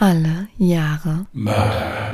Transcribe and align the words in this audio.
Alle 0.00 0.46
Jahre 0.58 1.26
Mörder. 1.32 2.12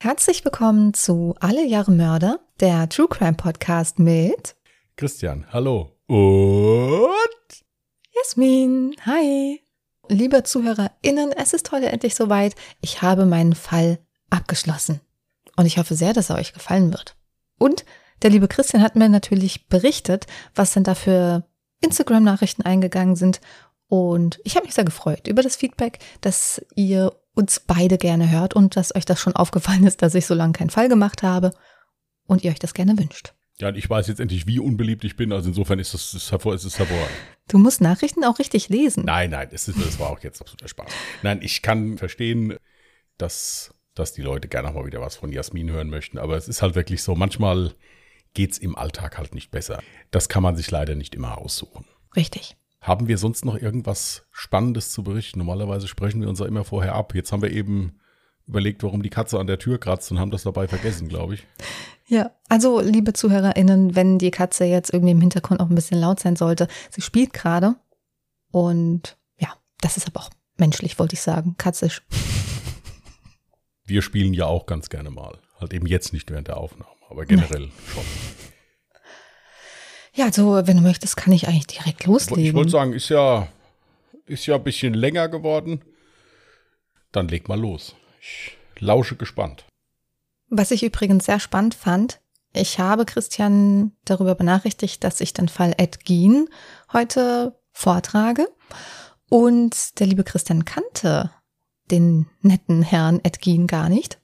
Herzlich 0.00 0.44
willkommen 0.44 0.92
zu 0.92 1.34
Alle 1.40 1.64
Jahre 1.64 1.92
Mörder, 1.92 2.40
der 2.60 2.90
True 2.90 3.08
Crime 3.08 3.38
Podcast 3.38 3.98
mit 3.98 4.54
Christian, 4.96 5.46
hallo. 5.50 5.96
Und 6.08 7.64
Jasmin. 8.14 8.96
Hi. 9.06 9.62
Liebe 10.10 10.42
ZuhörerInnen, 10.42 11.32
es 11.32 11.54
ist 11.54 11.72
heute 11.72 11.88
endlich 11.88 12.14
soweit. 12.14 12.54
Ich 12.82 13.00
habe 13.00 13.24
meinen 13.24 13.54
Fall 13.54 13.98
abgeschlossen. 14.28 15.00
Und 15.56 15.64
ich 15.64 15.78
hoffe 15.78 15.94
sehr, 15.94 16.12
dass 16.12 16.28
er 16.28 16.36
euch 16.36 16.52
gefallen 16.52 16.92
wird. 16.92 17.16
Und 17.56 17.86
der 18.22 18.30
liebe 18.30 18.48
Christian 18.48 18.82
hat 18.82 18.96
mir 18.96 19.08
natürlich 19.08 19.68
berichtet, 19.68 20.26
was 20.54 20.72
denn 20.72 20.84
da 20.84 20.94
für 20.94 21.44
Instagram-Nachrichten 21.80 22.62
eingegangen 22.62 23.16
sind. 23.16 23.40
Und 23.86 24.40
ich 24.44 24.56
habe 24.56 24.66
mich 24.66 24.74
sehr 24.74 24.84
gefreut 24.84 25.28
über 25.28 25.42
das 25.42 25.56
Feedback, 25.56 25.98
dass 26.20 26.64
ihr 26.74 27.12
uns 27.34 27.60
beide 27.60 27.98
gerne 27.98 28.30
hört 28.30 28.54
und 28.54 28.76
dass 28.76 28.94
euch 28.94 29.04
das 29.04 29.20
schon 29.20 29.36
aufgefallen 29.36 29.86
ist, 29.86 30.02
dass 30.02 30.14
ich 30.14 30.26
so 30.26 30.34
lange 30.34 30.52
keinen 30.52 30.70
Fall 30.70 30.88
gemacht 30.88 31.22
habe 31.22 31.52
und 32.26 32.44
ihr 32.44 32.50
euch 32.50 32.58
das 32.58 32.74
gerne 32.74 32.98
wünscht. 32.98 33.32
ja, 33.60 33.68
und 33.68 33.76
ich 33.76 33.88
weiß 33.88 34.08
jetzt 34.08 34.20
endlich, 34.20 34.46
wie 34.46 34.58
unbeliebt 34.58 35.04
ich 35.04 35.16
bin. 35.16 35.32
Also 35.32 35.48
insofern 35.48 35.78
ist 35.78 35.94
es, 35.94 36.14
ist 36.14 36.30
hervor, 36.32 36.54
ist 36.54 36.64
es 36.64 36.78
hervorragend. 36.78 37.16
Du 37.48 37.58
musst 37.58 37.80
Nachrichten 37.80 38.24
auch 38.24 38.38
richtig 38.38 38.68
lesen. 38.68 39.04
Nein, 39.06 39.30
nein, 39.30 39.48
das, 39.50 39.68
ist, 39.68 39.80
das 39.80 39.98
war 39.98 40.10
auch 40.10 40.20
jetzt 40.20 40.40
absoluter 40.40 40.68
Spaß. 40.68 40.92
Nein, 41.22 41.40
ich 41.42 41.62
kann 41.62 41.96
verstehen, 41.96 42.56
dass, 43.16 43.72
dass 43.94 44.12
die 44.12 44.22
Leute 44.22 44.48
gerne 44.48 44.68
auch 44.68 44.74
mal 44.74 44.86
wieder 44.86 45.00
was 45.00 45.16
von 45.16 45.32
Jasmin 45.32 45.70
hören 45.70 45.88
möchten. 45.88 46.18
Aber 46.18 46.36
es 46.36 46.48
ist 46.48 46.60
halt 46.60 46.74
wirklich 46.74 47.02
so, 47.02 47.14
manchmal 47.14 47.72
geht's 48.38 48.58
im 48.58 48.78
Alltag 48.78 49.18
halt 49.18 49.34
nicht 49.34 49.50
besser. 49.50 49.82
Das 50.12 50.28
kann 50.28 50.44
man 50.44 50.54
sich 50.54 50.70
leider 50.70 50.94
nicht 50.94 51.16
immer 51.16 51.38
aussuchen. 51.38 51.84
Richtig. 52.14 52.56
Haben 52.80 53.08
wir 53.08 53.18
sonst 53.18 53.44
noch 53.44 53.56
irgendwas 53.56 54.28
Spannendes 54.30 54.92
zu 54.92 55.02
berichten? 55.02 55.40
Normalerweise 55.40 55.88
sprechen 55.88 56.20
wir 56.20 56.28
uns 56.28 56.38
ja 56.38 56.46
immer 56.46 56.62
vorher 56.62 56.94
ab. 56.94 57.16
Jetzt 57.16 57.32
haben 57.32 57.42
wir 57.42 57.50
eben 57.50 57.98
überlegt, 58.46 58.84
warum 58.84 59.02
die 59.02 59.10
Katze 59.10 59.40
an 59.40 59.48
der 59.48 59.58
Tür 59.58 59.80
kratzt 59.80 60.12
und 60.12 60.20
haben 60.20 60.30
das 60.30 60.44
dabei 60.44 60.68
vergessen, 60.68 61.08
glaube 61.08 61.34
ich. 61.34 61.46
Ja, 62.06 62.30
also 62.48 62.80
liebe 62.80 63.12
ZuhörerInnen, 63.12 63.96
wenn 63.96 64.18
die 64.18 64.30
Katze 64.30 64.66
jetzt 64.66 64.94
irgendwie 64.94 65.10
im 65.10 65.20
Hintergrund 65.20 65.58
auch 65.58 65.68
ein 65.68 65.74
bisschen 65.74 65.98
laut 65.98 66.20
sein 66.20 66.36
sollte, 66.36 66.68
sie 66.90 67.02
spielt 67.02 67.32
gerade 67.32 67.74
und 68.52 69.18
ja, 69.40 69.48
das 69.80 69.96
ist 69.96 70.06
aber 70.06 70.20
auch 70.20 70.30
menschlich, 70.56 71.00
wollte 71.00 71.14
ich 71.14 71.22
sagen, 71.22 71.56
katzisch. 71.58 72.02
Wir 73.84 74.00
spielen 74.00 74.32
ja 74.32 74.46
auch 74.46 74.66
ganz 74.66 74.90
gerne 74.90 75.10
mal. 75.10 75.40
Halt 75.60 75.72
eben 75.72 75.86
jetzt 75.86 76.12
nicht 76.12 76.30
während 76.30 76.46
der 76.46 76.58
Aufnahme, 76.58 76.94
aber 77.08 77.26
generell 77.26 77.70
schon. 77.94 78.04
Ja, 80.14 80.26
also 80.26 80.66
wenn 80.66 80.76
du 80.76 80.82
möchtest, 80.82 81.16
kann 81.16 81.32
ich 81.32 81.46
eigentlich 81.46 81.78
direkt 81.78 82.04
loslegen. 82.04 82.44
Ich 82.44 82.54
wollte 82.54 82.70
sagen, 82.70 82.92
ist 82.92 83.08
ja, 83.08 83.48
ist 84.26 84.46
ja 84.46 84.56
ein 84.56 84.64
bisschen 84.64 84.94
länger 84.94 85.28
geworden. 85.28 85.82
Dann 87.12 87.28
leg 87.28 87.48
mal 87.48 87.58
los. 87.58 87.94
Ich 88.20 88.56
lausche 88.80 89.16
gespannt. 89.16 89.64
Was 90.50 90.70
ich 90.70 90.82
übrigens 90.82 91.26
sehr 91.26 91.40
spannend 91.40 91.74
fand, 91.74 92.20
ich 92.52 92.78
habe 92.78 93.04
Christian 93.04 93.92
darüber 94.04 94.34
benachrichtigt, 94.34 95.04
dass 95.04 95.20
ich 95.20 95.32
den 95.32 95.48
Fall 95.48 95.74
Ed 95.76 96.04
Gein 96.04 96.46
heute 96.92 97.58
vortrage. 97.72 98.48
Und 99.30 100.00
der 100.00 100.06
liebe 100.06 100.24
Christian 100.24 100.64
kannte 100.64 101.30
den 101.90 102.26
netten 102.40 102.82
Herrn 102.82 103.20
Ed 103.22 103.40
Gein 103.40 103.66
gar 103.66 103.88
nicht. 103.88 104.20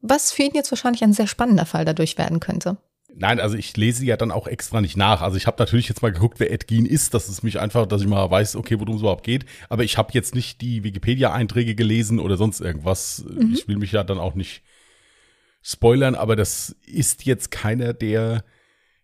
Was 0.00 0.32
für 0.32 0.42
ihn 0.44 0.54
jetzt 0.54 0.70
wahrscheinlich 0.72 1.02
ein 1.02 1.12
sehr 1.12 1.26
spannender 1.26 1.66
Fall 1.66 1.84
dadurch 1.84 2.16
werden 2.18 2.40
könnte. 2.40 2.78
Nein, 3.14 3.40
also 3.40 3.56
ich 3.56 3.76
lese 3.76 4.04
ja 4.04 4.16
dann 4.16 4.30
auch 4.30 4.46
extra 4.46 4.80
nicht 4.80 4.96
nach. 4.96 5.20
Also 5.20 5.36
ich 5.36 5.46
habe 5.46 5.56
natürlich 5.58 5.88
jetzt 5.88 6.00
mal 6.00 6.12
geguckt, 6.12 6.40
wer 6.40 6.52
Ed 6.52 6.68
Gein 6.68 6.86
ist. 6.86 7.12
Das 7.12 7.28
ist 7.28 7.42
mich 7.42 7.60
einfach, 7.60 7.86
dass 7.86 8.02
ich 8.02 8.08
mal 8.08 8.30
weiß, 8.30 8.56
okay, 8.56 8.78
worum 8.78 8.94
es 8.94 9.02
überhaupt 9.02 9.24
geht. 9.24 9.44
Aber 9.68 9.84
ich 9.84 9.98
habe 9.98 10.10
jetzt 10.12 10.34
nicht 10.34 10.60
die 10.60 10.84
Wikipedia-Einträge 10.84 11.74
gelesen 11.74 12.18
oder 12.18 12.36
sonst 12.36 12.60
irgendwas. 12.60 13.24
Ich 13.52 13.68
will 13.68 13.76
mich 13.76 13.92
ja 13.92 14.04
dann 14.04 14.18
auch 14.18 14.34
nicht 14.34 14.62
spoilern, 15.62 16.14
aber 16.14 16.36
das 16.36 16.76
ist 16.86 17.24
jetzt 17.24 17.50
keiner 17.50 17.92
der 17.92 18.44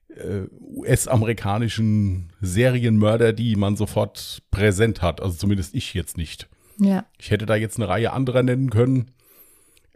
äh, 0.09 0.47
US-amerikanischen 0.61 2.33
Serienmörder, 2.41 3.33
die 3.33 3.57
man 3.57 3.77
sofort 3.77 4.43
präsent 4.51 5.03
hat. 5.03 5.21
Also 5.21 5.37
zumindest 5.37 5.75
ich 5.75 5.95
jetzt 5.95 6.17
nicht. 6.17 6.49
Ja. 6.79 7.05
Ich 7.19 7.31
hätte 7.31 7.47
da 7.47 7.57
jetzt 7.57 7.77
eine 7.77 7.89
Reihe 7.89 8.13
anderer 8.13 8.43
nennen 8.43 8.71
können. 8.71 9.11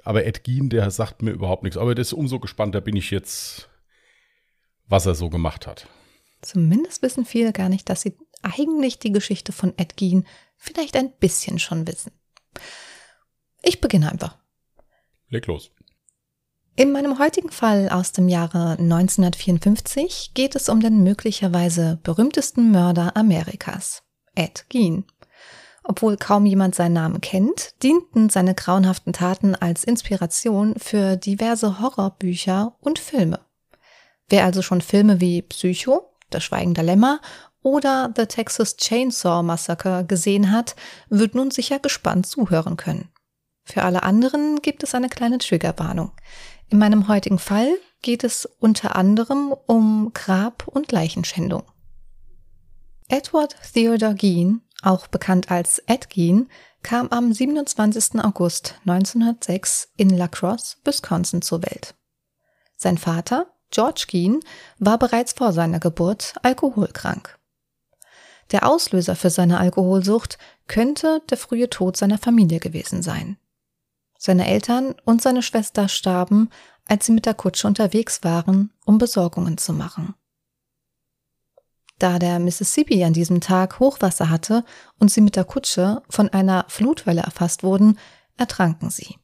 Aber 0.04 0.24
Ed 0.24 0.44
Gein, 0.44 0.68
der 0.70 0.90
sagt 0.90 1.22
mir 1.22 1.30
überhaupt 1.30 1.62
nichts. 1.62 1.76
Aber 1.76 1.94
das 1.94 2.08
ist 2.08 2.12
umso 2.12 2.40
gespannter 2.40 2.80
bin 2.80 2.96
ich 2.96 3.10
jetzt, 3.10 3.68
was 4.86 5.06
er 5.06 5.14
so 5.14 5.30
gemacht 5.30 5.66
hat. 5.66 5.86
Zumindest 6.42 7.02
wissen 7.02 7.24
viele 7.24 7.52
gar 7.52 7.68
nicht, 7.68 7.88
dass 7.88 8.02
sie 8.02 8.16
eigentlich 8.42 8.98
die 8.98 9.12
Geschichte 9.12 9.52
von 9.52 9.74
Ed 9.76 9.96
Gein 9.96 10.26
vielleicht 10.56 10.96
ein 10.96 11.12
bisschen 11.12 11.58
schon 11.58 11.86
wissen. 11.86 12.12
Ich 13.62 13.80
beginne 13.80 14.10
einfach. 14.10 14.38
Leg 15.28 15.46
los. 15.46 15.70
In 16.76 16.92
meinem 16.92 17.18
heutigen 17.18 17.50
Fall 17.50 17.90
aus 17.90 18.12
dem 18.12 18.28
Jahre 18.28 18.78
1954 18.78 20.32
geht 20.34 20.56
es 20.56 20.68
um 20.68 20.80
den 20.80 21.02
möglicherweise 21.02 22.00
berühmtesten 22.02 22.70
Mörder 22.70 23.16
Amerikas, 23.16 24.02
Ed 24.34 24.64
Gein. 24.70 25.04
Obwohl 25.90 26.16
kaum 26.16 26.46
jemand 26.46 26.76
seinen 26.76 26.92
Namen 26.92 27.20
kennt, 27.20 27.82
dienten 27.82 28.30
seine 28.30 28.54
grauenhaften 28.54 29.12
Taten 29.12 29.56
als 29.56 29.82
Inspiration 29.82 30.76
für 30.78 31.16
diverse 31.16 31.80
Horrorbücher 31.80 32.76
und 32.78 33.00
Filme. 33.00 33.40
Wer 34.28 34.44
also 34.44 34.62
schon 34.62 34.82
Filme 34.82 35.20
wie 35.20 35.42
Psycho, 35.42 36.08
Das 36.30 36.44
Schweigen 36.44 36.74
der 36.74 36.84
Lämmer 36.84 37.20
oder 37.62 38.14
The 38.16 38.26
Texas 38.26 38.76
Chainsaw 38.76 39.42
Massacre 39.42 40.04
gesehen 40.06 40.52
hat, 40.52 40.76
wird 41.08 41.34
nun 41.34 41.50
sicher 41.50 41.80
gespannt 41.80 42.24
zuhören 42.24 42.76
können. 42.76 43.08
Für 43.64 43.82
alle 43.82 44.04
anderen 44.04 44.62
gibt 44.62 44.84
es 44.84 44.94
eine 44.94 45.08
kleine 45.08 45.38
Triggerwarnung. 45.38 46.12
In 46.68 46.78
meinem 46.78 47.08
heutigen 47.08 47.40
Fall 47.40 47.76
geht 48.00 48.22
es 48.22 48.46
unter 48.60 48.94
anderem 48.94 49.52
um 49.66 50.12
Grab- 50.14 50.68
und 50.68 50.92
Leichenschändung. 50.92 51.64
Edward 53.08 53.56
Theodore 53.74 54.14
Gein, 54.14 54.60
auch 54.82 55.06
bekannt 55.06 55.50
als 55.50 55.78
Ed 55.86 56.10
Gein, 56.10 56.48
kam 56.82 57.08
am 57.08 57.32
27. 57.32 58.20
August 58.24 58.76
1906 58.86 59.90
in 59.96 60.10
La 60.10 60.28
Crosse, 60.28 60.76
Wisconsin 60.84 61.42
zur 61.42 61.62
Welt. 61.62 61.94
Sein 62.76 62.98
Vater, 62.98 63.46
George 63.70 64.06
Gein, 64.10 64.40
war 64.78 64.98
bereits 64.98 65.32
vor 65.32 65.52
seiner 65.52 65.80
Geburt 65.80 66.34
alkoholkrank. 66.42 67.38
Der 68.52 68.66
Auslöser 68.66 69.14
für 69.14 69.30
seine 69.30 69.58
Alkoholsucht 69.58 70.38
könnte 70.66 71.22
der 71.30 71.36
frühe 71.36 71.70
Tod 71.70 71.96
seiner 71.96 72.18
Familie 72.18 72.58
gewesen 72.58 73.02
sein. 73.02 73.36
Seine 74.18 74.46
Eltern 74.48 74.94
und 75.04 75.22
seine 75.22 75.42
Schwester 75.42 75.88
starben, 75.88 76.50
als 76.84 77.06
sie 77.06 77.12
mit 77.12 77.26
der 77.26 77.34
Kutsche 77.34 77.66
unterwegs 77.66 78.24
waren, 78.24 78.72
um 78.84 78.98
Besorgungen 78.98 79.56
zu 79.56 79.72
machen. 79.72 80.14
Da 82.00 82.18
der 82.18 82.38
Mississippi 82.38 83.04
an 83.04 83.12
diesem 83.12 83.42
Tag 83.42 83.78
Hochwasser 83.78 84.30
hatte 84.30 84.64
und 84.98 85.10
sie 85.10 85.20
mit 85.20 85.36
der 85.36 85.44
Kutsche 85.44 86.02
von 86.08 86.30
einer 86.30 86.64
Flutwelle 86.66 87.20
erfasst 87.20 87.62
wurden, 87.62 87.98
ertranken 88.38 88.88
sie. 88.88 89.18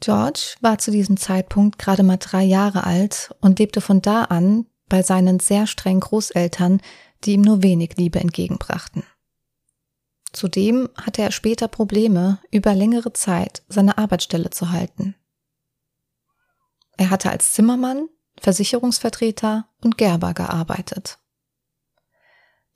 George 0.00 0.56
war 0.62 0.78
zu 0.78 0.90
diesem 0.90 1.18
Zeitpunkt 1.18 1.78
gerade 1.78 2.04
mal 2.04 2.16
drei 2.16 2.42
Jahre 2.42 2.84
alt 2.84 3.34
und 3.40 3.58
lebte 3.58 3.82
von 3.82 4.00
da 4.00 4.24
an 4.24 4.66
bei 4.88 5.02
seinen 5.02 5.40
sehr 5.40 5.66
strengen 5.66 6.00
Großeltern, 6.00 6.80
die 7.24 7.34
ihm 7.34 7.42
nur 7.42 7.62
wenig 7.62 7.98
Liebe 7.98 8.18
entgegenbrachten. 8.18 9.04
Zudem 10.32 10.88
hatte 10.96 11.20
er 11.20 11.32
später 11.32 11.68
Probleme, 11.68 12.38
über 12.50 12.74
längere 12.74 13.12
Zeit 13.12 13.62
seine 13.68 13.98
Arbeitsstelle 13.98 14.48
zu 14.48 14.70
halten. 14.70 15.14
Er 16.96 17.10
hatte 17.10 17.30
als 17.30 17.52
Zimmermann, 17.52 18.08
Versicherungsvertreter 18.40 19.68
und 19.82 19.98
Gerber 19.98 20.32
gearbeitet. 20.32 21.18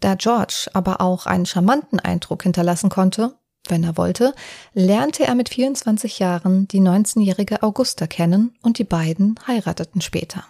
Da 0.00 0.14
George 0.14 0.68
aber 0.72 1.00
auch 1.00 1.26
einen 1.26 1.46
charmanten 1.46 2.00
Eindruck 2.00 2.42
hinterlassen 2.42 2.90
konnte, 2.90 3.38
wenn 3.68 3.84
er 3.84 3.96
wollte, 3.96 4.34
lernte 4.74 5.24
er 5.24 5.34
mit 5.34 5.48
24 5.48 6.18
Jahren 6.18 6.68
die 6.68 6.80
19-jährige 6.80 7.62
Augusta 7.62 8.06
kennen 8.06 8.56
und 8.62 8.78
die 8.78 8.84
beiden 8.84 9.38
heirateten 9.46 10.00
später. 10.00 10.44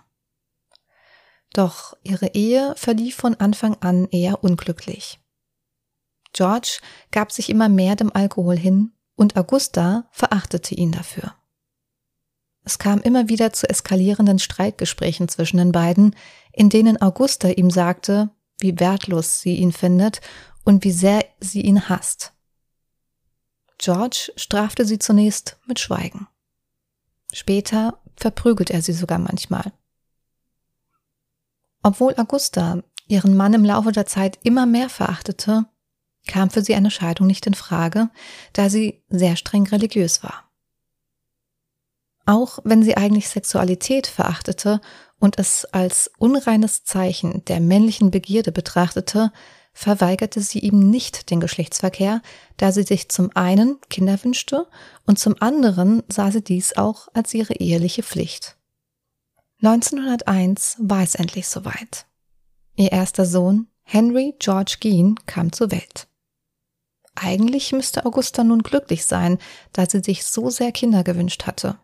Doch 1.52 1.96
ihre 2.02 2.34
Ehe 2.34 2.74
verlief 2.76 3.16
von 3.16 3.34
Anfang 3.36 3.76
an 3.80 4.06
eher 4.10 4.44
unglücklich. 4.44 5.20
George 6.32 6.80
gab 7.12 7.32
sich 7.32 7.48
immer 7.48 7.68
mehr 7.68 7.96
dem 7.96 8.14
Alkohol 8.14 8.58
hin 8.58 8.92
und 9.14 9.36
Augusta 9.36 10.06
verachtete 10.10 10.74
ihn 10.74 10.92
dafür. 10.92 11.34
Es 12.64 12.78
kam 12.78 13.00
immer 13.00 13.28
wieder 13.28 13.52
zu 13.52 13.68
eskalierenden 13.70 14.38
Streitgesprächen 14.38 15.28
zwischen 15.28 15.56
den 15.56 15.72
beiden, 15.72 16.16
in 16.52 16.68
denen 16.68 17.00
Augusta 17.00 17.48
ihm 17.48 17.70
sagte, 17.70 18.30
wie 18.58 18.78
wertlos 18.78 19.40
sie 19.40 19.56
ihn 19.56 19.72
findet 19.72 20.20
und 20.64 20.84
wie 20.84 20.92
sehr 20.92 21.24
sie 21.40 21.60
ihn 21.60 21.88
hasst. 21.88 22.32
George 23.78 24.32
strafte 24.36 24.84
sie 24.84 24.98
zunächst 24.98 25.58
mit 25.66 25.78
Schweigen. 25.78 26.28
Später 27.32 28.00
verprügelt 28.16 28.70
er 28.70 28.82
sie 28.82 28.92
sogar 28.92 29.18
manchmal. 29.18 29.72
Obwohl 31.82 32.14
Augusta 32.16 32.82
ihren 33.06 33.36
Mann 33.36 33.54
im 33.54 33.64
Laufe 33.64 33.92
der 33.92 34.06
Zeit 34.06 34.38
immer 34.42 34.66
mehr 34.66 34.88
verachtete, 34.88 35.66
kam 36.26 36.50
für 36.50 36.62
sie 36.62 36.74
eine 36.74 36.90
Scheidung 36.90 37.26
nicht 37.26 37.46
in 37.46 37.54
Frage, 37.54 38.10
da 38.52 38.68
sie 38.68 39.04
sehr 39.08 39.36
streng 39.36 39.66
religiös 39.68 40.22
war. 40.24 40.50
Auch 42.24 42.58
wenn 42.64 42.82
sie 42.82 42.96
eigentlich 42.96 43.28
Sexualität 43.28 44.08
verachtete 44.08 44.80
und 45.18 45.38
es 45.38 45.64
als 45.66 46.10
unreines 46.18 46.84
Zeichen 46.84 47.44
der 47.46 47.60
männlichen 47.60 48.10
Begierde 48.10 48.52
betrachtete, 48.52 49.32
verweigerte 49.72 50.40
sie 50.40 50.60
ihm 50.60 50.90
nicht 50.90 51.30
den 51.30 51.40
Geschlechtsverkehr, 51.40 52.22
da 52.56 52.72
sie 52.72 52.82
sich 52.82 53.10
zum 53.10 53.30
einen 53.34 53.78
Kinder 53.90 54.22
wünschte 54.24 54.66
und 55.04 55.18
zum 55.18 55.36
anderen 55.40 56.02
sah 56.08 56.30
sie 56.30 56.42
dies 56.42 56.76
auch 56.76 57.08
als 57.12 57.34
ihre 57.34 57.54
eheliche 57.54 58.02
Pflicht. 58.02 58.56
1901 59.62 60.76
war 60.80 61.02
es 61.02 61.14
endlich 61.14 61.48
soweit. 61.48 62.06
Ihr 62.74 62.92
erster 62.92 63.26
Sohn, 63.26 63.68
Henry 63.82 64.34
George 64.38 64.76
Geen, 64.80 65.16
kam 65.26 65.52
zur 65.52 65.70
Welt. 65.70 66.08
Eigentlich 67.14 67.72
müsste 67.72 68.04
Augusta 68.04 68.44
nun 68.44 68.62
glücklich 68.62 69.06
sein, 69.06 69.38
da 69.72 69.88
sie 69.88 70.00
sich 70.00 70.24
so 70.24 70.50
sehr 70.50 70.72
Kinder 70.72 71.04
gewünscht 71.04 71.46
hatte. 71.46 71.78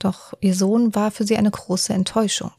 Doch 0.00 0.32
ihr 0.40 0.54
Sohn 0.54 0.94
war 0.94 1.12
für 1.12 1.24
sie 1.24 1.36
eine 1.36 1.50
große 1.50 1.92
Enttäuschung. 1.92 2.52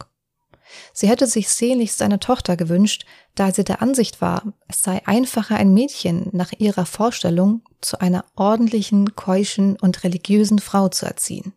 Sie 0.94 1.10
hätte 1.10 1.28
sich 1.28 1.50
sehnlichst 1.50 2.02
eine 2.02 2.20
Tochter 2.20 2.56
gewünscht, 2.56 3.06
da 3.36 3.52
sie 3.52 3.66
der 3.66 3.82
Ansicht 3.82 4.22
war, 4.22 4.54
es 4.68 4.82
sei 4.84 5.06
einfacher, 5.06 5.58
ein 5.58 5.74
Mädchen 5.74 6.30
nach 6.32 6.54
ihrer 6.58 6.86
Vorstellung 6.86 7.64
zu 7.82 8.00
einer 8.00 8.24
ordentlichen, 8.36 9.16
keuschen 9.16 9.76
und 9.78 10.04
religiösen 10.06 10.60
Frau 10.60 10.88
zu 10.88 11.06
erziehen. 11.06 11.54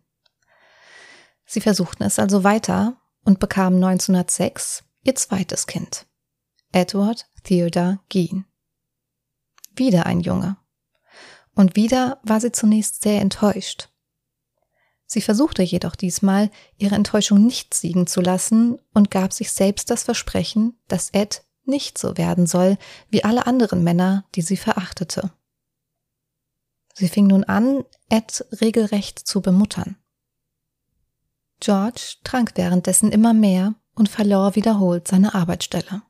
Sie 1.45 1.61
versuchten 1.61 2.03
es 2.03 2.19
also 2.19 2.43
weiter 2.43 2.97
und 3.23 3.39
bekamen 3.39 3.81
1906 3.81 4.83
ihr 5.03 5.15
zweites 5.15 5.67
Kind, 5.67 6.07
Edward 6.71 7.27
Theodore 7.43 7.99
Geen. 8.09 8.45
Wieder 9.75 10.05
ein 10.05 10.19
Junge. 10.19 10.57
Und 11.53 11.75
wieder 11.75 12.19
war 12.23 12.41
sie 12.41 12.51
zunächst 12.51 13.03
sehr 13.03 13.21
enttäuscht. 13.21 13.89
Sie 15.05 15.21
versuchte 15.21 15.61
jedoch 15.61 15.95
diesmal, 15.95 16.49
ihre 16.77 16.95
Enttäuschung 16.95 17.45
nicht 17.45 17.73
siegen 17.73 18.07
zu 18.07 18.21
lassen 18.21 18.79
und 18.93 19.11
gab 19.11 19.33
sich 19.33 19.51
selbst 19.51 19.89
das 19.89 20.03
Versprechen, 20.03 20.77
dass 20.87 21.11
Ed 21.11 21.43
nicht 21.65 21.97
so 21.97 22.17
werden 22.17 22.47
soll 22.47 22.77
wie 23.09 23.23
alle 23.23 23.47
anderen 23.47 23.83
Männer, 23.83 24.25
die 24.35 24.41
sie 24.41 24.57
verachtete. 24.57 25.31
Sie 26.93 27.09
fing 27.09 27.27
nun 27.27 27.43
an, 27.43 27.83
Ed 28.09 28.45
regelrecht 28.61 29.19
zu 29.19 29.41
bemuttern. 29.41 29.97
George 31.59 32.15
trank 32.23 32.53
währenddessen 32.55 33.11
immer 33.11 33.33
mehr 33.33 33.75
und 33.95 34.09
verlor 34.09 34.55
wiederholt 34.55 35.07
seine 35.07 35.33
Arbeitsstelle. 35.33 36.01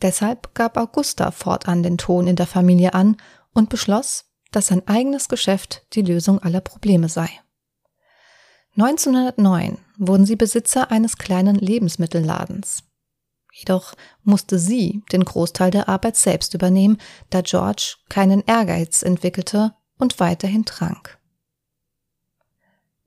Deshalb 0.00 0.54
gab 0.54 0.76
Augusta 0.76 1.30
fortan 1.30 1.82
den 1.82 1.98
Ton 1.98 2.26
in 2.26 2.36
der 2.36 2.46
Familie 2.46 2.94
an 2.94 3.16
und 3.52 3.68
beschloss, 3.68 4.27
dass 4.50 4.68
sein 4.68 4.86
eigenes 4.86 5.28
Geschäft 5.28 5.84
die 5.92 6.02
Lösung 6.02 6.38
aller 6.38 6.60
Probleme 6.60 7.08
sei. 7.08 7.28
1909 8.76 9.78
wurden 9.96 10.24
sie 10.24 10.36
Besitzer 10.36 10.90
eines 10.90 11.18
kleinen 11.18 11.56
Lebensmittelladens. 11.56 12.84
Jedoch 13.52 13.94
musste 14.22 14.58
sie 14.58 15.02
den 15.10 15.24
Großteil 15.24 15.72
der 15.72 15.88
Arbeit 15.88 16.16
selbst 16.16 16.54
übernehmen, 16.54 16.98
da 17.30 17.40
George 17.40 17.96
keinen 18.08 18.44
Ehrgeiz 18.46 19.02
entwickelte 19.02 19.74
und 19.98 20.20
weiterhin 20.20 20.64
trank. 20.64 21.18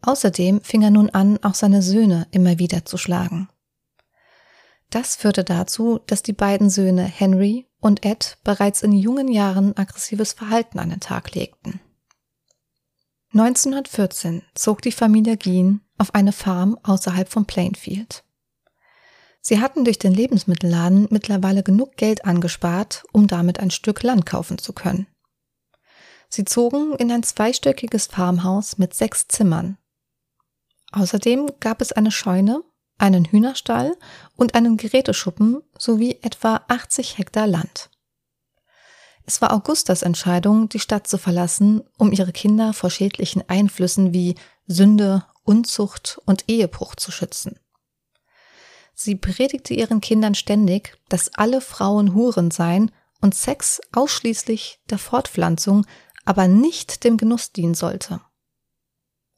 Außerdem 0.01 0.61
fing 0.61 0.81
er 0.81 0.91
nun 0.91 1.09
an, 1.11 1.39
auch 1.43 1.53
seine 1.53 1.81
Söhne 1.81 2.27
immer 2.31 2.59
wieder 2.59 2.85
zu 2.85 2.97
schlagen. 2.97 3.47
Das 4.89 5.15
führte 5.15 5.45
dazu, 5.45 5.99
dass 6.07 6.21
die 6.21 6.33
beiden 6.33 6.69
Söhne 6.69 7.03
Henry 7.03 7.67
und 7.81 8.05
Ed 8.05 8.37
bereits 8.43 8.83
in 8.83 8.93
jungen 8.93 9.27
Jahren 9.27 9.75
aggressives 9.75 10.31
Verhalten 10.33 10.79
an 10.79 10.91
den 10.91 11.01
Tag 11.01 11.35
legten. 11.35 11.81
1914 13.33 14.43
zog 14.55 14.81
die 14.81 14.91
Familie 14.91 15.37
Geen 15.37 15.81
auf 15.97 16.13
eine 16.15 16.31
Farm 16.31 16.77
außerhalb 16.83 17.29
von 17.29 17.45
Plainfield. 17.45 18.23
Sie 19.41 19.59
hatten 19.59 19.83
durch 19.85 19.97
den 19.97 20.13
Lebensmittelladen 20.13 21.07
mittlerweile 21.09 21.63
genug 21.63 21.97
Geld 21.97 22.25
angespart, 22.25 23.03
um 23.11 23.27
damit 23.27 23.59
ein 23.59 23.71
Stück 23.71 24.03
Land 24.03 24.25
kaufen 24.25 24.57
zu 24.57 24.73
können. 24.73 25.07
Sie 26.29 26.45
zogen 26.45 26.95
in 26.95 27.11
ein 27.11 27.23
zweistöckiges 27.23 28.07
Farmhaus 28.07 28.77
mit 28.77 28.93
sechs 28.93 29.27
Zimmern. 29.27 29.77
Außerdem 30.91 31.49
gab 31.59 31.81
es 31.81 31.91
eine 31.91 32.11
Scheune 32.11 32.63
einen 33.01 33.25
Hühnerstall 33.25 33.97
und 34.35 34.55
einen 34.55 34.77
Geräteschuppen 34.77 35.61
sowie 35.77 36.19
etwa 36.21 36.61
80 36.67 37.17
Hektar 37.17 37.47
Land. 37.47 37.89
Es 39.25 39.41
war 39.41 39.53
Augustas 39.53 40.01
Entscheidung, 40.01 40.69
die 40.69 40.79
Stadt 40.79 41.07
zu 41.07 41.17
verlassen, 41.17 41.83
um 41.97 42.11
ihre 42.11 42.31
Kinder 42.31 42.73
vor 42.73 42.89
schädlichen 42.89 43.47
Einflüssen 43.47 44.13
wie 44.13 44.35
Sünde, 44.67 45.25
Unzucht 45.43 46.19
und 46.25 46.45
Ehebruch 46.47 46.95
zu 46.95 47.11
schützen. 47.11 47.59
Sie 48.93 49.15
predigte 49.15 49.73
ihren 49.73 50.01
Kindern 50.01 50.35
ständig, 50.35 50.97
dass 51.09 51.33
alle 51.33 51.61
Frauen 51.61 52.13
Huren 52.13 52.51
seien 52.51 52.91
und 53.19 53.33
Sex 53.33 53.81
ausschließlich 53.91 54.79
der 54.89 54.97
Fortpflanzung, 54.97 55.85
aber 56.25 56.47
nicht 56.47 57.03
dem 57.03 57.17
Genuss 57.17 57.51
dienen 57.51 57.73
sollte. 57.73 58.21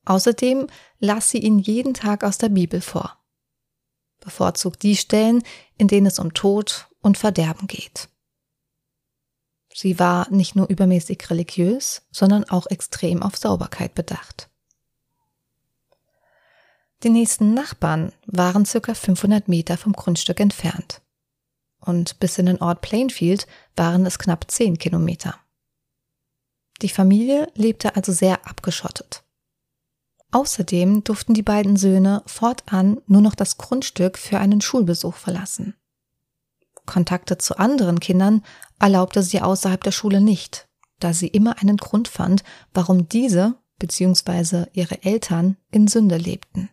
Außerdem 0.06 0.68
las 1.00 1.30
sie 1.30 1.40
ihnen 1.40 1.60
jeden 1.60 1.94
Tag 1.94 2.24
aus 2.26 2.38
der 2.38 2.50
Bibel 2.50 2.82
vor 2.82 3.23
bevorzugt 4.24 4.84
die 4.84 4.96
Stellen, 4.96 5.44
in 5.78 5.88
denen 5.88 6.08
es 6.08 6.20
um 6.20 6.34
Tod 6.34 6.88
und 7.02 7.18
Verderben 7.18 7.68
geht. 7.68 8.10
Sie 9.74 9.98
war 10.00 10.30
nicht 10.30 10.56
nur 10.56 10.70
übermäßig 10.70 11.30
religiös, 11.30 12.04
sondern 12.12 12.44
auch 12.46 12.68
extrem 12.68 13.24
auf 13.24 13.38
Sauberkeit 13.38 13.96
bedacht. 13.96 14.50
Die 17.04 17.10
nächsten 17.10 17.54
Nachbarn 17.54 18.14
waren 18.26 18.66
circa 18.66 18.94
500 18.94 19.48
Meter 19.48 19.78
vom 19.78 19.94
Grundstück 19.94 20.40
entfernt. 20.40 21.02
Und 21.80 22.20
bis 22.20 22.38
in 22.38 22.46
den 22.46 22.62
Ort 22.62 22.82
Plainfield 22.82 23.46
waren 23.76 24.06
es 24.06 24.20
knapp 24.20 24.50
10 24.50 24.78
Kilometer. 24.78 25.38
Die 26.82 26.90
Familie 26.90 27.52
lebte 27.56 27.96
also 27.96 28.14
sehr 28.14 28.48
abgeschottet. 28.48 29.23
Außerdem 30.34 31.04
durften 31.04 31.36
die 31.36 31.44
beiden 31.44 31.78
Söhne 31.78 32.24
fortan 32.26 33.00
nur 33.06 33.22
noch 33.22 33.36
das 33.36 33.58
Grundstück 33.58 34.18
für 34.18 34.40
einen 34.40 34.62
Schulbesuch 34.62 35.14
verlassen. 35.14 35.76
Kontakte 36.88 37.38
zu 37.38 37.58
anderen 37.58 38.00
Kindern 38.00 38.44
erlaubte 38.80 39.22
sie 39.22 39.42
außerhalb 39.42 39.84
der 39.84 39.92
Schule 39.92 40.22
nicht, 40.22 40.68
da 41.00 41.14
sie 41.14 41.28
immer 41.28 41.60
einen 41.62 41.78
Grund 41.78 42.08
fand, 42.08 42.44
warum 42.74 43.08
diese 43.08 43.60
bzw. 43.78 44.66
ihre 44.74 45.04
Eltern 45.04 45.56
in 45.70 45.88
Sünde 45.88 46.18
lebten. 46.18 46.70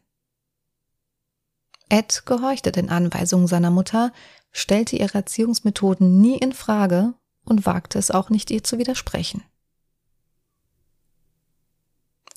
Ed 1.91 2.23
gehorchte 2.25 2.73
den 2.73 2.89
Anweisungen 2.89 3.47
seiner 3.47 3.71
Mutter, 3.71 4.11
stellte 4.53 4.97
ihre 4.97 5.19
Erziehungsmethoden 5.19 6.19
nie 6.23 6.39
in 6.39 6.55
Frage 6.55 7.13
und 7.45 7.67
wagte 7.67 7.99
es 7.99 8.11
auch 8.11 8.31
nicht, 8.31 8.51
ihr 8.51 8.65
zu 8.65 8.79
widersprechen. 8.79 9.43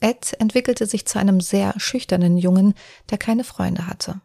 Ed 0.04 0.36
entwickelte 0.40 0.86
sich 0.86 1.06
zu 1.06 1.18
einem 1.18 1.40
sehr 1.40 1.74
schüchternen 1.78 2.38
Jungen, 2.38 2.74
der 3.10 3.18
keine 3.18 3.46
Freunde 3.46 3.88
hatte. 3.88 4.20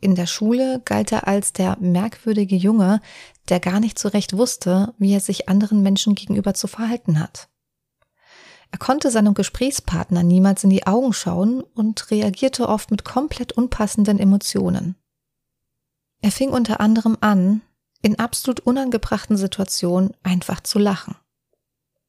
In 0.00 0.16
der 0.16 0.26
Schule 0.26 0.82
galt 0.84 1.12
er 1.12 1.28
als 1.28 1.52
der 1.52 1.76
merkwürdige 1.78 2.56
Junge, 2.56 3.00
der 3.48 3.60
gar 3.60 3.78
nicht 3.78 4.00
so 4.00 4.08
recht 4.08 4.36
wusste, 4.36 4.94
wie 4.98 5.14
er 5.14 5.20
sich 5.20 5.48
anderen 5.48 5.82
Menschen 5.82 6.16
gegenüber 6.16 6.54
zu 6.54 6.66
verhalten 6.66 7.20
hat. 7.20 7.48
Er 8.72 8.78
konnte 8.78 9.12
seinem 9.12 9.34
Gesprächspartner 9.34 10.24
niemals 10.24 10.64
in 10.64 10.70
die 10.70 10.86
Augen 10.88 11.12
schauen 11.12 11.62
und 11.62 12.10
reagierte 12.10 12.68
oft 12.68 12.90
mit 12.90 13.04
komplett 13.04 13.52
unpassenden 13.52 14.18
Emotionen. 14.18 14.96
Er 16.20 16.32
fing 16.32 16.50
unter 16.50 16.80
anderem 16.80 17.16
an, 17.20 17.62
in 18.02 18.18
absolut 18.18 18.58
unangebrachten 18.60 19.36
Situationen 19.36 20.16
einfach 20.24 20.60
zu 20.60 20.80
lachen 20.80 21.14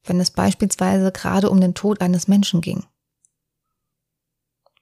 wenn 0.04 0.20
es 0.20 0.30
beispielsweise 0.30 1.12
gerade 1.12 1.50
um 1.50 1.60
den 1.60 1.74
Tod 1.74 2.00
eines 2.00 2.28
Menschen 2.28 2.60
ging. 2.60 2.84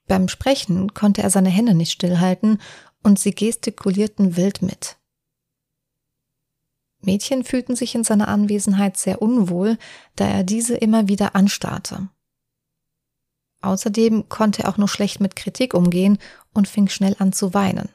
Beim 0.07 0.29
Sprechen 0.29 0.95
konnte 0.95 1.23
er 1.23 1.31
seine 1.31 1.51
Hände 1.51 1.75
nicht 1.75 1.93
stillhalten 1.93 2.61
und 3.03 3.19
sie 3.19 3.33
gestikulierten 3.33 4.37
wild 4.37 4.63
mit. 4.63 4.97
Mädchen 7.01 7.45
fühlten 7.45 7.77
sich 7.77 7.95
in 7.95 8.05
seiner 8.05 8.29
Anwesenheit 8.29 8.97
sehr 8.97 9.23
unwohl, 9.23 9.79
da 10.17 10.27
er 10.27 10.43
diese 10.43 10.77
immer 10.77 11.09
wieder 11.09 11.37
anstarrte. 11.37 12.09
Außerdem 13.61 14.29
konnte 14.29 14.65
er 14.65 14.71
auch 14.71 14.79
nur 14.79 14.89
schlecht 14.89 15.21
mit 15.21 15.37
Kritik 15.37 15.75
umgehen 15.75 16.19
und 16.53 16.69
fing 16.69 16.89
schnell 16.89 17.17
an 17.19 17.33
zu 17.33 17.55
weinen. 17.55 17.89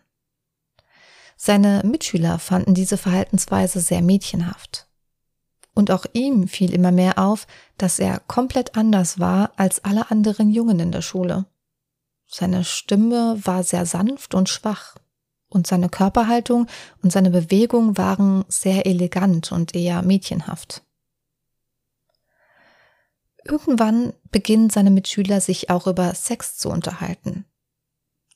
Seine 1.36 1.82
Mitschüler 1.84 2.39
fanden 2.39 2.74
diese 2.74 2.98
Verhaltensweise 2.98 3.80
sehr 3.80 4.01
mädchenhaft. 4.01 4.88
Und 5.74 5.89
auch 5.92 6.06
ihm 6.13 6.48
fiel 6.48 6.74
immer 6.74 6.92
mehr 6.92 7.18
auf, 7.18 7.48
dass 7.77 8.00
er 8.00 8.20
komplett 8.20 8.75
anders 8.77 9.20
war 9.20 9.51
als 9.58 9.84
alle 9.84 10.12
anderen 10.12 10.51
Jungen 10.51 10.80
in 10.80 10.92
der 10.92 11.01
Schule. 11.01 11.46
Seine 12.27 12.63
Stimme 12.63 13.39
war 13.44 13.63
sehr 13.63 13.86
sanft 13.86 14.36
und 14.36 14.50
schwach. 14.50 14.96
und 15.53 15.68
seine 15.68 15.88
Körperhaltung 15.88 16.68
und 17.03 17.12
seine 17.12 17.30
Bewegung 17.30 17.96
waren 17.96 18.44
sehr 18.48 18.86
elegant 18.88 19.51
und 19.51 19.75
eher 19.75 20.01
mädchenhaft. 20.01 20.84
Irgendwann 23.46 24.13
beginnen 24.32 24.70
seine 24.70 24.89
Mitschüler 24.89 25.42
sich 25.42 25.70
auch 25.70 25.86
über 25.86 26.15
Sex 26.15 26.58
zu 26.58 26.70
unterhalten. 26.70 27.46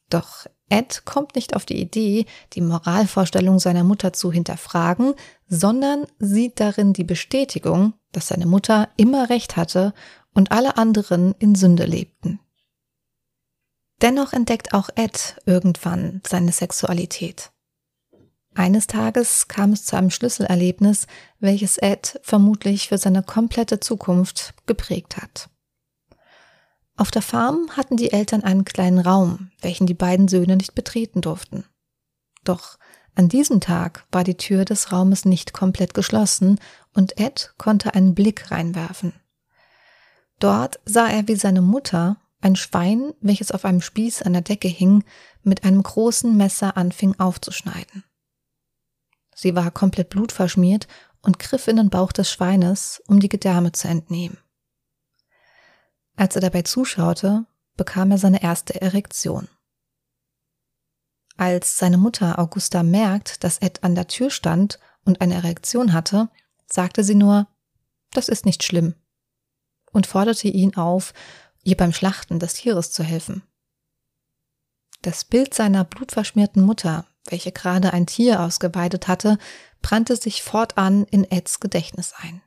Doch 0.10 0.46
Ed 0.70 1.06
kommt 1.06 1.36
nicht 1.36 1.56
auf 1.56 1.66
die 1.66 1.80
Idee, 1.80 2.26
die 2.54 2.62
Moralvorstellung 2.62 3.60
seiner 3.60 3.84
Mutter 3.84 4.14
zu 4.14 4.32
hinterfragen, 4.32 5.14
sondern 5.48 6.06
sieht 6.20 6.60
darin 6.60 6.94
die 6.94 7.06
Bestätigung, 7.06 7.94
dass 8.12 8.28
seine 8.28 8.46
Mutter 8.46 8.90
immer 8.98 9.30
recht 9.30 9.56
hatte 9.56 9.94
und 10.34 10.52
alle 10.52 10.78
anderen 10.78 11.34
in 11.40 11.56
Sünde 11.56 11.86
lebten. 11.86 12.40
Dennoch 14.02 14.34
entdeckt 14.34 14.74
auch 14.74 14.90
Ed 14.96 15.38
irgendwann 15.46 16.22
seine 16.28 16.52
Sexualität. 16.52 17.52
Eines 18.54 18.88
Tages 18.88 19.48
kam 19.48 19.74
es 19.74 19.86
zu 19.86 19.96
einem 19.96 20.10
Schlüsselerlebnis, 20.10 21.08
welches 21.40 21.78
Ed 21.78 22.20
vermutlich 22.24 22.88
für 22.90 22.98
seine 22.98 23.24
komplette 23.24 23.80
Zukunft 23.80 24.54
geprägt 24.66 25.18
hat. 25.18 25.50
Auf 26.98 27.12
der 27.12 27.22
Farm 27.22 27.70
hatten 27.78 27.96
die 27.96 28.12
Eltern 28.12 28.44
einen 28.44 28.66
kleinen 28.66 29.00
Raum, 29.00 29.52
welchen 29.62 29.86
die 29.86 29.94
beiden 29.94 30.28
Söhne 30.28 30.58
nicht 30.58 30.74
betreten 30.74 31.22
durften. 31.22 31.64
Doch 32.44 32.80
an 33.14 33.30
diesem 33.30 33.62
Tag 33.62 34.06
war 34.12 34.24
die 34.24 34.38
Tür 34.38 34.66
des 34.66 34.92
Raumes 34.92 35.24
nicht 35.24 35.54
komplett 35.54 35.94
geschlossen 35.94 36.60
und 36.94 37.20
Ed 37.20 37.54
konnte 37.58 37.94
einen 37.94 38.16
Blick 38.16 38.52
reinwerfen. 38.52 39.14
Dort 40.40 40.80
sah 40.86 41.08
er, 41.08 41.28
wie 41.28 41.36
seine 41.36 41.62
Mutter 41.62 42.18
ein 42.42 42.56
Schwein, 42.56 43.14
welches 43.22 43.52
auf 43.52 43.66
einem 43.66 43.82
Spieß 43.82 44.24
an 44.24 44.34
der 44.34 44.44
Decke 44.44 44.68
hing, 44.68 45.04
mit 45.44 45.64
einem 45.64 45.82
großen 45.82 46.36
Messer 46.36 46.78
anfing 46.78 47.20
aufzuschneiden. 47.20 48.04
Sie 49.36 49.56
war 49.56 49.70
komplett 49.70 50.10
blutverschmiert 50.10 50.88
und 51.22 51.40
griff 51.40 51.68
in 51.68 51.78
den 51.78 51.90
Bauch 51.90 52.12
des 52.12 52.32
Schweines, 52.32 53.04
um 53.08 53.20
die 53.20 53.30
Gedärme 53.30 53.72
zu 53.72 53.88
entnehmen. 53.88 54.38
Als 56.18 56.36
er 56.36 56.42
dabei 56.42 56.64
zuschaute, 56.64 57.46
bekam 57.78 58.12
er 58.12 58.18
seine 58.18 58.44
erste 58.44 58.82
Erektion. 58.82 59.48
Als 61.38 61.78
seine 61.78 61.98
Mutter 61.98 62.40
Augusta 62.40 62.82
merkt, 62.82 63.44
dass 63.44 63.60
Ed 63.60 63.84
an 63.84 63.94
der 63.94 64.08
Tür 64.08 64.32
stand 64.32 64.80
und 65.06 65.22
eine 65.22 65.36
Erektion 65.36 65.94
hatte, 65.94 66.30
sagte 66.66 67.04
sie 67.04 67.16
nur, 67.16 67.48
das 68.12 68.28
ist 68.28 68.46
nicht 68.46 68.64
schlimm, 68.64 68.96
und 69.92 70.08
forderte 70.08 70.48
ihn 70.48 70.76
auf, 70.76 71.14
ihr 71.64 71.78
beim 71.78 71.94
Schlachten 71.94 72.40
des 72.40 72.56
Tieres 72.56 72.92
zu 72.92 73.04
helfen. 73.04 73.44
Das 75.04 75.24
Bild 75.24 75.54
seiner 75.54 75.84
blutverschmierten 75.84 76.64
Mutter, 76.64 77.06
welche 77.26 77.52
gerade 77.52 77.94
ein 77.94 78.08
Tier 78.08 78.42
ausgeweidet 78.42 79.08
hatte, 79.08 79.38
brannte 79.84 80.16
sich 80.16 80.42
fortan 80.42 81.04
in 81.06 81.30
Eds 81.30 81.60
Gedächtnis 81.60 82.14
ein. 82.18 82.42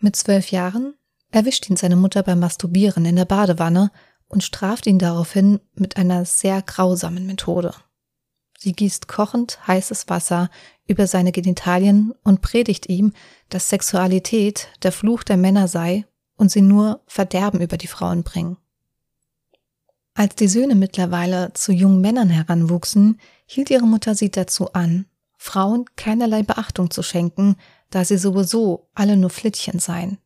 Mit 0.00 0.16
zwölf 0.16 0.50
Jahren 0.50 0.94
erwischt 1.30 1.68
ihn 1.68 1.76
seine 1.76 1.96
Mutter 1.96 2.22
beim 2.22 2.40
Masturbieren 2.40 3.04
in 3.04 3.16
der 3.16 3.26
Badewanne 3.26 3.90
und 4.28 4.42
straft 4.42 4.86
ihn 4.86 4.98
daraufhin 4.98 5.60
mit 5.74 5.96
einer 5.96 6.24
sehr 6.24 6.62
grausamen 6.62 7.26
Methode. 7.26 7.74
Sie 8.58 8.72
gießt 8.72 9.08
kochend 9.08 9.66
heißes 9.66 10.08
Wasser 10.08 10.50
über 10.86 11.06
seine 11.06 11.32
Genitalien 11.32 12.12
und 12.24 12.40
predigt 12.40 12.88
ihm, 12.88 13.12
dass 13.48 13.68
Sexualität 13.68 14.68
der 14.82 14.92
Fluch 14.92 15.22
der 15.22 15.36
Männer 15.36 15.68
sei 15.68 16.06
und 16.36 16.50
sie 16.50 16.62
nur 16.62 17.00
Verderben 17.06 17.60
über 17.60 17.76
die 17.76 17.86
Frauen 17.86 18.22
bringen. 18.22 18.56
Als 20.14 20.34
die 20.34 20.48
Söhne 20.48 20.74
mittlerweile 20.74 21.52
zu 21.54 21.72
jungen 21.72 22.00
Männern 22.00 22.28
heranwuchsen, 22.28 23.18
hielt 23.46 23.70
ihre 23.70 23.86
Mutter 23.86 24.14
sie 24.14 24.30
dazu 24.30 24.72
an, 24.72 25.06
Frauen 25.42 25.86
keinerlei 25.96 26.42
Beachtung 26.42 26.90
zu 26.90 27.02
schenken, 27.02 27.56
da 27.88 28.04
sie 28.04 28.18
sowieso 28.18 28.90
alle 28.94 29.16
nur 29.16 29.30
Flittchen 29.30 29.78
seien. 29.78 30.18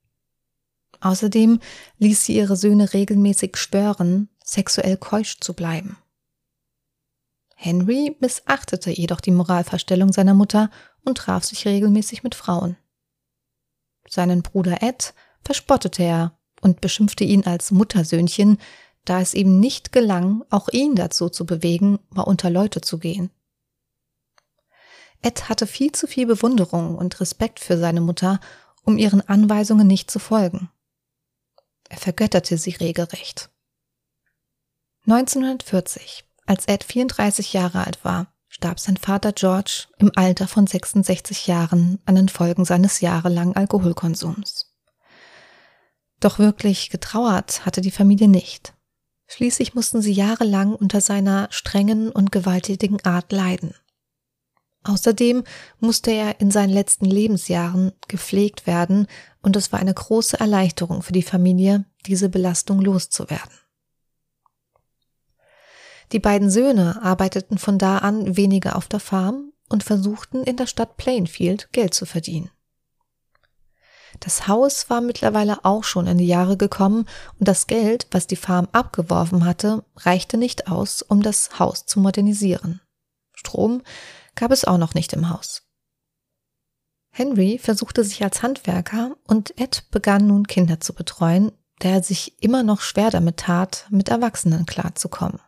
Außerdem 1.01 1.61
ließ 1.99 2.25
sie 2.25 2.35
ihre 2.35 2.57
Söhne 2.57 2.93
regelmäßig 2.93 3.57
schwören, 3.57 4.29
sexuell 4.43 4.97
keusch 4.97 5.39
zu 5.39 5.55
bleiben. 5.55 5.97
Henry 7.55 8.17
missachtete 8.19 8.91
jedoch 8.91 9.21
die 9.21 9.31
Moralverstellung 9.31 10.13
seiner 10.13 10.35
Mutter 10.35 10.69
und 11.05 11.19
traf 11.19 11.45
sich 11.45 11.65
regelmäßig 11.65 12.25
mit 12.25 12.35
Frauen. 12.35 12.77
Seinen 14.09 14.43
Bruder 14.43 14.83
Ed 14.83 15.15
verspottete 15.45 16.03
er 16.03 16.37
und 16.61 16.81
beschimpfte 16.81 17.23
ihn 17.23 17.47
als 17.47 17.71
Muttersöhnchen, 17.71 18.59
da 19.05 19.21
es 19.21 19.33
ihm 19.35 19.61
nicht 19.61 19.93
gelang, 19.93 20.43
auch 20.51 20.69
ihn 20.71 20.97
dazu 20.97 21.29
zu 21.29 21.47
bewegen, 21.47 22.01
mal 22.11 22.23
unter 22.23 22.51
Leute 22.51 22.81
zu 22.81 22.99
gehen. 22.99 23.31
Ed 25.25 25.49
hatte 25.49 25.67
viel 25.67 25.91
zu 25.91 26.07
viel 26.07 26.27
Bewunderung 26.27 26.97
und 26.97 27.19
Respekt 27.19 27.59
für 27.59 27.79
seine 27.79 28.03
Mutter, 28.03 28.41
um 28.85 28.99
ihren 28.99 29.27
Anweisungen 29.27 29.87
nicht 29.87 30.11
zu 30.11 30.19
folgen. 30.19 30.69
Er 31.89 31.97
vergötterte 31.97 32.59
sie 32.59 32.73
regelrecht. 32.73 33.49
1940, 35.07 36.25
als 36.45 36.67
Ed 36.67 36.85
34 36.85 37.55
Jahre 37.55 37.87
alt 37.87 38.05
war, 38.05 38.35
starb 38.49 38.79
sein 38.79 38.99
Vater 38.99 39.33
George 39.33 39.87
im 39.97 40.13
Alter 40.15 40.47
von 40.47 40.67
66 40.67 41.47
Jahren 41.47 42.01
an 42.05 42.17
den 42.17 42.29
Folgen 42.29 42.67
seines 42.67 43.01
jahrelangen 43.01 43.57
Alkoholkonsums. 43.57 44.75
Doch 46.21 46.39
wirklich 46.39 46.91
getrauert 46.91 47.65
hatte 47.65 47.81
die 47.81 47.91
Familie 47.91 48.29
nicht. 48.29 48.75
Schließlich 49.27 49.75
mussten 49.75 50.03
sie 50.03 50.13
jahrelang 50.13 50.75
unter 50.75 51.01
seiner 51.01 51.49
strengen 51.51 52.11
und 52.11 52.31
gewalttätigen 52.31 53.03
Art 53.07 53.33
leiden. 53.33 53.75
Außerdem 54.85 55.45
musste 55.81 56.11
er 56.11 56.41
in 56.41 56.51
seinen 56.51 56.73
letzten 56.73 57.07
Lebensjahren 57.07 57.93
gepflegt 58.07 58.67
werden 58.67 59.07
und 59.41 59.57
es 59.57 59.73
war 59.73 59.81
eine 59.81 59.95
große 59.95 60.39
Erleichterung 60.39 61.03
für 61.03 61.13
die 61.13 61.23
Familie, 61.23 61.87
diese 62.07 62.29
Belastung 62.29 62.81
loszuwerden. 62.81 63.53
Die 66.13 66.19
beiden 66.19 66.51
Söhne 66.51 67.03
arbeiteten 67.03 67.57
von 67.57 67.79
da 67.79 67.99
an 67.99 68.37
weniger 68.37 68.77
auf 68.77 68.87
der 68.87 69.01
Farm 69.01 69.53
und 69.71 69.83
versuchten 69.83 70.45
in 70.45 70.57
der 70.57 70.67
Stadt 70.67 70.99
Plainfield 70.99 71.73
Geld 71.73 71.95
zu 71.95 72.05
verdienen. 72.05 72.51
Das 74.21 74.47
Haus 74.47 74.91
war 74.91 75.01
mittlerweile 75.01 75.65
auch 75.65 75.83
schon 75.83 76.07
in 76.07 76.19
die 76.19 76.27
Jahre 76.27 76.57
gekommen 76.57 77.07
und 77.39 77.49
das 77.49 77.67
Geld, 77.67 78.07
was 78.11 78.27
die 78.27 78.37
Farm 78.37 78.69
abgeworfen 78.71 79.45
hatte, 79.45 79.85
reichte 79.97 80.37
nicht 80.37 80.69
aus, 80.69 81.03
um 81.03 81.23
das 81.23 81.59
Haus 81.59 81.87
zu 81.87 81.99
modernisieren. 81.99 82.81
Strom 83.33 83.83
gab 84.35 84.51
es 84.51 84.65
auch 84.65 84.79
noch 84.79 84.95
nicht 84.95 85.13
im 85.13 85.31
Haus. 85.31 85.63
Henry 87.11 87.59
versuchte 87.59 88.03
sich 88.03 88.25
als 88.25 88.43
Handwerker 88.43 89.17
und 89.25 89.59
Ed 89.61 89.85
begann 89.91 90.27
nun 90.27 90.47
Kinder 90.47 90.81
zu 90.81 90.95
betreuen, 90.95 91.53
da 91.79 91.91
er 91.91 92.03
sich 92.03 92.43
immer 92.43 92.63
noch 92.63 92.81
schwer 92.81 93.11
damit 93.11 93.39
tat, 93.39 93.87
mit 93.91 94.09
Erwachsenen 94.09 94.67
klarzukommen. 94.67 95.41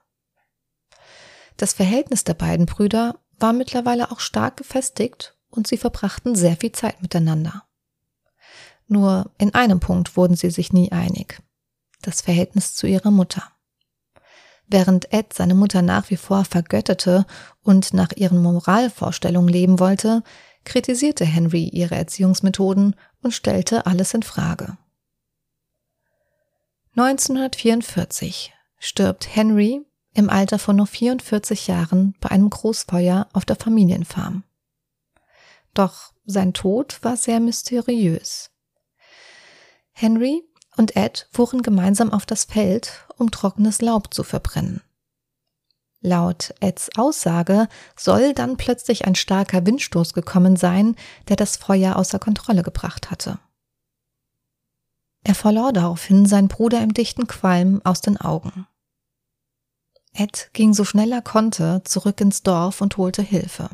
Das 1.57 1.73
Verhältnis 1.73 2.25
der 2.25 2.35
beiden 2.35 2.67
Brüder 2.67 3.19
war 3.39 3.53
mittlerweile 3.53 4.11
auch 4.13 4.21
stark 4.21 4.59
gefestigt 4.59 5.37
und 5.51 5.67
sie 5.67 5.77
verbrachten 5.77 6.37
sehr 6.37 6.57
viel 6.57 6.73
Zeit 6.73 7.03
miteinander. 7.03 7.65
Nur 8.87 9.33
in 9.39 9.55
einem 9.55 9.81
Punkt 9.81 10.17
wurden 10.17 10.37
sie 10.37 10.51
sich 10.51 10.73
nie 10.73 10.93
einig. 10.93 11.43
Das 12.03 12.21
Verhältnis 12.21 12.75
zu 12.75 12.87
ihrer 12.87 13.11
Mutter. 13.11 13.43
Während 14.69 15.13
Ed 15.13 15.33
seine 15.33 15.55
Mutter 15.55 15.83
nach 15.83 16.11
wie 16.11 16.17
vor 16.17 16.45
vergötterte 16.45 17.25
und 17.63 17.95
nach 17.95 18.13
ihren 18.17 18.43
Moralvorstellungen 18.43 19.49
leben 19.49 19.79
wollte, 19.79 20.23
kritisierte 20.65 21.25
Henry 21.25 21.69
ihre 21.69 21.95
Erziehungsmethoden 21.95 22.97
und 23.23 23.33
stellte 23.33 23.87
alles 23.87 24.13
in 24.15 24.23
Frage. 24.23 24.77
1944 26.97 28.53
stirbt 28.79 29.35
Henry 29.37 29.85
im 30.15 30.31
Alter 30.31 30.59
von 30.59 30.77
nur 30.77 30.87
44 30.87 31.67
Jahren 31.67 32.15
bei 32.21 32.31
einem 32.31 32.51
Großfeuer 32.51 33.29
auf 33.33 33.45
der 33.45 33.57
Familienfarm. 33.57 34.45
Doch 35.75 36.13
sein 36.25 36.55
Tod 36.55 36.99
war 37.03 37.17
sehr 37.17 37.39
mysteriös. 37.39 38.51
Henry 39.93 40.43
und 40.77 40.97
Ed 40.97 41.29
fuhren 41.33 41.63
gemeinsam 41.63 42.13
auf 42.13 42.27
das 42.27 42.45
Feld, 42.45 43.07
um 43.17 43.31
trockenes 43.31 43.81
Laub 43.81 44.13
zu 44.13 44.23
verbrennen. 44.23 44.83
Laut 46.01 46.55
Eds 46.61 46.91
Aussage 46.97 47.69
soll 47.97 48.33
dann 48.33 48.57
plötzlich 48.57 49.07
ein 49.07 49.15
starker 49.15 49.67
Windstoß 49.67 50.13
gekommen 50.13 50.57
sein, 50.57 50.95
der 51.29 51.37
das 51.37 51.57
Feuer 51.57 51.97
außer 51.97 52.19
Kontrolle 52.19 52.63
gebracht 52.63 53.11
hatte. 53.11 53.39
Er 55.25 55.35
verlor 55.35 55.73
daraufhin 55.73 56.27
seinen 56.27 56.49
Bruder 56.49 56.81
im 56.83 56.95
dichten 56.95 57.27
Qualm 57.27 57.81
aus 57.83 58.01
den 58.01 58.17
Augen. 58.17 58.69
Ed 60.13 60.51
ging 60.53 60.73
so 60.73 60.85
schnell 60.85 61.11
er 61.13 61.23
konnte 61.23 61.83
zurück 61.85 62.21
ins 62.21 62.43
Dorf 62.43 62.81
und 62.81 62.97
holte 62.97 63.23
Hilfe. 63.23 63.69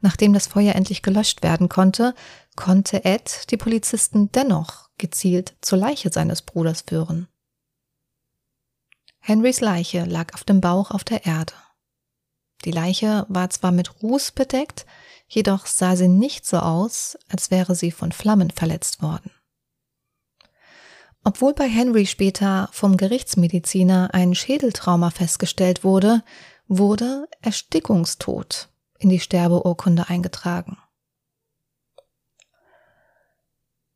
Nachdem 0.00 0.32
das 0.32 0.46
Feuer 0.46 0.74
endlich 0.74 1.02
gelöscht 1.02 1.42
werden 1.42 1.68
konnte, 1.68 2.14
konnte 2.56 3.04
Ed 3.04 3.50
die 3.50 3.56
Polizisten 3.56 4.30
dennoch 4.32 4.88
gezielt 4.98 5.54
zur 5.60 5.78
Leiche 5.78 6.10
seines 6.12 6.42
Bruders 6.42 6.82
führen. 6.82 7.28
Henrys 9.18 9.60
Leiche 9.60 10.04
lag 10.04 10.34
auf 10.34 10.44
dem 10.44 10.60
Bauch 10.60 10.90
auf 10.90 11.04
der 11.04 11.26
Erde. 11.26 11.54
Die 12.64 12.70
Leiche 12.70 13.26
war 13.28 13.50
zwar 13.50 13.72
mit 13.72 14.02
Ruß 14.02 14.32
bedeckt, 14.32 14.86
jedoch 15.28 15.66
sah 15.66 15.96
sie 15.96 16.08
nicht 16.08 16.46
so 16.46 16.58
aus, 16.58 17.18
als 17.28 17.50
wäre 17.50 17.74
sie 17.74 17.90
von 17.90 18.12
Flammen 18.12 18.50
verletzt 18.50 19.02
worden. 19.02 19.30
Obwohl 21.24 21.52
bei 21.52 21.68
Henry 21.68 22.06
später 22.06 22.68
vom 22.72 22.96
Gerichtsmediziner 22.96 24.10
ein 24.12 24.34
Schädeltrauma 24.34 25.10
festgestellt 25.10 25.84
wurde, 25.84 26.22
wurde 26.68 27.28
Erstickungstod 27.42 28.70
in 28.98 29.08
die 29.08 29.20
Sterbeurkunde 29.20 30.08
eingetragen. 30.08 30.78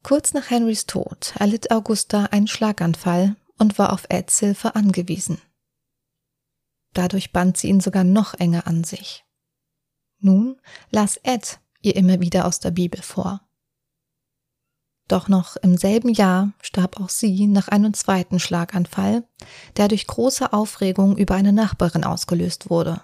Kurz 0.02 0.34
nach 0.34 0.50
Henrys 0.50 0.86
Tod 0.86 1.34
erlitt 1.38 1.70
Augusta 1.70 2.24
einen 2.26 2.48
Schlaganfall 2.48 3.36
und 3.58 3.78
war 3.78 3.92
auf 3.92 4.06
Eds 4.08 4.40
Hilfe 4.40 4.74
angewiesen. 4.74 5.40
Dadurch 6.92 7.32
band 7.32 7.56
sie 7.56 7.68
ihn 7.68 7.80
sogar 7.80 8.04
noch 8.04 8.34
enger 8.34 8.66
an 8.66 8.84
sich. 8.84 9.24
Nun 10.18 10.60
las 10.90 11.16
Ed 11.22 11.60
ihr 11.80 11.96
immer 11.96 12.20
wieder 12.20 12.46
aus 12.46 12.60
der 12.60 12.70
Bibel 12.70 13.00
vor. 13.02 13.40
Doch 15.08 15.28
noch 15.28 15.56
im 15.56 15.76
selben 15.76 16.10
Jahr 16.10 16.52
starb 16.62 17.00
auch 17.00 17.08
sie 17.08 17.46
nach 17.46 17.68
einem 17.68 17.92
zweiten 17.92 18.38
Schlaganfall, 18.38 19.24
der 19.76 19.88
durch 19.88 20.06
große 20.06 20.52
Aufregung 20.52 21.16
über 21.16 21.34
eine 21.34 21.52
Nachbarin 21.52 22.04
ausgelöst 22.04 22.70
wurde. 22.70 23.02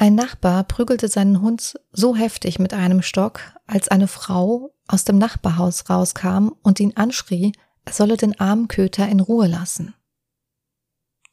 Ein 0.00 0.14
Nachbar 0.14 0.62
prügelte 0.62 1.08
seinen 1.08 1.42
Hund 1.42 1.74
so 1.90 2.14
heftig 2.14 2.60
mit 2.60 2.72
einem 2.72 3.02
Stock, 3.02 3.40
als 3.66 3.88
eine 3.88 4.06
Frau 4.06 4.72
aus 4.86 5.02
dem 5.02 5.18
Nachbarhaus 5.18 5.90
rauskam 5.90 6.50
und 6.62 6.78
ihn 6.78 6.96
anschrie, 6.96 7.50
er 7.84 7.92
solle 7.92 8.16
den 8.16 8.38
armen 8.38 8.68
Köter 8.68 9.08
in 9.08 9.18
Ruhe 9.18 9.48
lassen. 9.48 9.94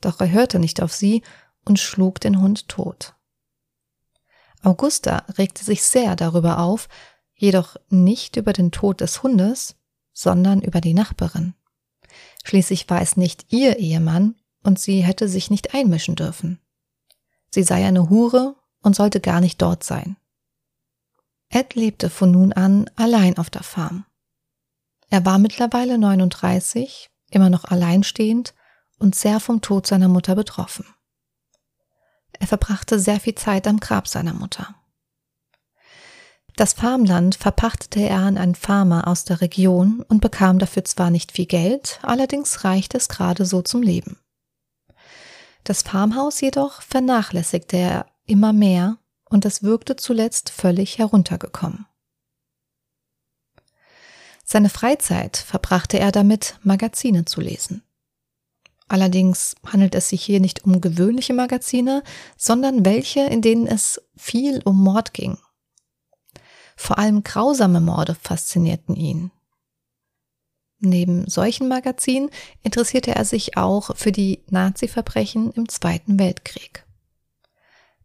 Doch 0.02 0.20
er 0.20 0.32
hörte 0.32 0.58
nicht 0.58 0.82
auf 0.82 0.92
sie 0.92 1.22
und 1.64 1.80
schlug 1.80 2.20
den 2.20 2.42
Hund 2.42 2.68
tot. 2.68 3.14
Augusta 4.64 5.26
regte 5.38 5.64
sich 5.64 5.84
sehr 5.84 6.16
darüber 6.16 6.58
auf, 6.58 6.90
jedoch 7.36 7.76
nicht 7.90 8.36
über 8.36 8.52
den 8.52 8.72
Tod 8.72 9.00
des 9.00 9.22
Hundes, 9.22 9.76
sondern 10.12 10.64
über 10.64 10.82
die 10.82 10.96
Nachbarin. 10.96 11.54
Schließlich 12.44 12.90
war 12.90 13.02
es 13.02 13.16
nicht 13.16 13.46
ihr 13.54 13.78
Ehemann 13.78 14.34
und 14.64 14.80
sie 14.80 15.04
hätte 15.04 15.28
sich 15.28 15.52
nicht 15.52 15.76
einmischen 15.76 16.16
dürfen. 16.16 16.60
Sie 17.56 17.64
sei 17.64 17.86
eine 17.86 18.10
Hure 18.10 18.58
und 18.82 18.98
sollte 18.98 19.22
gar 19.22 19.40
nicht 19.40 19.62
dort 19.62 19.82
sein. 19.82 20.18
Ed 21.48 21.74
lebte 21.74 22.10
von 22.10 22.30
nun 22.30 22.52
an 22.52 22.90
allein 22.98 23.38
auf 23.38 23.50
der 23.50 23.64
Farm. 23.64 24.04
Er 25.10 25.24
war 25.24 25.40
mittlerweile 25.40 25.98
39, 25.98 27.10
immer 27.32 27.50
noch 27.50 27.64
alleinstehend 27.64 28.54
und 29.00 29.16
sehr 29.16 29.40
vom 29.40 29.62
Tod 29.62 29.88
seiner 29.88 30.10
Mutter 30.10 30.36
betroffen. 30.36 30.86
Er 32.34 32.48
verbrachte 32.48 33.00
sehr 33.00 33.22
viel 33.22 33.36
Zeit 33.36 33.68
am 33.68 33.80
Grab 33.80 34.10
seiner 34.10 34.34
Mutter. 34.34 34.76
Das 36.58 36.74
Farmland 36.74 37.36
verpachtete 37.36 38.02
er 38.02 38.20
an 38.20 38.38
einen 38.38 38.56
Farmer 38.56 39.08
aus 39.08 39.24
der 39.24 39.40
Region 39.40 40.02
und 40.10 40.20
bekam 40.20 40.60
dafür 40.60 40.84
zwar 40.84 41.10
nicht 41.10 41.32
viel 41.32 41.46
Geld, 41.46 42.02
allerdings 42.02 42.66
reichte 42.66 42.98
es 42.98 43.08
gerade 43.08 43.46
so 43.46 43.62
zum 43.62 43.82
Leben. 43.82 44.20
Das 45.66 45.82
Farmhaus 45.82 46.40
jedoch 46.40 46.82
vernachlässigte 46.82 47.76
er 47.76 48.06
immer 48.26 48.54
mehr 48.54 48.98
und 49.26 49.44
es 49.44 49.64
wirkte 49.64 49.98
zuletzt 49.98 50.50
völlig 50.50 50.98
heruntergekommen. 50.98 51.86
Seine 54.46 54.70
Freizeit 54.70 55.36
verbrachte 55.36 56.00
er 56.00 56.14
damit, 56.14 56.58
Magazine 56.64 57.26
zu 57.26 57.42
lesen. 57.42 57.84
Allerdings 58.88 59.56
handelt 59.66 59.96
es 59.96 60.10
sich 60.10 60.24
hier 60.24 60.40
nicht 60.40 60.64
um 60.64 60.80
gewöhnliche 60.80 61.34
Magazine, 61.34 62.04
sondern 62.38 62.86
welche, 62.86 63.22
in 63.22 63.42
denen 63.42 63.68
es 63.68 64.00
viel 64.16 64.62
um 64.64 64.82
Mord 64.82 65.14
ging 65.14 65.38
vor 66.76 66.98
allem 66.98 67.24
grausame 67.24 67.80
Morde 67.80 68.16
faszinierten 68.16 68.96
ihn. 68.96 69.32
Neben 70.86 71.28
solchen 71.28 71.68
Magazinen 71.68 72.30
interessierte 72.64 73.16
er 73.16 73.26
sich 73.26 73.58
auch 73.58 73.96
für 73.96 74.12
die 74.12 74.44
Nazi-Verbrechen 74.50 75.52
im 75.52 75.68
Zweiten 75.68 76.20
Weltkrieg. 76.20 76.86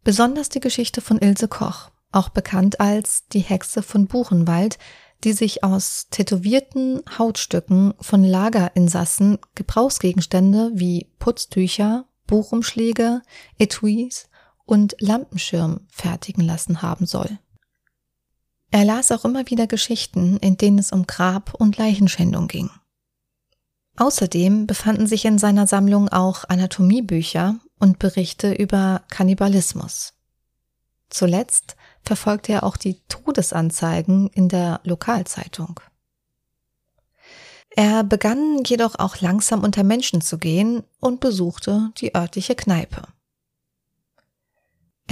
Besonders 0.03 0.49
die 0.49 0.59
Geschichte 0.59 0.99
von 0.99 1.19
Ilse 1.19 1.47
Koch, 1.47 1.91
auch 2.11 2.29
bekannt 2.29 2.79
als 2.79 3.27
die 3.27 3.39
Hexe 3.39 3.83
von 3.83 4.07
Buchenwald, 4.07 4.79
die 5.23 5.33
sich 5.33 5.63
aus 5.63 6.07
tätowierten 6.09 7.03
Hautstücken 7.17 7.93
von 7.99 8.23
Lagerinsassen 8.23 9.37
Gebrauchsgegenstände 9.53 10.71
wie 10.73 11.07
Putztücher, 11.19 12.05
Buchumschläge, 12.25 13.21
Etuis 13.59 14.29
und 14.65 14.95
Lampenschirm 14.99 15.81
fertigen 15.89 16.43
lassen 16.43 16.81
haben 16.81 17.05
soll. 17.05 17.37
Er 18.71 18.85
las 18.85 19.11
auch 19.11 19.25
immer 19.25 19.49
wieder 19.49 19.67
Geschichten, 19.67 20.37
in 20.37 20.55
denen 20.55 20.79
es 20.79 20.93
um 20.93 21.05
Grab- 21.05 21.53
und 21.53 21.77
Leichenschändung 21.77 22.47
ging. 22.47 22.69
Außerdem 23.97 24.65
befanden 24.65 25.07
sich 25.07 25.25
in 25.25 25.37
seiner 25.37 25.67
Sammlung 25.67 26.07
auch 26.07 26.45
Anatomiebücher 26.47 27.59
und 27.79 27.99
Berichte 27.99 28.53
über 28.53 29.03
Kannibalismus. 29.09 30.13
Zuletzt 31.09 31.75
verfolgte 32.03 32.53
er 32.53 32.63
auch 32.63 32.77
die 32.77 33.01
Todesanzeigen 33.09 34.29
in 34.29 34.47
der 34.47 34.79
Lokalzeitung. 34.85 35.81
Er 37.69 38.03
begann 38.03 38.63
jedoch 38.65 38.95
auch 38.95 39.19
langsam 39.19 39.63
unter 39.63 39.83
Menschen 39.83 40.21
zu 40.21 40.37
gehen 40.37 40.83
und 40.99 41.19
besuchte 41.19 41.91
die 41.97 42.15
örtliche 42.15 42.55
Kneipe. 42.55 43.03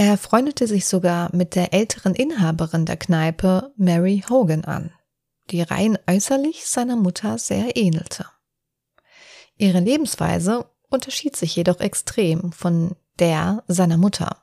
Er 0.00 0.16
freundete 0.16 0.66
sich 0.66 0.86
sogar 0.86 1.28
mit 1.36 1.54
der 1.54 1.74
älteren 1.74 2.14
Inhaberin 2.14 2.86
der 2.86 2.96
Kneipe, 2.96 3.70
Mary 3.76 4.24
Hogan, 4.30 4.64
an, 4.64 4.94
die 5.50 5.60
rein 5.60 5.98
äußerlich 6.08 6.64
seiner 6.64 6.96
Mutter 6.96 7.36
sehr 7.36 7.76
ähnelte. 7.76 8.24
Ihre 9.58 9.80
Lebensweise 9.80 10.64
unterschied 10.88 11.36
sich 11.36 11.54
jedoch 11.54 11.80
extrem 11.80 12.50
von 12.52 12.96
der 13.18 13.62
seiner 13.68 13.98
Mutter. 13.98 14.42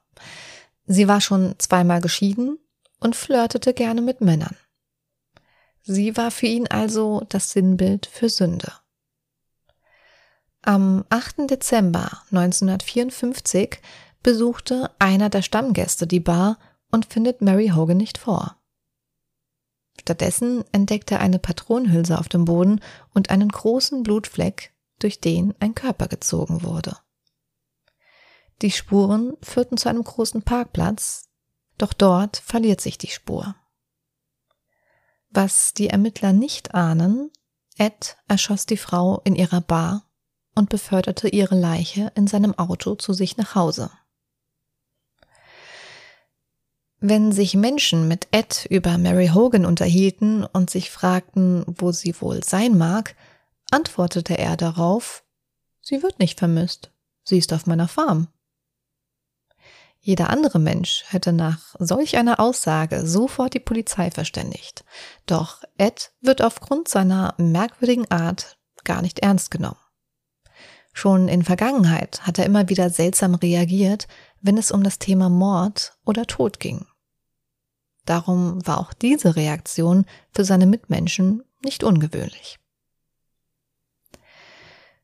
Sie 0.86 1.08
war 1.08 1.22
schon 1.22 1.56
zweimal 1.58 2.02
geschieden 2.02 2.60
und 3.00 3.16
flirtete 3.16 3.74
gerne 3.74 4.04
mit 4.04 4.22
Männern. 4.22 4.56
Sie 5.82 6.16
war 6.16 6.30
für 6.30 6.46
ihn 6.46 6.68
also 6.68 7.26
das 7.30 7.50
Sinnbild 7.50 8.06
für 8.06 8.30
Sünde. 8.30 8.74
Am 10.62 11.04
8. 11.10 11.50
Dezember 11.50 12.22
1954 12.30 13.80
besuchte 14.28 14.92
einer 15.00 15.30
der 15.30 15.42
Stammgäste 15.42 16.06
die 16.06 16.20
Bar 16.20 16.60
und 16.92 17.06
findet 17.06 17.42
Mary 17.42 17.70
Hogan 17.70 17.96
nicht 17.96 18.18
vor. 18.18 18.58
Stattdessen 20.02 20.66
entdeckt 20.74 21.10
er 21.14 21.22
eine 21.22 21.40
Patronenhülse 21.40 22.20
auf 22.20 22.28
dem 22.28 22.44
Boden 22.44 22.82
und 23.14 23.30
einen 23.30 23.48
großen 23.48 24.04
Blutfleck, 24.04 24.74
durch 25.00 25.22
den 25.22 25.56
ein 25.62 25.76
Körper 25.76 26.10
gezogen 26.10 26.62
wurde. 26.64 26.98
Die 28.62 28.72
Spuren 28.72 29.38
führten 29.42 29.78
zu 29.78 29.88
einem 29.88 30.04
großen 30.04 30.42
Parkplatz, 30.42 31.30
doch 31.78 31.94
dort 31.94 32.36
verliert 32.36 32.82
sich 32.82 32.98
die 32.98 33.08
Spur. 33.08 33.56
Was 35.30 35.74
die 35.74 35.88
Ermittler 35.88 36.34
nicht 36.34 36.76
ahnen, 36.76 37.32
Ed 37.78 38.18
erschoss 38.28 38.66
die 38.66 38.76
Frau 38.76 39.22
in 39.24 39.38
ihrer 39.38 39.62
Bar 39.62 40.04
und 40.54 40.68
beförderte 40.68 41.30
ihre 41.30 41.58
Leiche 41.58 42.12
in 42.16 42.28
seinem 42.28 42.54
Auto 42.60 42.96
zu 42.96 43.14
sich 43.14 43.38
nach 43.38 43.56
Hause. 43.56 43.90
Wenn 47.00 47.32
sich 47.32 47.54
Menschen 47.54 48.08
mit 48.08 48.28
Ed 48.32 48.66
über 48.70 48.98
Mary 48.98 49.28
Hogan 49.28 49.66
unterhielten 49.66 50.44
und 50.44 50.70
sich 50.70 50.90
fragten, 50.90 51.64
wo 51.68 51.92
sie 51.92 52.20
wohl 52.20 52.44
sein 52.44 52.78
mag, 52.78 53.16
antwortete 53.70 54.38
er 54.38 54.58
darauf, 54.58 55.24
sie 55.82 56.02
wird 56.02 56.18
nicht 56.20 56.40
vermisst, 56.40 56.92
sie 57.24 57.38
ist 57.38 57.54
auf 57.54 57.68
meiner 57.68 57.88
Farm. 57.88 58.30
Jeder 60.00 60.30
andere 60.30 60.58
Mensch 60.58 61.04
hätte 61.10 61.34
nach 61.34 61.76
solch 61.80 62.18
einer 62.18 62.40
Aussage 62.40 63.06
sofort 63.06 63.54
die 63.54 63.60
Polizei 63.60 64.10
verständigt. 64.10 64.86
Doch 65.26 65.64
Ed 65.78 66.14
wird 66.22 66.42
aufgrund 66.42 66.88
seiner 66.88 67.36
merkwürdigen 67.38 68.10
Art 68.10 68.58
gar 68.86 69.02
nicht 69.02 69.20
ernst 69.20 69.52
genommen. 69.52 69.80
Schon 70.98 71.28
in 71.28 71.44
Vergangenheit 71.44 72.26
hat 72.26 72.40
er 72.40 72.48
immer 72.48 72.70
wieder 72.70 72.90
seltsam 72.90 73.36
reagiert, 73.36 74.08
wenn 74.42 74.58
es 74.58 74.72
um 74.72 74.84
das 74.84 74.98
Thema 74.98 75.30
Mord 75.30 75.96
oder 76.06 76.26
Tod 76.26 76.60
ging. 76.60 76.88
Darum 78.06 78.66
war 78.66 78.80
auch 78.80 78.94
diese 78.94 79.36
Reaktion 79.36 80.08
für 80.34 80.44
seine 80.44 80.66
Mitmenschen 80.66 81.44
nicht 81.64 81.84
ungewöhnlich. 81.84 82.58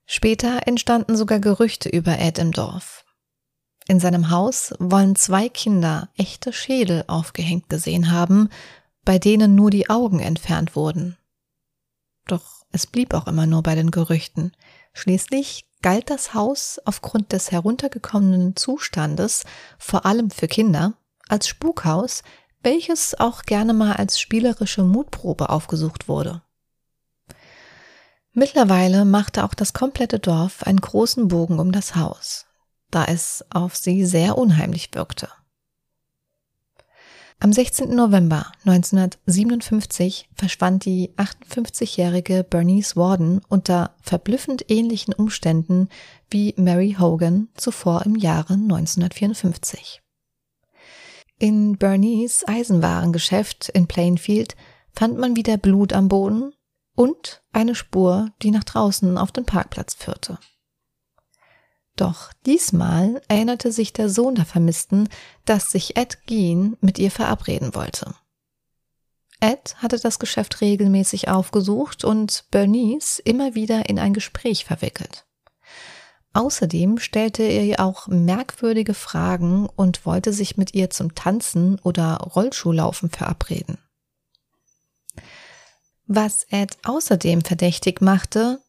Später 0.07 0.65
entstanden 0.65 1.15
sogar 1.15 1.37
Gerüchte 1.37 1.89
über 1.89 2.17
Ed 2.17 2.39
im 2.39 2.53
Dorf. 2.53 3.05
In 3.87 3.99
seinem 3.99 4.31
Haus 4.31 4.73
wollen 4.79 5.15
zwei 5.15 5.47
Kinder 5.47 6.09
echte 6.17 6.53
Schädel 6.53 7.03
aufgehängt 7.05 7.69
gesehen 7.69 8.09
haben, 8.09 8.49
bei 9.05 9.19
denen 9.19 9.53
nur 9.53 9.69
die 9.69 9.91
Augen 9.91 10.21
entfernt 10.21 10.75
wurden. 10.75 11.19
Doch 12.25 12.63
es 12.71 12.87
blieb 12.87 13.13
auch 13.13 13.27
immer 13.27 13.45
nur 13.45 13.61
bei 13.61 13.75
den 13.75 13.91
Gerüchten. 13.91 14.53
Schließlich 14.93 15.67
galt 15.83 16.09
das 16.09 16.33
Haus 16.33 16.81
aufgrund 16.85 17.31
des 17.31 17.51
heruntergekommenen 17.51 18.55
Zustandes, 18.55 19.43
vor 19.77 20.07
allem 20.07 20.31
für 20.31 20.47
Kinder, 20.47 20.93
als 21.29 21.47
Spukhaus, 21.47 22.23
welches 22.63 23.19
auch 23.19 23.43
gerne 23.43 23.73
mal 23.73 23.93
als 23.93 24.19
spielerische 24.19 24.83
Mutprobe 24.83 25.49
aufgesucht 25.49 26.07
wurde. 26.07 26.41
Mittlerweile 28.31 29.05
machte 29.05 29.43
auch 29.43 29.53
das 29.53 29.73
komplette 29.73 30.17
Dorf 30.17 30.63
einen 30.63 30.81
großen 30.81 31.27
Bogen 31.27 31.59
um 31.59 31.71
das 31.71 31.95
Haus, 31.95 32.47
da 32.89 33.05
es 33.05 33.45
auf 33.51 33.75
sie 33.75 34.05
sehr 34.05 34.39
unheimlich 34.39 34.89
wirkte. 34.93 35.29
Am 37.39 37.51
16. 37.51 37.93
November 37.93 38.51
1957 38.65 40.29
verschwand 40.33 40.85
die 40.85 41.11
58-jährige 41.17 42.43
Bernice 42.43 42.95
Warden 42.95 43.41
unter 43.49 43.95
verblüffend 44.01 44.65
ähnlichen 44.69 45.13
Umständen 45.13 45.89
wie 46.29 46.53
Mary 46.57 46.95
Hogan 46.97 47.49
zuvor 47.55 48.05
im 48.05 48.15
Jahre 48.15 48.53
1954. 48.53 50.01
In 51.39 51.77
Bernice 51.77 52.45
Eisenwarengeschäft 52.47 53.69
in 53.69 53.87
Plainfield 53.87 54.55
fand 54.93 55.17
man 55.17 55.35
wieder 55.35 55.57
Blut 55.57 55.91
am 55.91 56.07
Boden 56.07 56.53
und 56.95 57.43
eine 57.51 57.75
Spur, 57.75 58.29
die 58.41 58.51
nach 58.51 58.63
draußen 58.63 59.17
auf 59.17 59.31
den 59.31 59.45
Parkplatz 59.45 59.95
führte. 59.95 60.37
Doch 61.95 62.33
diesmal 62.45 63.21
erinnerte 63.27 63.71
sich 63.71 63.93
der 63.93 64.09
Sohn 64.09 64.35
der 64.35 64.45
Vermissten, 64.45 65.09
dass 65.45 65.71
sich 65.71 65.95
Ed 65.95 66.25
Gein 66.27 66.75
mit 66.81 66.97
ihr 66.97 67.11
verabreden 67.11 67.75
wollte. 67.75 68.15
Ed 69.39 69.75
hatte 69.77 69.99
das 69.99 70.19
Geschäft 70.19 70.61
regelmäßig 70.61 71.27
aufgesucht 71.27 72.03
und 72.03 72.45
Bernice 72.49 73.19
immer 73.19 73.55
wieder 73.55 73.89
in 73.89 73.99
ein 73.99 74.13
Gespräch 74.13 74.65
verwickelt. 74.65 75.25
Außerdem 76.31 76.97
stellte 76.97 77.43
er 77.43 77.63
ihr 77.63 77.79
auch 77.79 78.07
merkwürdige 78.07 78.95
Fragen 78.95 79.67
und 79.67 80.05
wollte 80.05 80.33
sich 80.33 80.57
mit 80.57 80.73
ihr 80.73 80.89
zum 80.89 81.13
Tanzen 81.13 81.79
oder 81.81 82.15
Rollschuhlaufen 82.17 83.11
verabreden. 83.11 83.77
Was 86.07 86.43
Ed 86.49 86.77
außerdem 86.83 87.41
verdächtig 87.41 88.01
machte, 88.01 88.62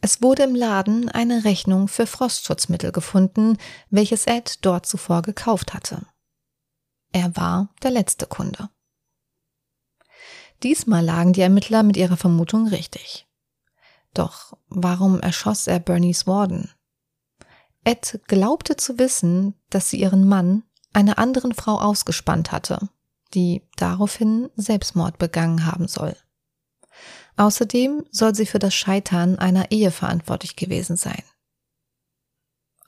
es 0.00 0.22
wurde 0.22 0.44
im 0.44 0.54
Laden 0.54 1.08
eine 1.08 1.44
Rechnung 1.44 1.88
für 1.88 2.06
Frostschutzmittel 2.06 2.92
gefunden, 2.92 3.58
welches 3.90 4.26
Ed 4.26 4.64
dort 4.64 4.86
zuvor 4.86 5.22
gekauft 5.22 5.74
hatte. 5.74 6.06
Er 7.12 7.36
war 7.36 7.74
der 7.82 7.90
letzte 7.90 8.26
Kunde. 8.26 8.70
Diesmal 10.62 11.04
lagen 11.04 11.32
die 11.32 11.40
Ermittler 11.40 11.82
mit 11.82 11.96
ihrer 11.96 12.16
Vermutung 12.16 12.68
richtig. 12.68 13.26
Doch 14.14 14.56
warum 14.68 15.20
erschoss 15.20 15.66
er 15.66 15.78
Bernice 15.78 16.26
Warden? 16.26 16.70
Ed 17.84 18.20
glaubte 18.26 18.76
zu 18.76 18.98
wissen, 18.98 19.54
dass 19.70 19.90
sie 19.90 20.00
ihren 20.00 20.26
Mann 20.26 20.64
einer 20.92 21.18
anderen 21.18 21.54
Frau 21.54 21.80
ausgespannt 21.80 22.50
hatte, 22.52 22.88
die 23.34 23.62
daraufhin 23.76 24.50
Selbstmord 24.56 25.18
begangen 25.18 25.64
haben 25.64 25.86
soll. 25.86 26.16
Außerdem 27.38 28.04
soll 28.10 28.34
sie 28.34 28.46
für 28.46 28.58
das 28.58 28.74
Scheitern 28.74 29.38
einer 29.38 29.70
Ehe 29.70 29.92
verantwortlich 29.92 30.56
gewesen 30.56 30.96
sein. 30.96 31.22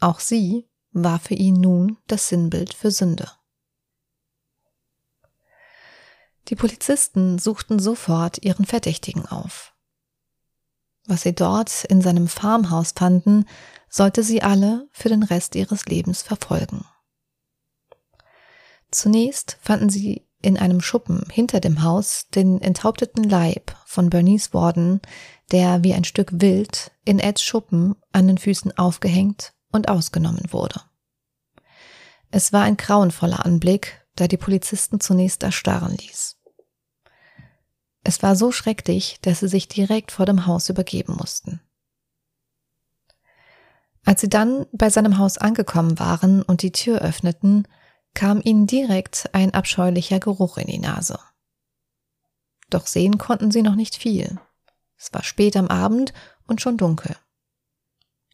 Auch 0.01 0.19
sie 0.19 0.69
war 0.91 1.21
für 1.21 1.35
ihn 1.35 1.55
nun 1.55 1.99
das 2.09 2.29
Sinnbild 2.29 2.75
für 2.75 2.91
Sünde. 2.91 3.31
Die 6.49 6.57
Polizisten 6.57 7.39
suchten 7.39 7.79
sofort 7.79 8.43
ihren 8.43 8.65
Verdächtigen 8.65 9.25
auf. 9.25 9.73
Was 11.05 11.23
sie 11.23 11.35
dort 11.35 11.85
in 11.85 12.03
seinem 12.03 12.27
Farmhaus 12.27 12.93
fanden, 12.97 13.45
sollte 13.89 14.25
sie 14.25 14.43
alle 14.43 14.89
für 14.91 15.09
den 15.09 15.23
Rest 15.23 15.55
ihres 15.55 15.87
Lebens 15.87 16.23
verfolgen. 16.23 16.85
Zunächst 18.91 19.59
fanden 19.61 19.91
sie 19.91 20.27
in 20.43 20.59
einem 20.59 20.81
Schuppen 20.81 21.25
hinter 21.31 21.61
dem 21.61 21.83
Haus 21.83 22.29
den 22.35 22.61
enthaupteten 22.61 23.25
Leib 23.25 23.77
von 23.85 24.11
Bernice 24.11 24.55
Warden, 24.55 25.01
der 25.53 25.83
wie 25.83 25.95
ein 25.95 26.05
Stück 26.05 26.31
Wild 26.33 26.93
in 27.05 27.19
Eds 27.19 27.43
Schuppen 27.43 27.97
an 28.13 28.27
den 28.27 28.39
Füßen 28.39 28.77
aufgehängt 28.79 29.53
und 29.71 29.89
ausgenommen 29.89 30.45
wurde. 30.51 30.81
Es 32.31 32.53
war 32.53 32.63
ein 32.63 32.77
grauenvoller 32.77 33.45
Anblick, 33.45 34.05
der 34.19 34.29
die 34.29 34.37
Polizisten 34.37 35.01
zunächst 35.01 35.43
erstarren 35.43 35.97
ließ. 35.97 36.37
Es 38.03 38.23
war 38.23 38.37
so 38.37 38.53
schrecklich, 38.53 39.19
dass 39.23 39.41
sie 39.41 39.49
sich 39.49 39.69
direkt 39.69 40.13
vor 40.13 40.27
dem 40.27 40.47
Haus 40.47 40.69
übergeben 40.69 41.17
mussten. 41.17 41.61
Als 44.05 44.23
sie 44.23 44.29
dann 44.29 44.67
bei 44.73 44.89
seinem 44.89 45.19
Haus 45.19 45.37
angekommen 45.37 45.99
waren 45.99 46.43
und 46.43 46.63
die 46.63 46.73
Tür 46.73 47.01
öffneten, 47.01 47.69
kam 48.15 48.41
ihnen 48.43 48.67
direkt 48.67 49.31
ein 49.33 49.55
abscheulicher 49.55 50.21
Geruch 50.21 50.59
in 50.59 50.67
die 50.67 50.79
Nase. 50.79 51.19
Doch 52.69 52.87
sehen 52.87 53.19
konnten 53.19 53.51
sie 53.51 53.63
noch 53.63 53.75
nicht 53.75 53.97
viel. 53.97 54.39
Es 54.97 55.13
war 55.13 55.23
spät 55.23 55.57
am 55.57 55.69
Abend 55.69 56.13
und 56.47 56.61
schon 56.61 56.77
dunkel. 56.77 57.17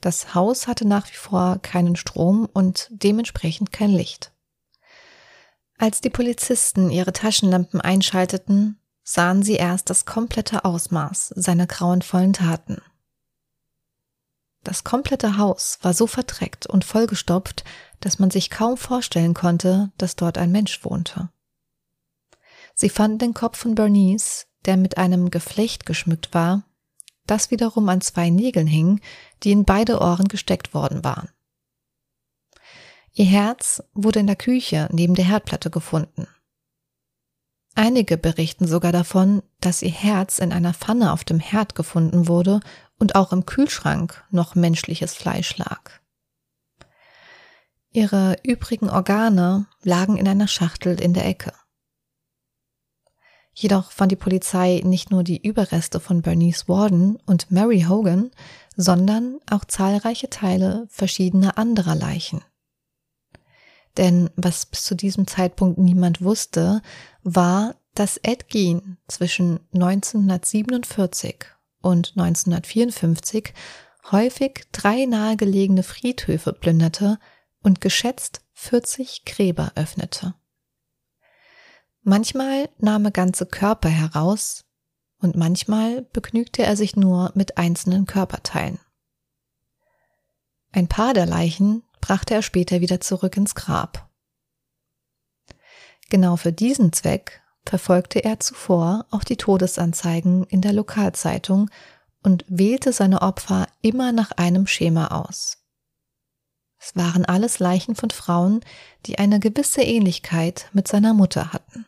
Das 0.01 0.35
Haus 0.35 0.67
hatte 0.67 0.87
nach 0.87 1.09
wie 1.09 1.17
vor 1.17 1.59
keinen 1.61 1.97
Strom 1.97 2.49
und 2.53 2.89
dementsprechend 2.91 3.73
kein 3.73 3.91
Licht. 3.91 4.33
Als 5.79 6.01
die 6.01 6.11
Polizisten 6.11 6.91
ihre 6.91 7.13
Taschenlampen 7.13 7.81
einschalteten, 7.81 8.81
sahen 9.03 9.43
sie 9.43 9.55
erst 9.55 9.91
das 9.91 10.05
komplette 10.05 10.65
Ausmaß 10.65 11.35
seiner 11.37 11.67
grauenvollen 11.67 12.33
Taten. 12.33 12.83
Das 14.65 14.83
komplette 14.83 15.37
Haus 15.37 15.79
war 15.83 15.95
so 15.95 16.09
verdreckt 16.09 16.67
und 16.67 16.85
vollgestopft, 16.85 17.65
dass 18.01 18.19
man 18.19 18.31
sich 18.31 18.51
kaum 18.51 18.77
vorstellen 18.77 19.35
konnte, 19.35 19.91
dass 19.99 20.17
dort 20.17 20.39
ein 20.39 20.53
Mensch 20.53 20.85
wohnte. 20.85 21.31
Sie 22.75 22.89
fanden 22.89 23.19
den 23.19 23.35
Kopf 23.35 23.59
von 23.59 23.75
Bernice, 23.75 24.47
der 24.67 24.77
mit 24.77 24.99
einem 24.99 25.31
Geflecht 25.31 25.87
geschmückt 25.87 26.35
war, 26.35 26.65
das 27.27 27.51
wiederum 27.51 27.89
an 27.89 28.01
zwei 28.01 28.31
Nägeln 28.31 28.67
hing, 28.67 29.01
die 29.43 29.53
in 29.53 29.65
beide 29.65 30.01
Ohren 30.01 30.29
gesteckt 30.29 30.75
worden 30.75 31.03
waren. 31.03 31.29
Ihr 33.13 33.25
Herz 33.25 33.83
wurde 33.95 34.21
in 34.21 34.27
der 34.27 34.37
Küche 34.37 34.89
neben 34.93 35.15
der 35.15 35.25
Herdplatte 35.25 35.71
gefunden. 35.71 36.29
Einige 37.75 38.17
berichten 38.17 38.67
sogar 38.67 38.93
davon, 38.93 39.43
dass 39.61 39.83
ihr 39.83 39.91
Herz 39.91 40.39
in 40.39 40.53
einer 40.53 40.75
Pfanne 40.75 41.13
auf 41.13 41.25
dem 41.25 41.41
Herd 41.41 41.75
gefunden 41.75 42.29
wurde 42.29 42.61
und 42.99 43.15
auch 43.15 43.33
im 43.33 43.47
Kühlschrank 43.47 44.25
noch 44.31 44.55
menschliches 44.55 45.15
Fleisch 45.15 45.57
lag. 45.57 45.91
Ihre 47.97 48.37
übrigen 48.43 48.91
Organe 48.91 49.69
lagen 49.83 50.19
in 50.19 50.29
einer 50.29 50.49
Schachtel 50.49 51.01
in 51.01 51.15
der 51.15 51.25
Ecke. 51.25 51.55
Jedoch 53.55 53.91
fand 53.91 54.13
die 54.13 54.17
Polizei 54.17 54.83
nicht 54.85 55.11
nur 55.11 55.25
die 55.25 55.41
Überreste 55.43 55.99
von 55.99 56.21
Bernice 56.21 56.69
Warden 56.69 57.17
und 57.25 57.51
Mary 57.51 57.87
Hogan, 57.89 58.33
sondern 58.77 59.39
auch 59.51 59.65
zahlreiche 59.65 60.29
Teile 60.29 60.87
verschiedener 60.91 61.57
anderer 61.57 61.95
Leichen. 61.95 62.45
Denn 63.97 64.29
was 64.37 64.67
bis 64.67 64.85
zu 64.85 64.95
diesem 64.95 65.27
Zeitpunkt 65.27 65.79
niemand 65.79 66.21
wusste, 66.21 66.83
war, 67.23 67.77
dass 67.95 68.19
Ed 68.19 68.51
Gein 68.51 68.99
zwischen 69.09 69.61
1947 69.73 71.47
und 71.81 72.13
1954 72.15 73.55
häufig 74.13 74.65
drei 74.73 75.07
nahegelegene 75.07 75.83
Friedhöfe 75.83 76.53
plünderte 76.53 77.19
und 77.67 77.81
geschätzt 77.81 78.43
40 78.55 79.25
Gräber 79.25 79.73
öffnete. 79.75 80.35
Manchmal 82.03 82.69
nahm 82.79 83.07
er 83.07 83.11
ganze 83.11 83.45
Körper 83.45 83.89
heraus 83.89 84.65
und 85.19 85.35
manchmal 85.35 86.03
begnügte 86.03 86.63
er 86.63 86.77
sich 86.77 86.95
nur 86.95 87.33
mit 87.35 87.59
einzelnen 87.59 88.07
Körperteilen. 88.07 88.79
Ein 90.71 90.87
paar 90.87 91.13
der 91.13 91.27
Leichen 91.27 91.83
brachte 92.01 92.35
er 92.35 92.43
später 92.43 92.81
wieder 92.81 93.01
zurück 93.01 93.37
ins 93.37 93.57
Grab. 93.57 94.09
Genau 96.09 96.37
für 96.37 96.53
diesen 96.53 96.93
Zweck 96.93 97.43
verfolgte 97.65 98.23
er 98.23 98.39
zuvor 98.39 99.07
auch 99.11 99.25
die 99.25 99.37
Todesanzeigen 99.37 100.45
in 100.45 100.61
der 100.61 100.73
Lokalzeitung 100.73 101.69
und 102.23 102.45
wählte 102.47 102.93
seine 102.93 103.23
Opfer 103.23 103.67
immer 103.83 104.13
nach 104.13 104.31
einem 104.31 104.69
Schema 104.69 105.09
aus. 105.09 105.66
Es 106.79 106.95
waren 106.95 107.25
alles 107.25 107.59
Leichen 107.59 107.95
von 107.95 108.11
Frauen, 108.11 108.61
die 109.07 109.19
eine 109.19 109.41
gewisse 109.41 109.83
Ähnlichkeit 109.83 110.69
mit 110.73 110.89
seiner 110.89 111.15
Mutter 111.15 111.53
hatten. 111.53 111.87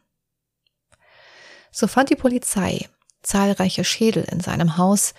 So 1.71 1.87
fand 1.87 2.11
die 2.11 2.17
Polizei 2.17 2.89
zahlreiche 3.23 3.85
Schädel 3.85 4.25
in 4.25 4.41
seinem 4.41 4.77
Haus, 4.77 5.15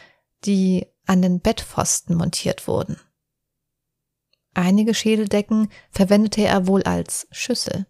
die 0.45 0.88
an 1.05 1.21
den 1.21 1.39
Bettpfosten 1.39 2.15
montiert 2.15 2.67
wurden. 2.67 2.99
Einige 4.53 4.93
Schädeldecken 4.93 5.69
verwendete 5.91 6.41
er 6.41 6.67
wohl 6.67 6.84
als 6.84 7.27
Schüssel. 7.32 7.86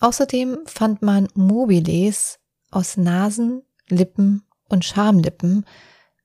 Außerdem 0.00 0.60
fand 0.66 1.02
man 1.02 1.28
Mobiles 1.34 2.38
aus 2.70 2.96
Nasen, 2.96 3.62
Lippen 3.88 4.44
und 4.68 4.84
Schamlippen 4.84 5.66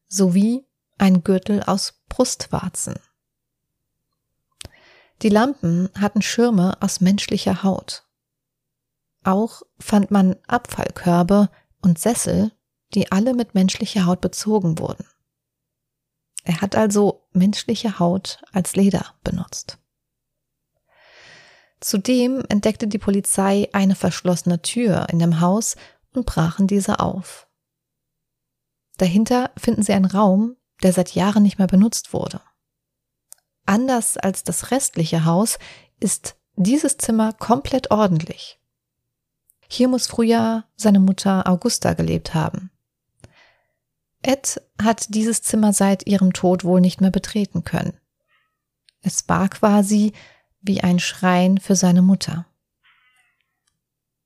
sowie 0.07 0.65
ein 0.97 1.23
Gürtel 1.23 1.63
aus 1.63 2.01
Brustwarzen. 2.09 2.95
Die 5.21 5.29
Lampen 5.29 5.89
hatten 5.99 6.21
Schirme 6.21 6.81
aus 6.81 6.99
menschlicher 6.99 7.63
Haut. 7.63 8.07
Auch 9.23 9.62
fand 9.79 10.10
man 10.10 10.36
Abfallkörbe 10.47 11.49
und 11.81 11.99
Sessel, 11.99 12.51
die 12.95 13.12
alle 13.12 13.34
mit 13.34 13.53
menschlicher 13.53 14.05
Haut 14.05 14.21
bezogen 14.21 14.79
wurden. 14.79 15.05
Er 16.43 16.62
hat 16.62 16.75
also 16.75 17.27
menschliche 17.34 17.99
Haut 17.99 18.41
als 18.51 18.75
Leder 18.75 19.13
benutzt. 19.23 19.77
Zudem 21.79 22.43
entdeckte 22.49 22.88
die 22.88 22.97
Polizei 22.97 23.69
eine 23.73 23.95
verschlossene 23.95 24.62
Tür 24.62 25.07
in 25.10 25.19
dem 25.19 25.39
Haus 25.39 25.75
und 26.13 26.25
brachen 26.25 26.65
diese 26.65 26.99
auf. 26.99 27.47
Dahinter 28.97 29.51
finden 29.57 29.84
sie 29.84 29.93
einen 29.93 30.05
Raum, 30.05 30.57
der 30.84 30.93
seit 30.93 31.13
Jahren 31.13 31.43
nicht 31.43 31.60
mehr 31.60 31.67
benutzt 31.67 32.13
wurde. 32.13 32.41
Anders 33.71 34.17
als 34.17 34.43
das 34.43 34.71
restliche 34.71 35.23
Haus 35.23 35.57
ist 36.01 36.36
dieses 36.57 36.97
Zimmer 36.97 37.31
komplett 37.31 37.89
ordentlich. 37.89 38.60
Hier 39.69 39.88
muss 39.88 40.07
früher 40.07 40.65
seine 40.75 40.99
Mutter 40.99 41.47
Augusta 41.47 41.93
gelebt 41.93 42.34
haben. 42.34 42.69
Ed 44.23 44.62
hat 44.84 45.15
dieses 45.15 45.41
Zimmer 45.41 45.71
seit 45.71 46.05
ihrem 46.05 46.34
Tod 46.34 46.65
wohl 46.65 46.81
nicht 46.81 46.99
mehr 46.99 47.12
betreten 47.12 47.63
können. 47.63 47.93
Es 49.03 49.29
war 49.29 49.47
quasi 49.47 50.12
wie 50.60 50.81
ein 50.81 50.99
Schrein 50.99 51.57
für 51.57 51.77
seine 51.77 52.01
Mutter. 52.01 52.45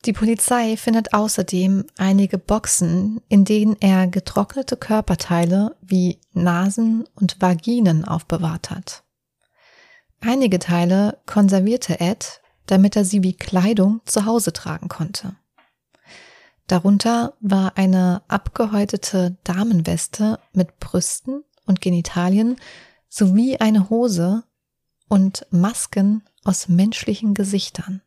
Die 0.05 0.13
Polizei 0.13 0.75
findet 0.75 1.13
außerdem 1.13 1.86
einige 1.99 2.39
Boxen, 2.39 3.21
in 3.29 3.45
denen 3.45 3.77
er 3.79 4.08
getrocknete 4.08 4.75
Körperteile 4.75 5.75
wie 5.81 6.19
Nasen 6.34 7.08
und 7.13 7.39
Vaginen 7.39 8.05
aufbewahrt 8.05 8.71
hat. 8.71 9.04
Einige 10.27 10.57
Teile 10.57 11.19
konservierte 11.27 11.99
Ed, 11.99 12.41
damit 12.65 12.95
er 12.95 13.05
sie 13.05 13.21
wie 13.21 13.38
Kleidung 13.38 14.01
zu 14.05 14.25
Hause 14.25 14.53
tragen 14.53 14.89
konnte. 14.89 15.35
Darunter 16.65 17.35
war 17.41 17.77
eine 17.77 18.23
abgehäutete 18.27 19.38
Damenweste 19.43 20.39
mit 20.51 20.79
Brüsten 20.79 21.43
und 21.67 21.79
Genitalien 21.79 22.55
sowie 23.07 23.57
eine 23.57 23.91
Hose 23.91 24.43
und 25.09 25.45
Masken 25.51 26.23
aus 26.43 26.69
menschlichen 26.69 27.35
Gesichtern. 27.35 28.01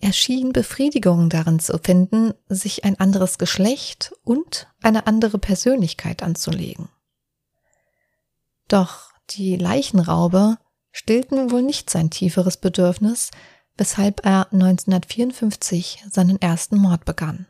Er 0.00 0.12
schien 0.12 0.52
Befriedigung 0.52 1.30
darin 1.30 1.60
zu 1.60 1.78
finden, 1.78 2.34
sich 2.48 2.84
ein 2.84 2.98
anderes 2.98 3.38
Geschlecht 3.38 4.12
und 4.24 4.66
eine 4.82 5.06
andere 5.06 5.38
Persönlichkeit 5.38 6.24
anzulegen. 6.24 6.88
Doch 8.66 9.12
die 9.30 9.56
Leichenraube 9.56 10.58
stillten 10.92 11.50
wohl 11.50 11.62
nicht 11.62 11.90
sein 11.90 12.10
tieferes 12.10 12.56
Bedürfnis, 12.56 13.30
weshalb 13.76 14.24
er 14.24 14.52
1954 14.52 16.04
seinen 16.10 16.40
ersten 16.40 16.76
Mord 16.78 17.04
begann. 17.04 17.46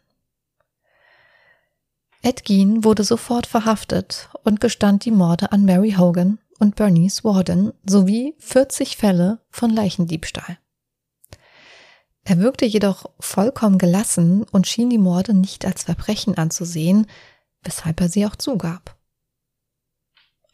Ed 2.22 2.44
Gein 2.44 2.84
wurde 2.84 3.04
sofort 3.04 3.46
verhaftet 3.46 4.28
und 4.44 4.60
gestand 4.60 5.04
die 5.04 5.12
Morde 5.12 5.52
an 5.52 5.64
Mary 5.64 5.94
Hogan 5.96 6.38
und 6.58 6.74
Bernice 6.74 7.24
Warden 7.24 7.72
sowie 7.86 8.34
40 8.38 8.96
Fälle 8.96 9.40
von 9.50 9.70
Leichendiebstahl. 9.70 10.58
Er 12.24 12.38
wirkte 12.40 12.66
jedoch 12.66 13.06
vollkommen 13.20 13.78
gelassen 13.78 14.44
und 14.52 14.66
schien 14.66 14.90
die 14.90 14.98
Morde 14.98 15.32
nicht 15.32 15.64
als 15.64 15.84
Verbrechen 15.84 16.36
anzusehen, 16.36 17.06
weshalb 17.62 18.00
er 18.00 18.08
sie 18.08 18.26
auch 18.26 18.36
zugab. 18.36 18.97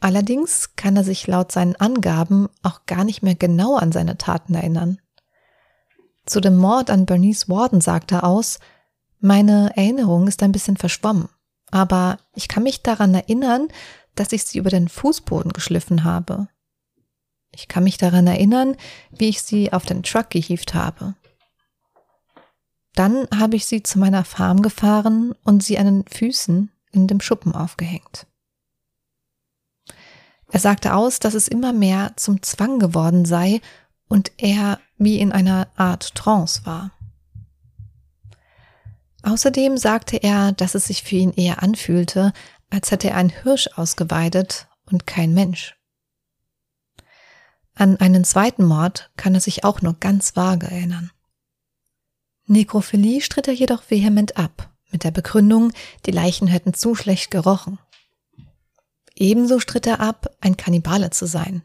Allerdings 0.05 0.77
kann 0.77 0.99
er 0.99 1.03
sich 1.03 1.27
laut 1.29 1.51
seinen 1.51 1.77
Angaben 1.77 2.51
auch 2.63 2.85
gar 2.85 3.05
nicht 3.05 3.23
mehr 3.23 3.37
genau 3.37 3.77
an 3.77 3.91
seine 3.91 4.19
Taten 4.19 4.55
erinnern. 4.55 5.01
Zu 6.27 6.43
dem 6.43 6.59
Mord 6.59 6.91
an 6.91 7.07
Bernice 7.07 7.49
Warden 7.49 7.81
sagte 7.81 8.17
er 8.17 8.25
aus, 8.25 8.59
meine 9.21 9.75
Erinnerung 9.77 10.29
ist 10.29 10.43
ein 10.43 10.53
bisschen 10.53 10.77
verschwommen, 10.77 11.31
aber 11.71 12.19
ich 12.35 12.49
kann 12.49 12.65
mich 12.65 12.83
daran 12.83 13.15
erinnern, 13.15 13.69
dass 14.15 14.33
ich 14.33 14.45
sie 14.45 14.59
über 14.59 14.69
den 14.69 14.91
Fußboden 14.91 15.55
geschliffen 15.55 16.05
habe. 16.05 16.49
Ich 17.55 17.67
kann 17.67 17.85
mich 17.85 17.97
daran 17.97 18.27
erinnern, 18.27 18.77
wie 19.11 19.31
ich 19.31 19.41
sie 19.41 19.73
auf 19.73 19.87
den 19.87 20.03
Truck 20.03 20.29
gehievt 20.29 20.75
habe. 20.75 21.15
Dann 22.95 23.27
habe 23.35 23.57
ich 23.57 23.65
sie 23.65 23.83
zu 23.83 23.99
meiner 23.99 24.27
Farm 24.27 24.61
gefahren 24.61 25.35
und 25.45 25.63
sie 25.63 25.79
an 25.79 25.87
den 25.87 26.05
Füßen 26.07 26.71
in 26.93 27.07
dem 27.07 27.23
Schuppen 27.23 27.55
aufgehängt. 27.55 28.27
Er 30.55 30.61
sagte 30.61 30.95
aus, 30.95 31.19
dass 31.19 31.35
es 31.35 31.49
immer 31.49 31.73
mehr 31.73 32.13
zum 32.15 32.41
Zwang 32.41 32.79
geworden 32.79 33.25
sei 33.25 33.61
und 34.07 34.31
er 34.37 34.79
wie 34.97 35.19
in 35.19 35.33
einer 35.33 35.67
Art 35.75 36.15
Trance 36.15 36.65
war. 36.65 36.93
Außerdem 39.25 39.77
sagte 39.77 40.17
er, 40.17 40.53
dass 40.53 40.77
es 40.77 40.87
sich 40.87 41.03
für 41.03 41.17
ihn 41.17 41.33
eher 41.33 41.61
anfühlte, 41.61 42.33
als 42.71 42.93
hätte 42.93 43.11
er 43.11 43.17
einen 43.17 43.31
Hirsch 43.31 43.69
ausgeweidet 43.75 44.69
und 44.85 45.09
kein 45.09 45.35
Mensch. 45.35 45.75
An 47.75 47.97
einen 47.97 48.23
zweiten 48.23 48.65
Mord 48.65 49.11
kann 49.17 49.35
er 49.35 49.41
sich 49.41 49.65
auch 49.65 49.83
nur 49.83 49.95
ganz 49.95 50.37
vage 50.37 50.69
erinnern. 50.69 51.11
Nekrophilie 52.47 53.21
stritt 53.21 53.49
er 53.49 53.55
jedoch 53.55 53.83
vehement 53.91 54.37
ab, 54.37 54.73
mit 54.93 55.03
der 55.03 55.11
Begründung, 55.11 55.73
die 56.07 56.13
Leichen 56.13 56.47
hätten 56.47 56.75
zu 56.75 56.95
schlecht 56.95 57.33
gerochen. 57.33 57.81
Ebenso 59.17 59.61
stritt 59.61 59.87
er 59.87 60.01
ab, 60.01 60.37
ein 60.41 60.57
Kannibale 60.57 61.11
zu 61.11 61.27
sein. 61.27 61.63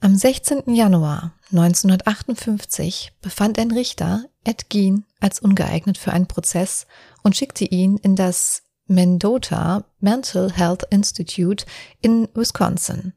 Am 0.00 0.14
16. 0.14 0.74
Januar 0.74 1.32
1958 1.52 3.12
befand 3.22 3.58
ein 3.58 3.70
Richter 3.70 4.26
Ed 4.44 4.68
Gein 4.68 5.04
als 5.20 5.40
ungeeignet 5.40 5.96
für 5.96 6.12
einen 6.12 6.26
Prozess 6.26 6.86
und 7.22 7.36
schickte 7.36 7.64
ihn 7.64 7.96
in 7.96 8.14
das 8.14 8.62
Mendota 8.86 9.84
Mental 9.98 10.52
Health 10.52 10.84
Institute 10.90 11.64
in 12.00 12.28
Wisconsin, 12.34 13.14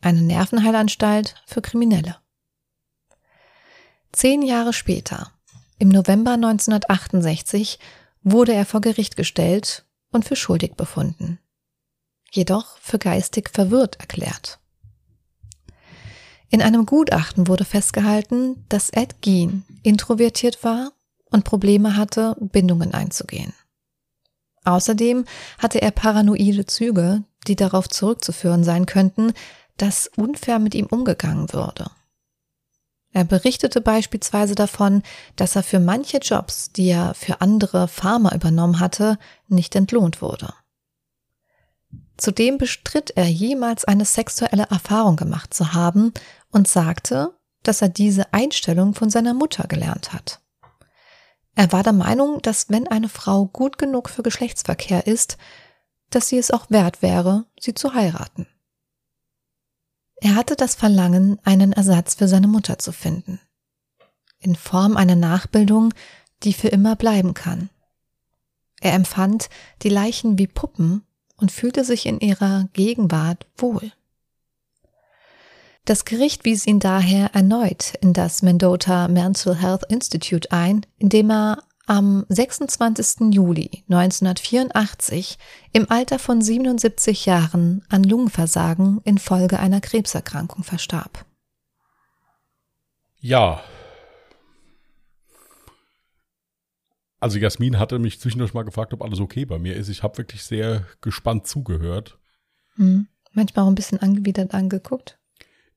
eine 0.00 0.20
Nervenheilanstalt 0.20 1.36
für 1.46 1.62
Kriminelle. 1.62 2.16
Zehn 4.12 4.42
Jahre 4.42 4.72
später, 4.72 5.30
im 5.78 5.88
November 5.88 6.32
1968, 6.32 7.78
wurde 8.22 8.52
er 8.52 8.66
vor 8.66 8.80
Gericht 8.80 9.16
gestellt 9.16 9.86
und 10.10 10.24
für 10.24 10.36
schuldig 10.36 10.74
befunden, 10.74 11.38
jedoch 12.30 12.78
für 12.78 12.98
geistig 12.98 13.50
verwirrt 13.50 14.00
erklärt. 14.00 14.58
In 16.48 16.62
einem 16.62 16.84
Gutachten 16.86 17.46
wurde 17.46 17.64
festgehalten, 17.64 18.64
dass 18.68 18.90
Ed 18.90 19.22
Gein 19.22 19.64
introvertiert 19.82 20.64
war 20.64 20.92
und 21.30 21.44
Probleme 21.44 21.96
hatte, 21.96 22.36
Bindungen 22.40 22.92
einzugehen. 22.92 23.52
Außerdem 24.64 25.24
hatte 25.58 25.80
er 25.80 25.90
paranoide 25.90 26.66
Züge, 26.66 27.24
die 27.46 27.56
darauf 27.56 27.88
zurückzuführen 27.88 28.64
sein 28.64 28.86
könnten, 28.86 29.32
dass 29.76 30.10
unfair 30.16 30.58
mit 30.58 30.74
ihm 30.74 30.86
umgegangen 30.86 31.52
würde. 31.52 31.90
Er 33.12 33.24
berichtete 33.24 33.80
beispielsweise 33.80 34.54
davon, 34.54 35.02
dass 35.36 35.56
er 35.56 35.62
für 35.62 35.80
manche 35.80 36.18
Jobs, 36.18 36.70
die 36.72 36.88
er 36.88 37.14
für 37.14 37.40
andere 37.40 37.88
Farmer 37.88 38.34
übernommen 38.34 38.78
hatte, 38.78 39.18
nicht 39.48 39.74
entlohnt 39.74 40.22
wurde. 40.22 40.52
Zudem 42.20 42.58
bestritt 42.58 43.12
er 43.16 43.26
jemals 43.26 43.86
eine 43.86 44.04
sexuelle 44.04 44.64
Erfahrung 44.64 45.16
gemacht 45.16 45.54
zu 45.54 45.72
haben 45.72 46.12
und 46.50 46.68
sagte, 46.68 47.32
dass 47.62 47.80
er 47.80 47.88
diese 47.88 48.34
Einstellung 48.34 48.94
von 48.94 49.08
seiner 49.08 49.32
Mutter 49.32 49.66
gelernt 49.66 50.12
hat. 50.12 50.42
Er 51.54 51.72
war 51.72 51.82
der 51.82 51.94
Meinung, 51.94 52.42
dass 52.42 52.68
wenn 52.68 52.86
eine 52.86 53.08
Frau 53.08 53.46
gut 53.46 53.78
genug 53.78 54.10
für 54.10 54.22
Geschlechtsverkehr 54.22 55.06
ist, 55.06 55.38
dass 56.10 56.28
sie 56.28 56.36
es 56.36 56.50
auch 56.50 56.68
wert 56.68 57.00
wäre, 57.00 57.46
sie 57.58 57.72
zu 57.72 57.94
heiraten. 57.94 58.46
Er 60.16 60.34
hatte 60.34 60.56
das 60.56 60.74
Verlangen, 60.74 61.38
einen 61.44 61.72
Ersatz 61.72 62.16
für 62.16 62.28
seine 62.28 62.48
Mutter 62.48 62.78
zu 62.78 62.92
finden. 62.92 63.40
In 64.38 64.56
Form 64.56 64.98
einer 64.98 65.16
Nachbildung, 65.16 65.94
die 66.42 66.52
für 66.52 66.68
immer 66.68 66.96
bleiben 66.96 67.32
kann. 67.32 67.70
Er 68.82 68.92
empfand 68.92 69.48
die 69.80 69.88
Leichen 69.88 70.38
wie 70.38 70.46
Puppen 70.46 71.06
und 71.40 71.52
fühlte 71.52 71.84
sich 71.84 72.06
in 72.06 72.20
ihrer 72.20 72.68
Gegenwart 72.72 73.46
wohl. 73.56 73.92
Das 75.84 76.04
Gericht 76.04 76.44
wies 76.44 76.66
ihn 76.66 76.78
daher 76.78 77.34
erneut 77.34 77.94
in 78.00 78.12
das 78.12 78.42
Mendota 78.42 79.08
Mental 79.08 79.56
Health 79.56 79.84
Institute 79.88 80.52
ein, 80.52 80.86
indem 80.98 81.30
er 81.30 81.64
am 81.86 82.24
26. 82.28 83.34
Juli 83.34 83.82
1984 83.88 85.38
im 85.72 85.90
Alter 85.90 86.20
von 86.20 86.40
77 86.40 87.26
Jahren 87.26 87.84
an 87.88 88.04
Lungenversagen 88.04 89.00
infolge 89.02 89.58
einer 89.58 89.80
Krebserkrankung 89.80 90.62
verstarb. 90.62 91.24
Ja. 93.18 93.60
Also 97.20 97.38
Jasmin 97.38 97.78
hatte 97.78 97.98
mich 97.98 98.18
zwischendurch 98.18 98.54
mal 98.54 98.64
gefragt, 98.64 98.94
ob 98.94 99.02
alles 99.02 99.20
okay 99.20 99.44
bei 99.44 99.58
mir 99.58 99.76
ist. 99.76 99.88
Ich 99.88 100.02
habe 100.02 100.18
wirklich 100.18 100.42
sehr 100.42 100.86
gespannt 101.02 101.46
zugehört. 101.46 102.18
Hm. 102.76 103.08
Manchmal 103.32 103.64
auch 103.64 103.68
ein 103.68 103.74
bisschen 103.74 103.98
angewidert 103.98 104.54
angeguckt. 104.54 105.18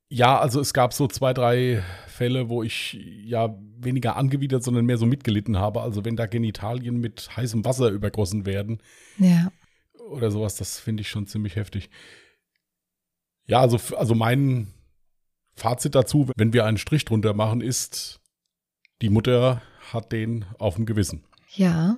Ja, 0.10 0.40
also 0.40 0.60
es 0.62 0.74
gab 0.74 0.94
so 0.94 1.08
zwei, 1.08 1.34
drei 1.34 1.84
Fälle, 2.08 2.48
wo 2.48 2.64
ich 2.64 2.94
ja 3.26 3.58
weniger 3.78 4.16
angewidert, 4.16 4.64
sondern 4.64 4.86
mehr 4.86 4.98
so 4.98 5.06
mitgelitten 5.06 5.58
habe. 5.58 5.82
Also 5.82 6.06
wenn 6.06 6.16
da 6.16 6.28
Genitalien 6.28 6.98
mit 6.98 7.36
heißem 7.36 7.66
Wasser 7.66 7.90
übergossen 7.90 8.46
werden. 8.46 8.82
Ja. 9.18 9.52
Oder 10.10 10.32
sowas, 10.32 10.56
das 10.56 10.80
finde 10.80 11.02
ich 11.02 11.10
schon 11.10 11.28
ziemlich 11.28 11.56
heftig. 11.56 11.90
Ja, 13.46 13.60
also, 13.60 13.80
also 13.96 14.16
mein 14.16 14.68
Fazit 15.56 15.96
dazu, 15.96 16.30
wenn 16.36 16.54
wir 16.54 16.66
einen 16.66 16.78
Strich 16.78 17.06
drunter 17.06 17.34
machen, 17.34 17.62
ist, 17.62 18.22
die 19.02 19.10
Mutter 19.10 19.62
hat 19.92 20.12
den 20.12 20.46
auf 20.60 20.76
dem 20.76 20.86
Gewissen. 20.86 21.24
Ja. 21.56 21.98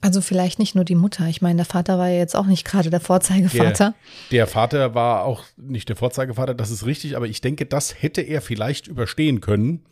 Also 0.00 0.20
vielleicht 0.20 0.58
nicht 0.58 0.74
nur 0.74 0.84
die 0.84 0.94
Mutter. 0.94 1.26
Ich 1.26 1.40
meine, 1.40 1.56
der 1.56 1.64
Vater 1.64 1.98
war 1.98 2.08
ja 2.08 2.18
jetzt 2.18 2.36
auch 2.36 2.46
nicht 2.46 2.64
gerade 2.64 2.90
der 2.90 3.00
Vorzeigevater. 3.00 3.94
Der, 4.30 4.44
der, 4.44 4.46
Vater 4.46 4.94
war 4.94 5.24
auch 5.24 5.44
nicht 5.56 5.88
der 5.88 5.96
Vorzeigevater, 5.96 6.54
das 6.54 6.70
ist 6.70 6.84
richtig, 6.84 7.16
aber 7.16 7.26
ich 7.26 7.40
denke, 7.40 7.64
das 7.64 8.02
hätte 8.02 8.20
er 8.20 8.42
vielleicht 8.42 8.88
überstehen 8.88 9.40
können, 9.40 9.86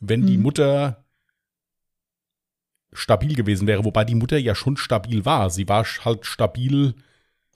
wenn 0.00 0.20
hm. 0.20 0.26
die 0.26 0.36
Mutter 0.36 1.06
stabil 2.92 3.34
gewesen 3.34 3.66
wäre, 3.66 3.84
wobei 3.84 4.04
die 4.04 4.14
Mutter 4.14 4.38
ja 4.38 4.54
schon 4.54 4.76
stabil 4.76 5.24
war. 5.24 5.50
Sie 5.50 5.68
war 5.68 5.84
halt 5.84 6.26
stabil. 6.26 6.94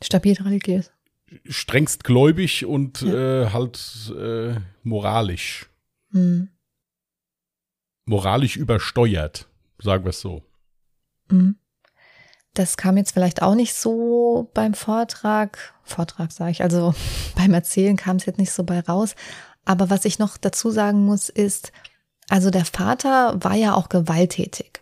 Stabil 0.02 0.34
religiös. 0.40 0.90
Strengst 1.48 2.04
gläubig 2.04 2.64
und 2.64 3.02
ja. 3.02 3.44
äh, 3.44 3.50
halt 3.50 4.12
äh, 4.18 4.56
moralisch. 4.82 5.70
Hm. 6.10 6.48
Moralisch 8.06 8.56
übersteuert, 8.56 9.48
sagen 9.82 10.04
wir 10.04 10.10
es 10.10 10.20
so. 10.20 10.42
Mhm. 11.28 11.56
Das 12.54 12.76
kam 12.76 12.96
jetzt 12.96 13.12
vielleicht 13.12 13.42
auch 13.42 13.54
nicht 13.54 13.74
so 13.74 14.50
beim 14.54 14.74
Vortrag, 14.74 15.74
Vortrag 15.84 16.32
sage 16.32 16.50
ich, 16.50 16.62
also 16.62 16.94
beim 17.36 17.54
Erzählen 17.54 17.96
kam 17.96 18.16
es 18.16 18.26
jetzt 18.26 18.38
nicht 18.38 18.52
so 18.52 18.64
bei 18.64 18.80
raus. 18.80 19.14
Aber 19.64 19.90
was 19.90 20.04
ich 20.04 20.18
noch 20.18 20.36
dazu 20.36 20.70
sagen 20.70 21.04
muss, 21.04 21.28
ist, 21.28 21.72
also 22.28 22.50
der 22.50 22.64
Vater 22.64 23.42
war 23.42 23.54
ja 23.54 23.74
auch 23.74 23.88
gewalttätig. 23.88 24.79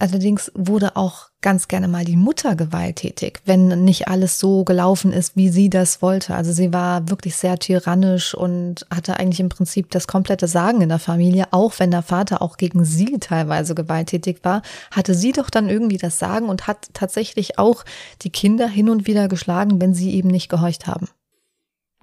Allerdings 0.00 0.52
wurde 0.54 0.94
auch 0.94 1.28
ganz 1.40 1.66
gerne 1.66 1.88
mal 1.88 2.04
die 2.04 2.16
Mutter 2.16 2.54
gewalttätig, 2.54 3.40
wenn 3.46 3.84
nicht 3.84 4.06
alles 4.06 4.38
so 4.38 4.62
gelaufen 4.64 5.12
ist, 5.12 5.36
wie 5.36 5.48
sie 5.48 5.70
das 5.70 6.02
wollte. 6.02 6.36
Also 6.36 6.52
sie 6.52 6.72
war 6.72 7.08
wirklich 7.10 7.34
sehr 7.34 7.58
tyrannisch 7.58 8.32
und 8.34 8.86
hatte 8.94 9.18
eigentlich 9.18 9.40
im 9.40 9.48
Prinzip 9.48 9.90
das 9.90 10.06
komplette 10.06 10.46
Sagen 10.46 10.80
in 10.82 10.88
der 10.88 11.00
Familie, 11.00 11.48
auch 11.50 11.74
wenn 11.78 11.90
der 11.90 12.02
Vater 12.02 12.42
auch 12.42 12.56
gegen 12.56 12.84
sie 12.84 13.18
teilweise 13.18 13.74
gewalttätig 13.74 14.38
war, 14.44 14.62
hatte 14.92 15.14
sie 15.14 15.32
doch 15.32 15.50
dann 15.50 15.68
irgendwie 15.68 15.98
das 15.98 16.18
Sagen 16.18 16.48
und 16.48 16.68
hat 16.68 16.90
tatsächlich 16.92 17.58
auch 17.58 17.84
die 18.22 18.30
Kinder 18.30 18.68
hin 18.68 18.90
und 18.90 19.06
wieder 19.08 19.26
geschlagen, 19.26 19.80
wenn 19.80 19.94
sie 19.94 20.14
eben 20.14 20.28
nicht 20.28 20.48
gehorcht 20.48 20.86
haben. 20.86 21.08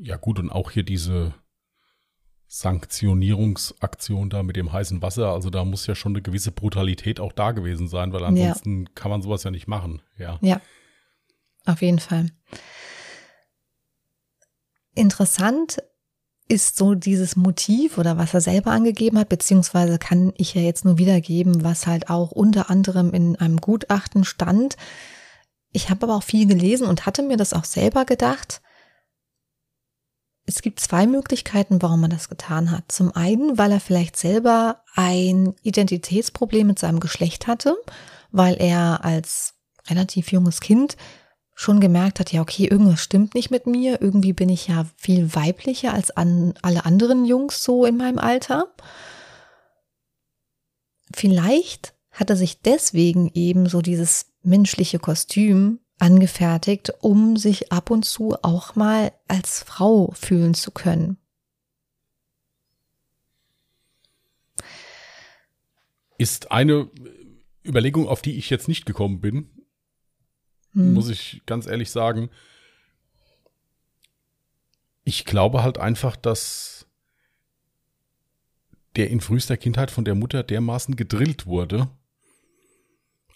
Ja 0.01 0.17
gut, 0.17 0.39
und 0.39 0.49
auch 0.49 0.71
hier 0.71 0.83
diese 0.83 1.33
Sanktionierungsaktion 2.47 4.29
da 4.29 4.43
mit 4.43 4.55
dem 4.55 4.71
heißen 4.71 5.01
Wasser. 5.01 5.31
Also 5.31 5.49
da 5.49 5.65
muss 5.65 5.87
ja 5.87 5.95
schon 5.95 6.13
eine 6.13 6.21
gewisse 6.21 6.51
Brutalität 6.51 7.19
auch 7.19 7.33
da 7.33 7.51
gewesen 7.51 7.87
sein, 7.87 8.13
weil 8.13 8.23
ansonsten 8.23 8.83
ja. 8.83 8.91
kann 8.95 9.11
man 9.11 9.21
sowas 9.21 9.43
ja 9.43 9.51
nicht 9.51 9.67
machen. 9.67 10.01
Ja. 10.17 10.37
Ja, 10.41 10.61
auf 11.65 11.81
jeden 11.81 11.99
Fall. 11.99 12.27
Interessant 14.93 15.81
ist 16.47 16.77
so 16.77 16.93
dieses 16.93 17.35
Motiv 17.35 17.97
oder 17.97 18.17
was 18.17 18.33
er 18.33 18.41
selber 18.41 18.71
angegeben 18.71 19.17
hat, 19.17 19.29
beziehungsweise 19.29 19.97
kann 19.97 20.31
ich 20.37 20.53
ja 20.53 20.61
jetzt 20.61 20.85
nur 20.85 20.99
wiedergeben, 20.99 21.63
was 21.63 21.87
halt 21.87 22.09
auch 22.09 22.31
unter 22.31 22.69
anderem 22.69 23.11
in 23.13 23.35
einem 23.35 23.57
Gutachten 23.57 24.23
stand. 24.23 24.77
Ich 25.71 25.89
habe 25.89 26.03
aber 26.03 26.15
auch 26.15 26.23
viel 26.23 26.45
gelesen 26.45 26.87
und 26.87 27.07
hatte 27.07 27.23
mir 27.23 27.35
das 27.35 27.53
auch 27.53 27.65
selber 27.65 28.05
gedacht 28.05 28.61
es 30.45 30.61
gibt 30.61 30.79
zwei 30.79 31.07
Möglichkeiten, 31.07 31.81
warum 31.81 32.03
er 32.03 32.09
das 32.09 32.29
getan 32.29 32.71
hat. 32.71 32.91
Zum 32.91 33.11
einen, 33.15 33.57
weil 33.57 33.71
er 33.71 33.79
vielleicht 33.79 34.15
selber 34.15 34.83
ein 34.95 35.55
Identitätsproblem 35.63 36.67
mit 36.67 36.79
seinem 36.79 36.99
Geschlecht 36.99 37.47
hatte, 37.47 37.75
weil 38.31 38.55
er 38.61 39.03
als 39.03 39.55
relativ 39.87 40.31
junges 40.31 40.61
Kind 40.61 40.97
schon 41.55 41.79
gemerkt 41.79 42.19
hat, 42.19 42.31
ja, 42.33 42.41
okay, 42.41 42.65
irgendwas 42.67 43.01
stimmt 43.01 43.33
nicht 43.33 43.49
mit 43.49 43.65
mir, 43.65 44.01
irgendwie 44.01 44.33
bin 44.33 44.49
ich 44.49 44.67
ja 44.67 44.85
viel 44.97 45.33
weiblicher 45.33 45.93
als 45.93 46.11
an 46.11 46.53
alle 46.61 46.85
anderen 46.85 47.25
Jungs 47.25 47.63
so 47.63 47.85
in 47.85 47.95
meinem 47.95 48.19
Alter. 48.19 48.67
Vielleicht 51.13 51.93
hat 52.11 52.29
er 52.29 52.35
sich 52.35 52.61
deswegen 52.61 53.31
eben 53.33 53.67
so 53.67 53.81
dieses 53.81 54.33
menschliche 54.43 54.99
Kostüm 54.99 55.79
angefertigt, 55.99 56.91
um 57.01 57.37
sich 57.37 57.71
ab 57.71 57.89
und 57.89 58.03
zu 58.05 58.35
auch 58.43 58.75
mal 58.75 59.11
als 59.27 59.63
Frau 59.63 60.11
fühlen 60.11 60.53
zu 60.53 60.71
können. 60.71 61.17
Ist 66.17 66.51
eine 66.51 66.89
Überlegung, 67.65 68.07
auf 68.07 68.21
die 68.21 68.37
ich 68.37 68.49
jetzt 68.49 68.67
nicht 68.67 68.85
gekommen 68.85 69.19
bin, 69.19 69.49
hm. 70.73 70.93
muss 70.93 71.09
ich 71.09 71.41
ganz 71.45 71.65
ehrlich 71.65 71.91
sagen. 71.91 72.29
Ich 75.03 75.25
glaube 75.25 75.63
halt 75.63 75.77
einfach, 75.77 76.15
dass 76.15 76.87
der 78.95 79.09
in 79.09 79.19
frühester 79.19 79.57
Kindheit 79.57 79.91
von 79.91 80.05
der 80.05 80.15
Mutter 80.15 80.43
dermaßen 80.43 80.95
gedrillt 80.95 81.47
wurde 81.47 81.89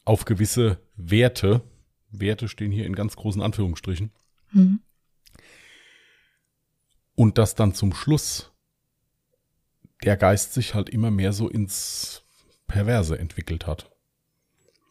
auf 0.06 0.26
gewisse 0.26 0.80
Werte, 0.96 1.62
Werte 2.12 2.48
stehen 2.48 2.72
hier 2.72 2.86
in 2.86 2.96
ganz 2.96 3.16
großen 3.16 3.42
Anführungsstrichen. 3.42 4.12
Mhm. 4.52 4.80
Und 7.16 7.38
dass 7.38 7.56
dann 7.56 7.74
zum 7.74 7.94
Schluss 7.94 8.52
der 10.04 10.18
Geist 10.18 10.54
sich 10.54 10.74
halt 10.74 10.90
immer 10.90 11.12
mehr 11.12 11.34
so 11.34 11.50
ins 11.50 12.24
Perverse 12.68 13.18
entwickelt 13.20 13.68
hat. 13.68 13.92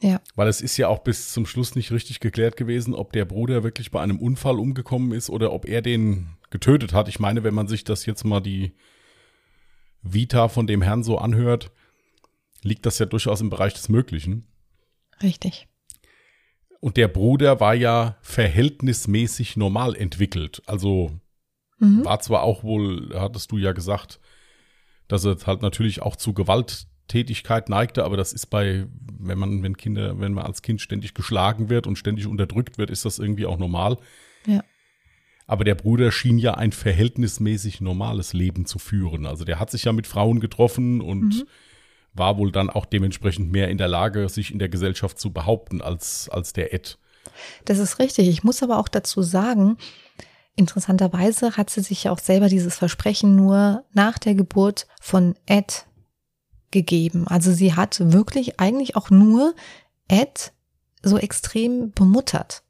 Ja. 0.00 0.20
Weil 0.36 0.48
es 0.48 0.60
ist 0.60 0.76
ja 0.76 0.88
auch 0.88 1.00
bis 1.00 1.32
zum 1.32 1.46
Schluss 1.46 1.74
nicht 1.74 1.90
richtig 1.90 2.20
geklärt 2.20 2.56
gewesen, 2.56 2.94
ob 2.94 3.12
der 3.12 3.24
Bruder 3.24 3.64
wirklich 3.64 3.90
bei 3.90 4.00
einem 4.00 4.18
Unfall 4.18 4.58
umgekommen 4.58 5.12
ist 5.12 5.30
oder 5.30 5.52
ob 5.52 5.66
er 5.66 5.82
den 5.82 6.36
getötet 6.50 6.92
hat. 6.92 7.08
Ich 7.08 7.18
meine, 7.18 7.42
wenn 7.42 7.54
man 7.54 7.66
sich 7.66 7.84
das 7.84 8.06
jetzt 8.06 8.24
mal 8.24 8.40
die 8.40 8.74
Vita 10.02 10.48
von 10.48 10.66
dem 10.66 10.82
Herrn 10.82 11.02
so 11.02 11.18
anhört, 11.18 11.72
liegt 12.62 12.86
das 12.86 12.98
ja 12.98 13.06
durchaus 13.06 13.40
im 13.40 13.50
Bereich 13.50 13.74
des 13.74 13.88
Möglichen. 13.88 14.46
Richtig. 15.22 15.66
Und 16.80 16.96
der 16.96 17.08
Bruder 17.08 17.60
war 17.60 17.74
ja 17.74 18.16
verhältnismäßig 18.20 19.56
normal 19.56 19.96
entwickelt. 19.96 20.62
Also 20.66 21.10
mhm. 21.78 22.04
war 22.04 22.20
zwar 22.20 22.42
auch 22.42 22.62
wohl, 22.62 23.10
hattest 23.14 23.50
du 23.50 23.58
ja 23.58 23.72
gesagt, 23.72 24.20
dass 25.08 25.24
er 25.24 25.36
halt 25.44 25.62
natürlich 25.62 26.02
auch 26.02 26.14
zu 26.14 26.34
Gewalttätigkeit 26.34 27.68
neigte, 27.68 28.04
aber 28.04 28.16
das 28.16 28.32
ist 28.32 28.46
bei, 28.46 28.86
wenn 29.18 29.38
man, 29.38 29.62
wenn 29.62 29.76
Kinder, 29.76 30.20
wenn 30.20 30.34
man 30.34 30.44
als 30.44 30.62
Kind 30.62 30.80
ständig 30.80 31.14
geschlagen 31.14 31.68
wird 31.68 31.86
und 31.86 31.96
ständig 31.96 32.26
unterdrückt 32.26 32.78
wird, 32.78 32.90
ist 32.90 33.04
das 33.04 33.18
irgendwie 33.18 33.46
auch 33.46 33.58
normal. 33.58 33.98
Ja. 34.46 34.62
Aber 35.46 35.64
der 35.64 35.74
Bruder 35.74 36.12
schien 36.12 36.38
ja 36.38 36.54
ein 36.54 36.72
verhältnismäßig 36.72 37.80
normales 37.80 38.34
Leben 38.34 38.66
zu 38.66 38.78
führen. 38.78 39.26
Also 39.26 39.44
der 39.44 39.58
hat 39.58 39.70
sich 39.70 39.84
ja 39.84 39.92
mit 39.92 40.06
Frauen 40.06 40.40
getroffen 40.40 41.00
und 41.00 41.38
mhm 41.38 41.48
war 42.18 42.38
wohl 42.38 42.52
dann 42.52 42.70
auch 42.70 42.86
dementsprechend 42.86 43.50
mehr 43.50 43.68
in 43.68 43.78
der 43.78 43.88
Lage, 43.88 44.28
sich 44.28 44.52
in 44.52 44.58
der 44.58 44.68
Gesellschaft 44.68 45.18
zu 45.18 45.32
behaupten 45.32 45.80
als, 45.80 46.28
als 46.28 46.52
der 46.52 46.74
Ed. 46.74 46.98
Das 47.64 47.78
ist 47.78 47.98
richtig. 47.98 48.28
Ich 48.28 48.44
muss 48.44 48.62
aber 48.62 48.78
auch 48.78 48.88
dazu 48.88 49.22
sagen, 49.22 49.76
interessanterweise 50.56 51.56
hat 51.56 51.70
sie 51.70 51.82
sich 51.82 52.04
ja 52.04 52.12
auch 52.12 52.18
selber 52.18 52.48
dieses 52.48 52.76
Versprechen 52.76 53.36
nur 53.36 53.84
nach 53.92 54.18
der 54.18 54.34
Geburt 54.34 54.86
von 55.00 55.34
Ed 55.46 55.86
gegeben. 56.70 57.26
Also 57.28 57.52
sie 57.52 57.74
hat 57.74 58.12
wirklich 58.12 58.60
eigentlich 58.60 58.96
auch 58.96 59.10
nur 59.10 59.54
Ed 60.08 60.52
so 61.02 61.16
extrem 61.16 61.92
bemuttert. 61.92 62.62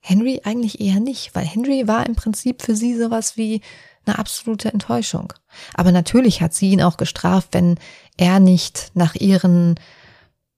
Henry 0.00 0.40
eigentlich 0.44 0.80
eher 0.80 1.00
nicht, 1.00 1.34
weil 1.34 1.44
Henry 1.44 1.86
war 1.86 2.06
im 2.06 2.14
Prinzip 2.14 2.62
für 2.62 2.74
sie 2.74 2.96
sowas 2.96 3.36
wie 3.36 3.60
eine 4.06 4.18
absolute 4.18 4.72
Enttäuschung. 4.72 5.32
Aber 5.74 5.92
natürlich 5.92 6.40
hat 6.40 6.54
sie 6.54 6.70
ihn 6.70 6.82
auch 6.82 6.96
gestraft, 6.96 7.48
wenn 7.52 7.78
er 8.16 8.40
nicht 8.40 8.90
nach 8.94 9.14
ihren 9.14 9.78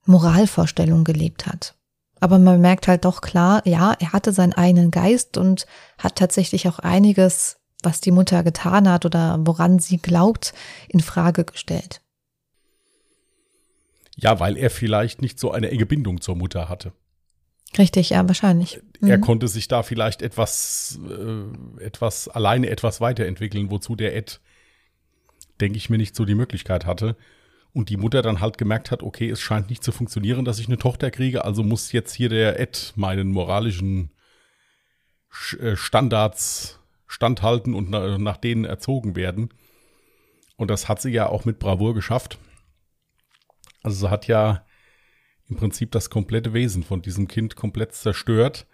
Moralvorstellungen 0.07 1.05
gelebt 1.05 1.47
hat. 1.47 1.75
Aber 2.21 2.39
man 2.39 2.61
merkt 2.61 2.87
halt 2.87 3.05
doch 3.05 3.21
klar, 3.21 3.63
ja, 3.67 3.95
er 3.99 4.13
hatte 4.13 4.33
seinen 4.33 4.53
eigenen 4.53 4.91
Geist 4.91 5.37
und 5.37 5.67
hat 5.99 6.17
tatsächlich 6.17 6.69
auch 6.69 6.79
einiges, 6.79 7.57
was 7.83 8.01
die 8.01 8.13
Mutter 8.13 8.45
getan 8.45 8.89
hat 8.89 9.05
oder 9.05 9.39
woran 9.41 9.81
sie 9.81 9.99
glaubt, 9.99 10.55
in 10.89 11.01
Frage 11.01 11.45
gestellt. 11.45 12.01
Ja, 14.17 14.39
weil 14.39 14.57
er 14.57 14.71
vielleicht 14.71 15.21
nicht 15.21 15.41
so 15.41 15.51
eine 15.51 15.71
enge 15.71 15.87
Bindung 15.87 16.21
zur 16.21 16.37
Mutter 16.37 16.69
hatte. 16.69 16.93
Richtig, 17.79 18.11
ja, 18.11 18.27
wahrscheinlich. 18.27 18.81
Er 19.01 19.17
mhm. 19.17 19.23
konnte 19.23 19.49
sich 19.49 19.67
da 19.67 19.83
vielleicht 19.83 20.21
etwas, 20.23 20.99
äh, 21.09 21.85
etwas 21.85 22.29
alleine 22.29 22.69
etwas 22.69 23.01
weiterentwickeln, 23.01 23.71
wozu 23.71 23.97
der 23.97 24.15
Ed, 24.15 24.41
denke 25.61 25.79
ich 25.79 25.89
mir, 25.89 25.97
nicht 25.97 26.15
so 26.15 26.25
die 26.25 26.35
Möglichkeit 26.35 26.85
hatte. 26.85 27.17
Und 27.73 27.89
die 27.89 27.97
Mutter 27.97 28.21
dann 28.21 28.41
halt 28.41 28.59
gemerkt 28.59 28.91
hat, 28.91 29.03
okay, 29.03 29.31
es 29.31 29.41
scheint 29.41 29.71
nicht 29.71 29.83
zu 29.83 29.93
funktionieren, 29.93 30.45
dass 30.45 30.59
ich 30.59 30.67
eine 30.67 30.77
Tochter 30.77 31.11
kriege, 31.11 31.45
also 31.45 31.63
muss 31.63 31.93
jetzt 31.93 32.13
hier 32.13 32.29
der 32.29 32.61
Ed 32.61 32.93
meinen 32.97 33.33
moralischen 33.33 34.11
äh, 35.59 35.77
Standards 35.77 36.79
standhalten 37.07 37.75
und 37.75 37.91
nach 37.91 38.37
denen 38.37 38.65
erzogen 38.65 39.17
werden. 39.17 39.51
Und 40.57 40.69
das 40.69 40.89
hat 40.89 41.01
sie 41.01 41.11
ja 41.11 41.29
auch 41.29 41.45
mit 41.45 41.59
Bravour 41.59 41.95
geschafft. 41.95 42.39
Also 43.83 44.07
sie 44.07 44.11
hat 44.11 44.27
ja 44.29 44.65
im 45.53 45.59
Prinzip 45.59 45.91
das 45.91 46.09
komplette 46.09 46.55
Wesen 46.55 46.83
von 46.83 47.03
diesem 47.03 47.29
Kind 47.29 47.57
komplett 47.57 47.95
zerstört. 47.95 48.67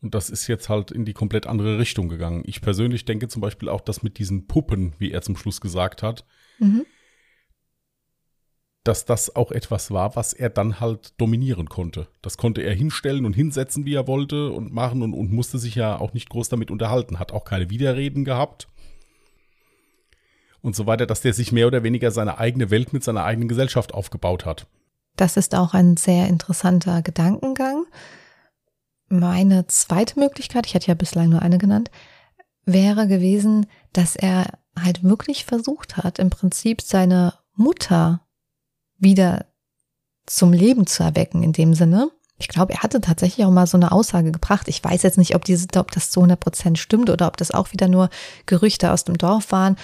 Und 0.00 0.14
das 0.14 0.30
ist 0.30 0.46
jetzt 0.48 0.68
halt 0.68 0.90
in 0.90 1.04
die 1.04 1.12
komplett 1.12 1.46
andere 1.46 1.78
Richtung 1.78 2.08
gegangen. 2.08 2.42
Ich 2.46 2.60
persönlich 2.60 3.04
denke 3.04 3.28
zum 3.28 3.42
Beispiel 3.42 3.68
auch, 3.68 3.80
dass 3.80 4.02
mit 4.02 4.18
diesen 4.18 4.46
Puppen, 4.46 4.94
wie 4.98 5.12
er 5.12 5.22
zum 5.22 5.36
Schluss 5.36 5.60
gesagt 5.60 6.02
hat, 6.02 6.24
mhm. 6.58 6.84
dass 8.82 9.04
das 9.04 9.34
auch 9.34 9.50
etwas 9.50 9.90
war, 9.90 10.16
was 10.16 10.32
er 10.32 10.50
dann 10.50 10.80
halt 10.80 11.18
dominieren 11.20 11.68
konnte. 11.68 12.08
Das 12.22 12.36
konnte 12.36 12.62
er 12.62 12.74
hinstellen 12.74 13.24
und 13.24 13.34
hinsetzen, 13.34 13.84
wie 13.84 13.94
er 13.94 14.06
wollte 14.06 14.50
und 14.50 14.72
machen 14.72 15.02
und, 15.02 15.14
und 15.14 15.32
musste 15.32 15.58
sich 15.58 15.74
ja 15.74 15.98
auch 15.98 16.12
nicht 16.14 16.28
groß 16.30 16.48
damit 16.48 16.70
unterhalten. 16.70 17.18
Hat 17.18 17.32
auch 17.32 17.44
keine 17.44 17.70
Widerreden 17.70 18.24
gehabt 18.24 18.68
und 20.60 20.74
so 20.74 20.86
weiter, 20.86 21.04
dass 21.06 21.20
der 21.20 21.34
sich 21.34 21.52
mehr 21.52 21.66
oder 21.66 21.82
weniger 21.82 22.10
seine 22.10 22.38
eigene 22.38 22.70
Welt 22.70 22.94
mit 22.94 23.04
seiner 23.04 23.24
eigenen 23.24 23.48
Gesellschaft 23.48 23.92
aufgebaut 23.92 24.46
hat. 24.46 24.66
Das 25.16 25.36
ist 25.36 25.54
auch 25.54 25.74
ein 25.74 25.96
sehr 25.96 26.28
interessanter 26.28 27.02
Gedankengang. 27.02 27.86
Meine 29.08 29.66
zweite 29.66 30.18
Möglichkeit, 30.18 30.66
ich 30.66 30.74
hatte 30.74 30.88
ja 30.88 30.94
bislang 30.94 31.28
nur 31.28 31.42
eine 31.42 31.58
genannt, 31.58 31.90
wäre 32.64 33.06
gewesen, 33.06 33.66
dass 33.92 34.16
er 34.16 34.46
halt 34.78 35.04
wirklich 35.04 35.44
versucht 35.44 35.96
hat, 35.96 36.18
im 36.18 36.30
Prinzip 36.30 36.80
seine 36.82 37.34
Mutter 37.54 38.26
wieder 38.98 39.46
zum 40.26 40.52
Leben 40.52 40.86
zu 40.86 41.02
erwecken 41.02 41.42
in 41.42 41.52
dem 41.52 41.74
Sinne. 41.74 42.10
Ich 42.44 42.48
glaube, 42.48 42.74
er 42.74 42.82
hatte 42.82 43.00
tatsächlich 43.00 43.46
auch 43.46 43.50
mal 43.50 43.66
so 43.66 43.78
eine 43.78 43.90
Aussage 43.90 44.30
gebracht. 44.30 44.68
Ich 44.68 44.84
weiß 44.84 45.02
jetzt 45.02 45.16
nicht, 45.16 45.34
ob, 45.34 45.46
diese, 45.46 45.66
ob 45.76 45.90
das 45.92 46.10
zu 46.10 46.20
100 46.20 46.38
Prozent 46.38 46.78
stimmt 46.78 47.08
oder 47.08 47.26
ob 47.26 47.38
das 47.38 47.50
auch 47.50 47.72
wieder 47.72 47.88
nur 47.88 48.10
Gerüchte 48.44 48.92
aus 48.92 49.04
dem 49.04 49.16
Dorf 49.16 49.50
waren. 49.50 49.76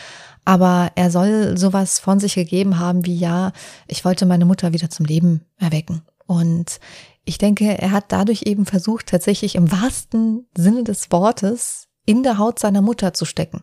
Aber 0.45 0.93
er 0.95 1.11
soll 1.11 1.57
sowas 1.57 1.99
von 1.99 2.21
sich 2.21 2.35
gegeben 2.35 2.79
haben 2.79 3.07
wie, 3.07 3.17
ja, 3.17 3.53
ich 3.87 4.05
wollte 4.05 4.27
meine 4.27 4.45
Mutter 4.45 4.75
wieder 4.75 4.91
zum 4.91 5.07
Leben 5.07 5.47
erwecken. 5.57 6.03
Und 6.27 6.81
ich 7.25 7.39
denke, 7.39 7.79
er 7.79 7.93
hat 7.93 8.13
dadurch 8.13 8.43
eben 8.45 8.67
versucht, 8.67 9.07
tatsächlich 9.07 9.55
im 9.55 9.73
wahrsten 9.73 10.47
Sinne 10.55 10.85
des 10.85 11.11
Wortes 11.11 11.89
in 12.05 12.23
der 12.23 12.37
Haut 12.37 12.59
seiner 12.59 12.83
Mutter 12.83 13.15
zu 13.15 13.25
stecken. 13.25 13.63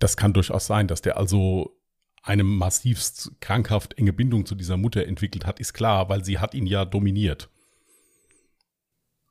Das 0.00 0.16
kann 0.16 0.32
durchaus 0.32 0.66
sein, 0.66 0.88
dass 0.88 1.02
der 1.02 1.18
also 1.18 1.78
eine 2.22 2.44
massivst 2.44 3.32
krankhaft 3.40 3.98
enge 3.98 4.12
Bindung 4.12 4.46
zu 4.46 4.54
dieser 4.54 4.76
Mutter 4.76 5.06
entwickelt 5.06 5.44
hat, 5.44 5.60
ist 5.60 5.72
klar, 5.72 6.08
weil 6.08 6.24
sie 6.24 6.38
hat 6.38 6.54
ihn 6.54 6.66
ja 6.66 6.84
dominiert. 6.84 7.48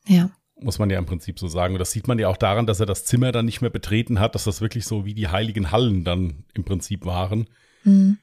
Ja 0.07 0.31
muss 0.61 0.79
man 0.79 0.89
ja 0.89 0.99
im 0.99 1.05
Prinzip 1.05 1.39
so 1.39 1.47
sagen. 1.47 1.73
Und 1.73 1.79
das 1.79 1.91
sieht 1.91 2.07
man 2.07 2.19
ja 2.19 2.27
auch 2.27 2.37
daran, 2.37 2.65
dass 2.67 2.79
er 2.79 2.85
das 2.85 3.05
Zimmer 3.05 3.31
dann 3.31 3.45
nicht 3.45 3.61
mehr 3.61 3.69
betreten 3.69 4.19
hat, 4.19 4.35
dass 4.35 4.43
das 4.43 4.61
wirklich 4.61 4.85
so 4.85 5.05
wie 5.05 5.13
die 5.13 5.27
heiligen 5.27 5.71
Hallen 5.71 6.03
dann 6.03 6.45
im 6.53 6.63
Prinzip 6.63 7.05
waren. 7.05 7.47
Mhm. 7.83 8.19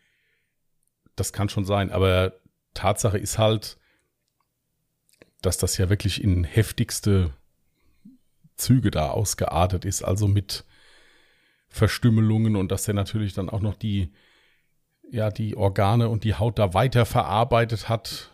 Das 1.16 1.32
kann 1.32 1.48
schon 1.48 1.64
sein. 1.64 1.90
Aber 1.90 2.34
Tatsache 2.74 3.18
ist 3.18 3.38
halt, 3.38 3.76
dass 5.42 5.58
das 5.58 5.78
ja 5.78 5.90
wirklich 5.90 6.22
in 6.22 6.44
heftigste 6.44 7.32
Züge 8.56 8.90
da 8.90 9.10
ausgeartet 9.10 9.84
ist, 9.84 10.02
also 10.02 10.28
mit 10.28 10.64
Verstümmelungen 11.68 12.56
und 12.56 12.72
dass 12.72 12.88
er 12.88 12.94
natürlich 12.94 13.34
dann 13.34 13.48
auch 13.48 13.60
noch 13.60 13.74
die, 13.74 14.12
ja, 15.10 15.30
die 15.30 15.56
Organe 15.56 16.08
und 16.08 16.24
die 16.24 16.34
Haut 16.34 16.58
da 16.58 16.74
weiter 16.74 17.06
verarbeitet 17.06 17.88
hat 17.88 18.30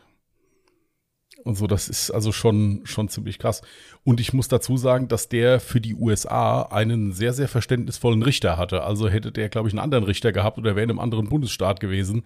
und 1.44 1.56
so. 1.56 1.66
Das 1.66 1.88
ist 1.88 2.10
also 2.10 2.32
schon, 2.32 2.80
schon 2.84 3.08
ziemlich 3.08 3.38
krass. 3.38 3.62
Und 4.02 4.20
ich 4.20 4.32
muss 4.32 4.48
dazu 4.48 4.76
sagen, 4.76 5.08
dass 5.08 5.28
der 5.28 5.60
für 5.60 5.80
die 5.80 5.94
USA 5.94 6.62
einen 6.62 7.12
sehr, 7.12 7.32
sehr 7.32 7.48
verständnisvollen 7.48 8.22
Richter 8.22 8.56
hatte. 8.56 8.82
Also 8.82 9.08
hätte 9.08 9.30
der, 9.30 9.48
glaube 9.48 9.68
ich, 9.68 9.74
einen 9.74 9.82
anderen 9.82 10.04
Richter 10.04 10.32
gehabt 10.32 10.58
oder 10.58 10.74
wäre 10.74 10.84
in 10.84 10.90
einem 10.90 10.98
anderen 10.98 11.28
Bundesstaat 11.28 11.80
gewesen, 11.80 12.24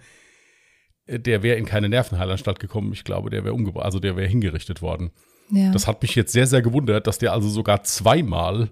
äh, 1.07 1.19
der 1.19 1.43
wäre 1.43 1.59
in 1.59 1.67
keine 1.67 1.89
Nervenheilanstalt 1.89 2.59
gekommen. 2.59 2.93
Ich 2.93 3.05
glaube, 3.05 3.31
der 3.31 3.45
wäre 3.45 3.55
umgebracht, 3.55 3.85
also 3.85 3.99
der 4.01 4.17
wäre 4.17 4.29
hingerichtet 4.29 4.81
worden. 4.81 5.11
Ja. 5.51 5.73
Das 5.73 5.87
hat 5.87 6.03
mich 6.03 6.15
jetzt 6.15 6.33
sehr, 6.33 6.47
sehr 6.47 6.63
gewundert, 6.63 7.07
dass 7.07 7.19
der 7.19 7.33
also 7.33 7.49
sogar 7.49 7.83
zweimal 7.83 8.71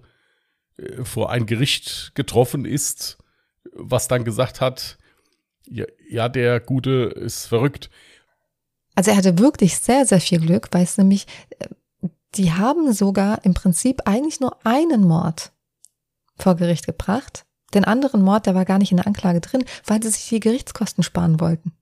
äh, 0.77 1.05
vor 1.05 1.31
ein 1.31 1.47
Gericht 1.47 2.13
getroffen 2.15 2.65
ist, 2.65 3.19
was 3.73 4.09
dann 4.09 4.25
gesagt 4.25 4.61
hat, 4.61 4.99
ja, 5.69 5.85
ja, 6.09 6.29
der 6.29 6.61
Gute 6.61 7.13
ist 7.15 7.47
verrückt. 7.47 7.91
Also 8.95 9.11
er 9.11 9.17
hatte 9.17 9.39
wirklich 9.39 9.79
sehr, 9.79 10.07
sehr 10.07 10.21
viel 10.21 10.41
Glück, 10.41 10.69
weil 10.73 10.85
es 10.85 10.97
nämlich, 10.99 11.27
äh, 11.59 11.69
die 12.35 12.53
haben 12.53 12.93
sogar 12.93 13.45
im 13.45 13.55
Prinzip 13.55 14.03
eigentlich 14.07 14.41
nur 14.41 14.65
einen 14.65 15.05
Mord 15.05 15.53
vor 16.39 16.57
Gericht 16.57 16.87
gebracht. 16.87 17.45
Den 17.75 17.85
anderen 17.85 18.23
Mord, 18.23 18.47
der 18.47 18.55
war 18.55 18.65
gar 18.65 18.79
nicht 18.79 18.91
in 18.91 18.99
der 18.99 19.07
Anklage 19.07 19.41
drin, 19.41 19.65
weil 19.85 20.03
sie 20.03 20.11
sich 20.11 20.29
die 20.29 20.41
Gerichtskosten 20.41 21.03
sparen 21.03 21.41
wollten. 21.41 21.73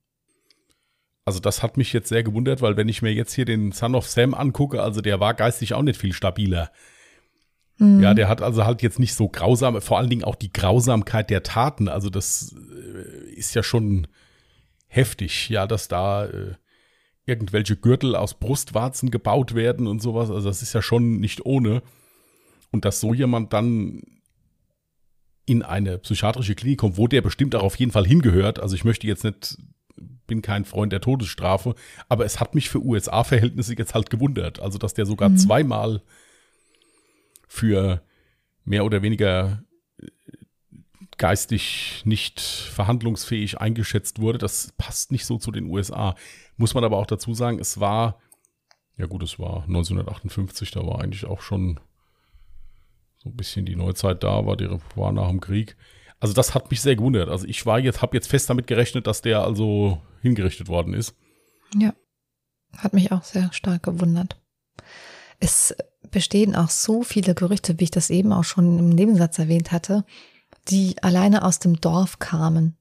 Also 1.25 1.39
das 1.39 1.63
hat 1.63 1.77
mich 1.77 1.91
jetzt 1.91 2.09
sehr 2.09 2.23
gewundert, 2.23 2.61
weil 2.61 2.77
wenn 2.77 2.87
ich 2.87 3.01
mir 3.01 3.11
jetzt 3.11 3.33
hier 3.33 3.45
den 3.45 3.71
Son 3.71 3.95
of 3.95 4.07
Sam 4.07 4.33
angucke, 4.33 4.81
also 4.81 5.01
der 5.01 5.19
war 5.19 5.33
geistig 5.33 5.73
auch 5.73 5.81
nicht 5.81 5.99
viel 5.99 6.13
stabiler. 6.13 6.71
Mhm. 7.77 8.01
Ja, 8.01 8.13
der 8.13 8.29
hat 8.29 8.41
also 8.41 8.65
halt 8.65 8.81
jetzt 8.81 8.99
nicht 8.99 9.13
so 9.13 9.27
grausam, 9.27 9.81
vor 9.81 9.97
allen 9.97 10.09
Dingen 10.09 10.23
auch 10.23 10.35
die 10.35 10.53
Grausamkeit 10.53 11.29
der 11.29 11.43
Taten. 11.43 11.89
Also 11.89 12.09
das 12.09 12.55
äh, 12.55 13.33
ist 13.33 13.53
ja 13.53 13.63
schon 13.63 14.07
heftig, 14.87 15.49
ja, 15.49 15.67
dass 15.67 15.87
da 15.87 16.25
äh, 16.25 16.53
irgendwelche 17.25 17.75
Gürtel 17.75 18.15
aus 18.15 18.35
Brustwarzen 18.35 19.11
gebaut 19.11 19.55
werden 19.55 19.87
und 19.87 20.01
sowas. 20.01 20.29
Also 20.29 20.47
das 20.47 20.61
ist 20.61 20.73
ja 20.73 20.81
schon 20.81 21.19
nicht 21.19 21.45
ohne. 21.45 21.81
Und 22.71 22.85
dass 22.85 22.99
so 22.99 23.13
jemand 23.13 23.53
dann 23.53 24.01
in 25.45 25.61
eine 25.61 25.97
psychiatrische 25.99 26.55
Klinik 26.55 26.79
kommt, 26.79 26.97
wo 26.97 27.07
der 27.07 27.21
bestimmt 27.21 27.55
auch 27.55 27.63
auf 27.63 27.75
jeden 27.75 27.91
Fall 27.91 28.05
hingehört. 28.05 28.59
Also 28.59 28.75
ich 28.75 28.83
möchte 28.83 29.07
jetzt 29.07 29.23
nicht, 29.23 29.57
bin 30.27 30.41
kein 30.41 30.65
Freund 30.65 30.91
der 30.91 31.01
Todesstrafe, 31.01 31.75
aber 32.09 32.25
es 32.25 32.39
hat 32.39 32.55
mich 32.55 32.69
für 32.69 32.83
USA-Verhältnisse 32.83 33.75
jetzt 33.77 33.93
halt 33.93 34.09
gewundert. 34.09 34.59
Also 34.59 34.77
dass 34.77 34.93
der 34.93 35.05
sogar 35.05 35.29
mhm. 35.29 35.37
zweimal 35.37 36.01
für 37.55 38.01
mehr 38.65 38.85
oder 38.85 39.01
weniger 39.01 39.63
geistig 41.17 42.01
nicht 42.05 42.41
verhandlungsfähig 42.41 43.61
eingeschätzt 43.61 44.19
wurde. 44.19 44.37
Das 44.37 44.73
passt 44.77 45.11
nicht 45.11 45.25
so 45.25 45.37
zu 45.37 45.51
den 45.51 45.65
USA. 45.65 46.15
Muss 46.57 46.73
man 46.73 46.83
aber 46.83 46.97
auch 46.97 47.05
dazu 47.05 47.33
sagen, 47.33 47.59
es 47.59 47.79
war, 47.79 48.19
ja 48.97 49.05
gut, 49.05 49.23
es 49.23 49.39
war 49.39 49.63
1958, 49.63 50.71
da 50.71 50.85
war 50.85 51.01
eigentlich 51.01 51.25
auch 51.25 51.41
schon 51.41 51.79
so 53.17 53.29
ein 53.29 53.35
bisschen 53.35 53.65
die 53.65 53.75
Neuzeit 53.77 54.23
da, 54.23 54.45
war, 54.45 54.57
die, 54.57 54.69
war 54.95 55.11
nach 55.13 55.29
dem 55.29 55.39
Krieg. 55.39 55.77
Also 56.19 56.33
das 56.33 56.53
hat 56.53 56.71
mich 56.71 56.81
sehr 56.81 56.95
gewundert. 56.95 57.29
Also 57.29 57.47
ich 57.47 57.65
war 57.65 57.79
jetzt, 57.79 58.01
habe 58.01 58.17
jetzt 58.17 58.27
fest 58.27 58.49
damit 58.49 58.67
gerechnet, 58.67 59.07
dass 59.07 59.21
der 59.21 59.41
also 59.41 60.01
hingerichtet 60.21 60.67
worden 60.67 60.93
ist. 60.93 61.15
Ja, 61.77 61.93
hat 62.77 62.93
mich 62.93 63.11
auch 63.11 63.23
sehr 63.23 63.51
stark 63.53 63.83
gewundert. 63.83 64.41
Es 65.39 65.75
bestehen 66.11 66.55
auch 66.55 66.69
so 66.69 67.03
viele 67.03 67.35
Gerüchte, 67.35 67.79
wie 67.79 67.85
ich 67.85 67.91
das 67.91 68.09
eben 68.09 68.33
auch 68.33 68.43
schon 68.43 68.79
im 68.79 68.89
Nebensatz 68.89 69.39
erwähnt 69.39 69.71
hatte, 69.71 70.05
die 70.69 70.95
alleine 71.01 71.43
aus 71.43 71.59
dem 71.59 71.79
Dorf 71.79 72.19
kamen. 72.19 72.77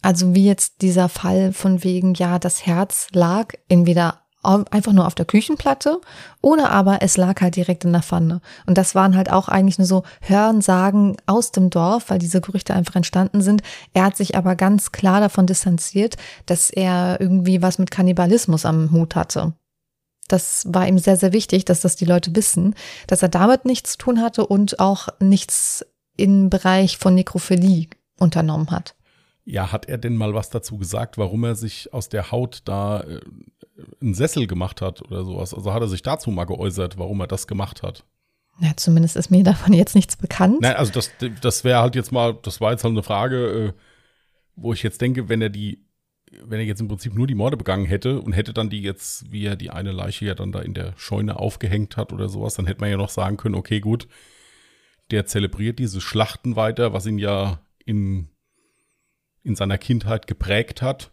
Also 0.00 0.34
wie 0.34 0.46
jetzt 0.46 0.82
dieser 0.82 1.08
Fall 1.08 1.52
von 1.52 1.84
wegen, 1.84 2.14
ja, 2.14 2.38
das 2.38 2.66
Herz 2.66 3.08
lag 3.12 3.54
entweder 3.68 4.22
einfach 4.42 4.92
nur 4.92 5.06
auf 5.06 5.14
der 5.14 5.24
Küchenplatte 5.24 6.00
oder 6.40 6.70
aber 6.70 7.00
es 7.00 7.16
lag 7.16 7.40
halt 7.40 7.54
direkt 7.54 7.84
in 7.84 7.92
der 7.92 8.02
Pfanne. 8.02 8.40
Und 8.66 8.76
das 8.76 8.94
waren 8.94 9.16
halt 9.16 9.30
auch 9.30 9.48
eigentlich 9.48 9.78
nur 9.78 9.86
so 9.86 10.02
Hörensagen 10.20 11.16
aus 11.26 11.52
dem 11.52 11.70
Dorf, 11.70 12.10
weil 12.10 12.18
diese 12.18 12.40
Gerüchte 12.40 12.74
einfach 12.74 12.96
entstanden 12.96 13.40
sind. 13.40 13.62
Er 13.92 14.04
hat 14.04 14.16
sich 14.16 14.36
aber 14.36 14.56
ganz 14.56 14.90
klar 14.90 15.20
davon 15.20 15.46
distanziert, 15.46 16.16
dass 16.46 16.70
er 16.70 17.20
irgendwie 17.20 17.62
was 17.62 17.78
mit 17.78 17.92
Kannibalismus 17.92 18.66
am 18.66 18.90
Hut 18.90 19.14
hatte. 19.14 19.54
Das 20.32 20.66
war 20.66 20.88
ihm 20.88 20.96
sehr, 20.98 21.18
sehr 21.18 21.34
wichtig, 21.34 21.66
dass 21.66 21.82
das 21.82 21.94
die 21.94 22.06
Leute 22.06 22.34
wissen, 22.34 22.74
dass 23.06 23.22
er 23.22 23.28
damit 23.28 23.66
nichts 23.66 23.92
zu 23.92 23.98
tun 23.98 24.20
hatte 24.22 24.46
und 24.46 24.80
auch 24.80 25.08
nichts 25.20 25.84
im 26.16 26.48
Bereich 26.48 26.96
von 26.96 27.14
Nekrophilie 27.14 27.88
unternommen 28.18 28.70
hat. 28.70 28.94
Ja, 29.44 29.72
hat 29.72 29.90
er 29.90 29.98
denn 29.98 30.16
mal 30.16 30.32
was 30.32 30.48
dazu 30.48 30.78
gesagt, 30.78 31.18
warum 31.18 31.44
er 31.44 31.54
sich 31.54 31.92
aus 31.92 32.08
der 32.08 32.30
Haut 32.30 32.62
da 32.64 33.00
äh, 33.00 33.20
einen 34.00 34.14
Sessel 34.14 34.46
gemacht 34.46 34.80
hat 34.80 35.02
oder 35.02 35.24
sowas? 35.24 35.52
Also 35.52 35.74
hat 35.74 35.82
er 35.82 35.88
sich 35.88 36.02
dazu 36.02 36.30
mal 36.30 36.44
geäußert, 36.44 36.96
warum 36.96 37.20
er 37.20 37.26
das 37.26 37.46
gemacht 37.46 37.82
hat? 37.82 38.04
Ja, 38.60 38.70
zumindest 38.76 39.16
ist 39.16 39.30
mir 39.30 39.42
davon 39.44 39.74
jetzt 39.74 39.94
nichts 39.94 40.16
bekannt. 40.16 40.62
Nein, 40.62 40.76
also 40.76 40.92
das, 40.92 41.10
das 41.42 41.64
wäre 41.64 41.80
halt 41.80 41.94
jetzt 41.94 42.10
mal, 42.10 42.32
das 42.40 42.60
war 42.60 42.70
jetzt 42.70 42.84
halt 42.84 42.92
eine 42.92 43.02
Frage, 43.02 43.36
äh, 43.36 43.72
wo 44.56 44.72
ich 44.72 44.82
jetzt 44.82 45.00
denke, 45.02 45.28
wenn 45.28 45.42
er 45.42 45.50
die, 45.50 45.84
wenn 46.44 46.60
er 46.60 46.66
jetzt 46.66 46.80
im 46.80 46.88
Prinzip 46.88 47.14
nur 47.14 47.26
die 47.26 47.34
Morde 47.34 47.56
begangen 47.56 47.86
hätte 47.86 48.20
und 48.20 48.32
hätte 48.32 48.52
dann 48.52 48.70
die 48.70 48.82
jetzt, 48.82 49.30
wie 49.30 49.44
er 49.44 49.56
die 49.56 49.70
eine 49.70 49.92
Leiche 49.92 50.26
ja 50.26 50.34
dann 50.34 50.52
da 50.52 50.60
in 50.60 50.74
der 50.74 50.94
Scheune 50.96 51.38
aufgehängt 51.38 51.96
hat 51.96 52.12
oder 52.12 52.28
sowas, 52.28 52.54
dann 52.54 52.66
hätte 52.66 52.80
man 52.80 52.90
ja 52.90 52.96
noch 52.96 53.10
sagen 53.10 53.36
können, 53.36 53.54
okay, 53.54 53.80
gut, 53.80 54.08
der 55.10 55.26
zelebriert 55.26 55.78
diese 55.78 56.00
Schlachten 56.00 56.56
weiter, 56.56 56.92
was 56.92 57.06
ihn 57.06 57.18
ja 57.18 57.60
in 57.84 58.28
in 59.44 59.56
seiner 59.56 59.78
Kindheit 59.78 60.26
geprägt 60.26 60.82
hat. 60.82 61.10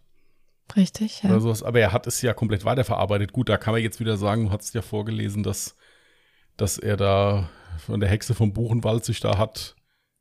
Richtig, 0.75 1.23
ja. 1.23 1.31
Oder 1.31 1.41
sowas. 1.41 1.63
Aber 1.63 1.79
er 1.79 1.91
hat 1.91 2.05
es 2.05 2.21
ja 2.21 2.33
komplett 2.33 2.63
weiterverarbeitet. 2.63 3.33
Gut, 3.33 3.49
da 3.49 3.57
kann 3.57 3.73
man 3.73 3.81
jetzt 3.81 3.99
wieder 3.99 4.17
sagen, 4.17 4.45
du 4.45 4.51
hast 4.51 4.73
ja 4.75 4.81
vorgelesen, 4.81 5.41
dass, 5.41 5.75
dass 6.57 6.77
er 6.77 6.95
da 6.95 7.49
von 7.79 7.99
der 7.99 8.09
Hexe 8.09 8.35
vom 8.35 8.53
Buchenwald 8.53 9.03
sich 9.03 9.19
da 9.19 9.37
hat 9.37 9.75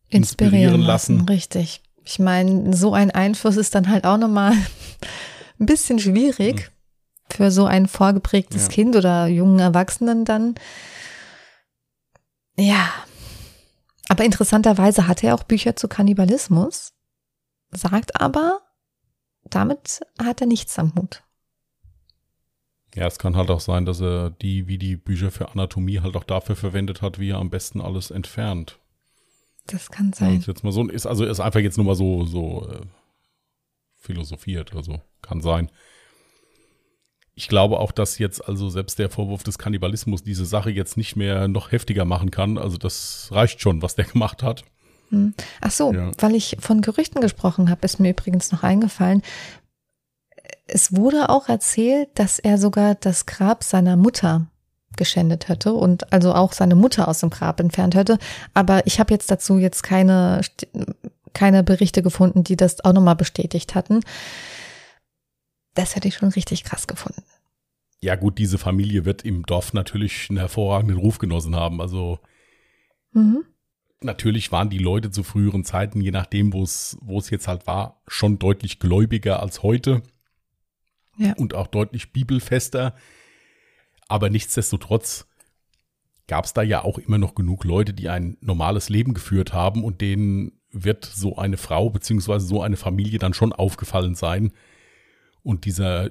inspirieren, 0.09 0.55
inspirieren 0.55 0.81
lassen. 0.81 1.17
lassen. 1.17 1.29
Richtig. 1.29 1.83
Ich 2.11 2.19
meine, 2.19 2.75
so 2.75 2.95
ein 2.95 3.11
Einfluss 3.11 3.59
ist 3.59 3.75
dann 3.75 3.91
halt 3.91 4.07
auch 4.07 4.17
nochmal 4.17 4.53
ein 5.61 5.67
bisschen 5.67 5.99
schwierig 5.99 6.71
für 7.31 7.51
so 7.51 7.67
ein 7.67 7.87
vorgeprägtes 7.87 8.63
ja. 8.63 8.69
Kind 8.69 8.97
oder 8.97 9.27
jungen 9.27 9.59
Erwachsenen 9.59 10.25
dann. 10.25 10.55
Ja. 12.57 12.89
Aber 14.09 14.25
interessanterweise 14.25 15.07
hat 15.07 15.23
er 15.23 15.35
auch 15.35 15.43
Bücher 15.43 15.77
zu 15.77 15.87
Kannibalismus, 15.87 16.95
sagt 17.73 18.19
aber, 18.19 18.63
damit 19.45 20.01
hat 20.19 20.41
er 20.41 20.47
nichts 20.47 20.79
am 20.79 20.95
Hut. 20.95 21.23
Ja, 22.95 23.07
es 23.07 23.19
kann 23.19 23.37
halt 23.37 23.51
auch 23.51 23.61
sein, 23.61 23.85
dass 23.85 24.01
er 24.01 24.31
die, 24.31 24.67
wie 24.67 24.79
die 24.79 24.97
Bücher 24.97 25.31
für 25.31 25.51
Anatomie 25.51 26.01
halt 26.01 26.17
auch 26.17 26.25
dafür 26.25 26.57
verwendet 26.57 27.03
hat, 27.03 27.19
wie 27.19 27.33
er 27.33 27.39
am 27.39 27.51
besten 27.51 27.83
alles 27.83 28.11
entfernt. 28.11 28.79
Das 29.69 29.91
kann 29.91 30.13
sein. 30.13 30.41
Ja, 30.41 30.47
jetzt 30.47 30.65
mal 30.65 30.73
so 30.73 30.89
ist 30.89 31.07
also 31.07 31.25
ist 31.25 31.41
einfach 31.41 31.61
jetzt 31.61 31.77
nur 31.77 31.87
mal 31.87 31.95
so 31.95 32.25
so 32.25 32.69
äh, 32.71 32.81
philosophiert, 33.97 34.75
also 34.75 35.01
kann 35.23 35.41
sein. 35.41 35.71
Ich 37.35 37.49
glaube 37.49 37.79
auch, 37.79 37.93
dass 37.93 38.19
jetzt 38.19 38.49
also 38.49 38.69
selbst 38.69 38.99
der 38.99 39.11
Vorwurf 39.11 39.45
des 39.45 39.59
Kannibalismus 39.59 40.25
diese 40.25 40.45
Sache 40.45 40.71
jetzt 40.71 40.97
nicht 40.97 41.15
mehr 41.15 41.47
noch 41.47 41.71
heftiger 41.71 42.05
machen 42.05 42.33
kann. 42.33 42.59
Also 42.59 42.79
das 42.79 43.29
reicht 43.31 43.61
schon, 43.61 43.81
was 43.81 43.95
der 43.95 44.05
gemacht 44.13 44.43
hat. 44.43 44.65
Hm. 45.11 45.35
Ach 45.61 45.71
so, 45.71 45.93
ja. 45.93 46.11
weil 46.19 46.35
ich 46.35 46.57
von 46.61 46.81
Gerüchten 46.81 47.21
gesprochen 47.21 47.71
habe, 47.71 47.85
ist 47.85 48.01
mir 48.01 48.11
übrigens 48.11 48.51
noch 48.51 48.63
eingefallen. 48.63 49.23
Es 50.67 50.97
wurde 50.97 51.29
auch 51.29 51.49
erzählt, 51.49 52.11
dass 52.15 52.39
er 52.39 52.59
sogar 52.59 52.95
das 52.95 53.27
Grab 53.27 53.63
seiner 53.63 53.97
Mutter 53.97 54.49
geschändet 54.99 55.49
hätte 55.49 55.73
und 55.73 56.13
also 56.13 56.35
auch 56.35 56.53
seine 56.53 56.75
Mutter 56.75 57.09
aus 57.09 57.21
dem 57.21 57.31
Grab 57.31 57.61
entfernt 57.61 57.95
hätte. 57.95 58.19
Aber 58.53 58.87
ich 58.87 59.01
habe 59.01 59.15
jetzt 59.15 59.31
dazu 59.31 59.57
jetzt 59.59 59.83
keine, 59.83 60.43
keine 61.33 61.65
Berichte 61.65 62.03
gefunden, 62.03 62.45
die 62.45 62.57
das 62.57 62.85
auch 62.85 62.93
nochmal 62.93 63.17
bestätigt 63.17 63.75
hatten. 63.75 64.01
Das 65.75 65.97
hätte 65.97 66.09
ich 66.09 66.17
schon 66.17 66.29
richtig 66.31 66.65
krass 66.65 66.87
gefunden. 66.87 67.23
Ja 68.01 68.15
gut, 68.15 68.39
diese 68.39 68.59
Familie 68.59 69.05
wird 69.05 69.25
im 69.25 69.45
Dorf 69.45 69.73
natürlich 69.73 70.29
einen 70.29 70.39
hervorragenden 70.39 70.99
Ruf 70.99 71.19
genossen 71.19 71.57
haben. 71.57 71.81
Also 71.81 72.19
mhm. 73.13 73.45
natürlich 74.01 74.53
waren 74.53 74.71
die 74.71 74.79
Leute 74.79 75.11
zu 75.11 75.25
früheren 75.25 75.65
Zeiten, 75.65 76.01
je 76.01 76.13
nachdem, 76.13 76.53
wo 76.53 76.63
es 76.63 76.97
wo 77.01 77.19
es 77.19 77.31
jetzt 77.31 77.49
halt 77.49 77.67
war, 77.67 78.01
schon 78.07 78.39
deutlich 78.39 78.79
gläubiger 78.79 79.41
als 79.41 79.63
heute. 79.63 80.03
Ja. 81.17 81.33
Und 81.35 81.55
auch 81.55 81.67
deutlich 81.67 82.13
bibelfester. 82.13 82.95
Aber 84.09 84.31
nichtsdestotrotz 84.31 85.27
gab 86.27 86.45
es 86.45 86.53
da 86.53 86.63
ja 86.63 86.83
auch 86.83 86.99
immer 86.99 87.19
noch 87.19 87.35
genug 87.35 87.65
Leute, 87.65 87.93
die 87.93 88.09
ein 88.09 88.37
normales 88.41 88.89
Leben 88.89 89.15
geführt 89.15 89.53
haben 89.53 89.85
und 89.85 90.01
denen 90.01 90.53
wird 90.71 91.05
so 91.05 91.37
eine 91.37 91.57
Frau 91.57 91.91
beziehungsweise 91.91 92.47
so 92.47 92.63
eine 92.63 92.77
Familie 92.77 93.19
dann 93.19 93.35
schon 93.35 93.53
aufgefallen 93.53 94.15
sein. 94.15 94.53
Und 95.43 95.65
dieser 95.65 96.11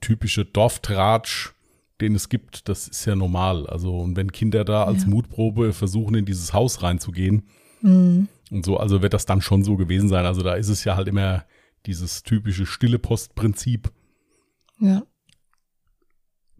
typische 0.00 0.44
Dorftratsch, 0.44 1.54
den 2.00 2.14
es 2.14 2.28
gibt, 2.28 2.68
das 2.68 2.86
ist 2.86 3.04
ja 3.04 3.16
normal. 3.16 3.66
Also, 3.66 3.98
und 3.98 4.16
wenn 4.16 4.30
Kinder 4.30 4.64
da 4.64 4.84
als 4.84 5.02
ja. 5.02 5.08
Mutprobe 5.08 5.72
versuchen, 5.72 6.14
in 6.14 6.24
dieses 6.24 6.52
Haus 6.52 6.82
reinzugehen 6.82 7.48
mhm. 7.80 8.28
und 8.50 8.64
so, 8.64 8.76
also 8.76 9.02
wird 9.02 9.14
das 9.14 9.26
dann 9.26 9.40
schon 9.40 9.64
so 9.64 9.76
gewesen 9.76 10.08
sein. 10.08 10.26
Also, 10.26 10.42
da 10.42 10.54
ist 10.54 10.68
es 10.68 10.84
ja 10.84 10.94
halt 10.94 11.08
immer 11.08 11.44
dieses 11.86 12.22
typische 12.22 12.66
stille 12.66 12.98
Postprinzip. 12.98 13.90
Ja 14.78 15.02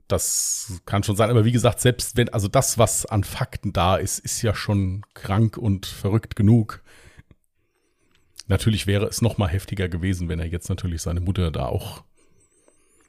das 0.08 0.80
kann 0.86 1.02
schon 1.02 1.16
sein. 1.16 1.30
Aber 1.30 1.44
wie 1.44 1.52
gesagt, 1.52 1.80
selbst 1.80 2.16
wenn, 2.16 2.28
also 2.28 2.48
das, 2.48 2.78
was 2.78 3.06
an 3.06 3.24
Fakten 3.24 3.72
da 3.72 3.96
ist, 3.96 4.18
ist 4.18 4.42
ja 4.42 4.54
schon 4.54 5.04
krank 5.14 5.56
und 5.56 5.86
verrückt 5.86 6.36
genug. 6.36 6.82
Natürlich 8.46 8.86
wäre 8.86 9.06
es 9.06 9.22
noch 9.22 9.38
mal 9.38 9.48
heftiger 9.48 9.88
gewesen, 9.88 10.28
wenn 10.28 10.38
er 10.38 10.46
jetzt 10.46 10.68
natürlich 10.68 11.02
seine 11.02 11.20
Mutter 11.20 11.50
da 11.50 11.66
auch 11.66 12.04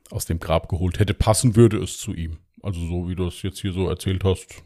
aus 0.10 0.26
dem 0.26 0.39
Grab 0.39 0.70
geholt 0.70 1.00
hätte. 1.00 1.14
Passen 1.14 1.56
würde 1.56 1.78
es 1.78 2.00
zu 2.00 2.14
ihm. 2.14 2.38
Also 2.64 2.80
so 2.80 3.08
wie 3.08 3.16
du 3.16 3.28
es 3.28 3.41
jetzt 3.43 3.60
hier 3.60 3.74
so 3.74 3.88
erzählt 3.88 4.24
hast. 4.24 4.64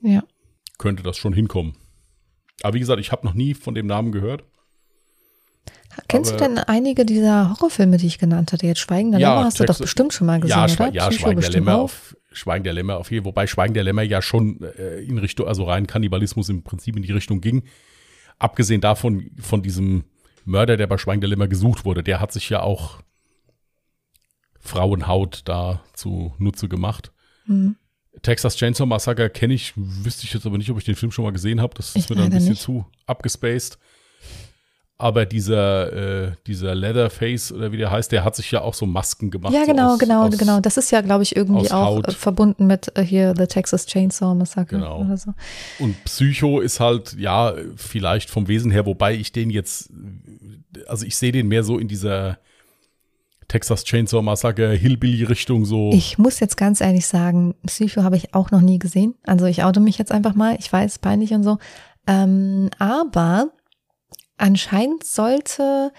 Ja. 0.00 0.22
Könnte 0.78 1.02
das 1.02 1.16
schon 1.16 1.32
hinkommen. 1.32 1.74
Aber 2.62 2.74
wie 2.74 2.80
gesagt, 2.80 3.00
ich 3.00 3.10
habe 3.10 3.26
noch 3.26 3.34
nie 3.34 3.54
von 3.54 3.74
dem 3.74 3.86
Namen 3.86 4.12
gehört. 4.12 4.44
Kennst 6.06 6.32
Aber, 6.32 6.48
du 6.48 6.54
denn 6.54 6.58
einige 6.58 7.04
dieser 7.04 7.50
Horrorfilme, 7.50 7.96
die 7.96 8.06
ich 8.06 8.18
genannt 8.18 8.52
hatte? 8.52 8.66
Jetzt 8.66 8.80
Schweigen 8.80 9.10
der 9.10 9.20
ja, 9.20 9.34
Lämmer 9.34 9.44
hast 9.46 9.58
du 9.60 9.64
doch 9.64 9.78
bestimmt 9.78 10.12
schon 10.12 10.26
mal 10.26 10.40
gesehen, 10.40 10.56
ja, 10.56 10.64
oder? 10.64 10.92
Ja, 10.92 11.12
Schweigen 11.12 11.40
der 11.40 11.50
Lämmer 11.50 11.76
auf, 11.76 12.16
Schweigen 12.32 12.64
der 12.64 12.72
Lämmer 12.72 12.98
auf 12.98 13.10
jeden 13.10 13.24
Wobei 13.24 13.46
Schweigen 13.46 13.74
der 13.74 13.84
Lämmer 13.84 14.02
ja 14.02 14.22
schon 14.22 14.62
äh, 14.62 15.00
in 15.00 15.18
Richtung, 15.18 15.48
also 15.48 15.64
rein 15.64 15.86
Kannibalismus 15.86 16.48
im 16.48 16.62
Prinzip 16.62 16.96
in 16.96 17.02
die 17.02 17.12
Richtung 17.12 17.40
ging. 17.40 17.64
Abgesehen 18.38 18.80
davon, 18.80 19.30
von 19.40 19.62
diesem 19.62 20.04
Mörder, 20.44 20.76
der 20.76 20.86
bei 20.86 20.98
Schweigen 20.98 21.20
der 21.20 21.30
Lämmer 21.30 21.48
gesucht 21.48 21.84
wurde, 21.84 22.02
der 22.02 22.20
hat 22.20 22.32
sich 22.32 22.48
ja 22.48 22.62
auch 22.62 23.00
Frauenhaut 24.60 25.42
da 25.44 25.82
zu 25.94 26.32
Nutze 26.38 26.68
gemacht. 26.68 27.12
Mhm. 27.46 27.76
Texas 28.22 28.56
Chainsaw 28.56 28.86
Massacre 28.86 29.30
kenne 29.30 29.54
ich, 29.54 29.72
wüsste 29.76 30.24
ich 30.24 30.32
jetzt 30.32 30.46
aber 30.46 30.58
nicht, 30.58 30.70
ob 30.70 30.78
ich 30.78 30.84
den 30.84 30.96
Film 30.96 31.12
schon 31.12 31.24
mal 31.24 31.32
gesehen 31.32 31.60
habe. 31.60 31.74
Das 31.74 31.90
ist 31.90 31.96
ich 31.96 32.10
mir 32.10 32.16
dann 32.16 32.26
ein 32.26 32.30
bisschen 32.30 32.50
nicht. 32.50 32.62
zu 32.62 32.86
abgespaced. 33.06 33.78
Aber 35.00 35.26
dieser, 35.26 35.92
äh, 36.26 36.32
dieser 36.48 36.74
Leatherface 36.74 37.52
oder 37.52 37.70
wie 37.70 37.76
der 37.76 37.92
heißt, 37.92 38.10
der 38.10 38.24
hat 38.24 38.34
sich 38.34 38.50
ja 38.50 38.62
auch 38.62 38.74
so 38.74 38.84
Masken 38.84 39.30
gemacht. 39.30 39.54
Ja, 39.54 39.64
genau, 39.64 39.90
so 39.90 39.94
aus, 39.94 39.98
genau, 40.00 40.26
aus, 40.26 40.38
genau. 40.38 40.58
Das 40.58 40.76
ist 40.76 40.90
ja, 40.90 41.02
glaube 41.02 41.22
ich, 41.22 41.36
irgendwie 41.36 41.70
auch 41.70 41.98
Haut. 41.98 42.12
verbunden 42.14 42.66
mit 42.66 42.90
äh, 42.98 43.04
hier 43.04 43.32
The 43.36 43.46
Texas 43.46 43.86
Chainsaw 43.86 44.34
Massacre 44.34 44.76
genau. 44.76 45.02
oder 45.02 45.16
so. 45.16 45.34
Und 45.78 46.02
Psycho 46.02 46.58
ist 46.58 46.80
halt, 46.80 47.14
ja, 47.16 47.54
vielleicht 47.76 48.28
vom 48.28 48.48
Wesen 48.48 48.72
her, 48.72 48.86
wobei 48.86 49.14
ich 49.14 49.30
den 49.30 49.50
jetzt, 49.50 49.90
also 50.88 51.06
ich 51.06 51.16
sehe 51.16 51.30
den 51.30 51.46
mehr 51.46 51.62
so 51.62 51.78
in 51.78 51.86
dieser 51.86 52.38
Texas 53.46 53.84
Chainsaw 53.84 54.20
Massacre 54.20 54.72
Hillbilly-Richtung 54.72 55.64
so. 55.64 55.90
Ich 55.92 56.18
muss 56.18 56.40
jetzt 56.40 56.56
ganz 56.56 56.80
ehrlich 56.80 57.06
sagen, 57.06 57.54
Psycho 57.64 58.02
habe 58.02 58.16
ich 58.16 58.34
auch 58.34 58.50
noch 58.50 58.60
nie 58.60 58.80
gesehen. 58.80 59.14
Also 59.22 59.46
ich 59.46 59.62
oute 59.62 59.78
mich 59.78 59.96
jetzt 59.96 60.10
einfach 60.10 60.34
mal. 60.34 60.56
Ich 60.58 60.70
weiß, 60.72 60.98
peinlich 60.98 61.32
und 61.32 61.44
so. 61.44 61.58
Ähm, 62.08 62.68
aber 62.78 63.52
Anscheinend 64.38 65.04
sollte 65.04 65.92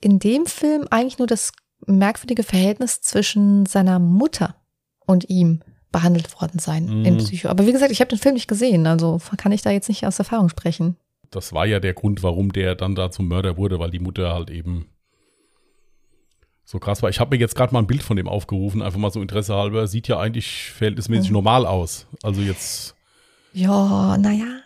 in 0.00 0.18
dem 0.18 0.46
Film 0.46 0.86
eigentlich 0.90 1.18
nur 1.18 1.26
das 1.26 1.52
merkwürdige 1.86 2.42
Verhältnis 2.42 3.00
zwischen 3.00 3.66
seiner 3.66 3.98
Mutter 3.98 4.54
und 5.06 5.28
ihm 5.28 5.62
behandelt 5.92 6.40
worden 6.40 6.58
sein 6.58 7.02
mm. 7.02 7.04
in 7.04 7.16
Psycho. 7.16 7.48
Aber 7.48 7.66
wie 7.66 7.72
gesagt, 7.72 7.90
ich 7.90 8.00
habe 8.00 8.10
den 8.10 8.18
Film 8.18 8.34
nicht 8.34 8.48
gesehen, 8.48 8.86
also 8.86 9.20
kann 9.36 9.52
ich 9.52 9.62
da 9.62 9.70
jetzt 9.70 9.88
nicht 9.88 10.06
aus 10.06 10.18
Erfahrung 10.18 10.48
sprechen. 10.48 10.96
Das 11.30 11.52
war 11.52 11.66
ja 11.66 11.80
der 11.80 11.94
Grund, 11.94 12.22
warum 12.22 12.52
der 12.52 12.74
dann 12.74 12.94
da 12.94 13.10
zum 13.10 13.28
Mörder 13.28 13.56
wurde, 13.56 13.78
weil 13.78 13.90
die 13.90 13.98
Mutter 13.98 14.32
halt 14.32 14.50
eben 14.50 14.86
so 16.64 16.78
krass 16.78 17.02
war. 17.02 17.10
Ich 17.10 17.18
habe 17.18 17.34
mir 17.34 17.40
jetzt 17.40 17.56
gerade 17.56 17.72
mal 17.72 17.80
ein 17.80 17.86
Bild 17.86 18.02
von 18.02 18.16
dem 18.16 18.28
aufgerufen, 18.28 18.82
einfach 18.82 18.98
mal 18.98 19.10
so 19.10 19.20
Interesse 19.20 19.54
halber. 19.54 19.86
Sieht 19.86 20.06
ja 20.06 20.20
eigentlich 20.20 20.70
verhältnismäßig 20.70 21.30
mhm. 21.30 21.34
normal 21.34 21.66
aus. 21.66 22.06
Also 22.22 22.40
jetzt. 22.40 22.94
Ja, 23.52 24.16
naja. 24.16 24.60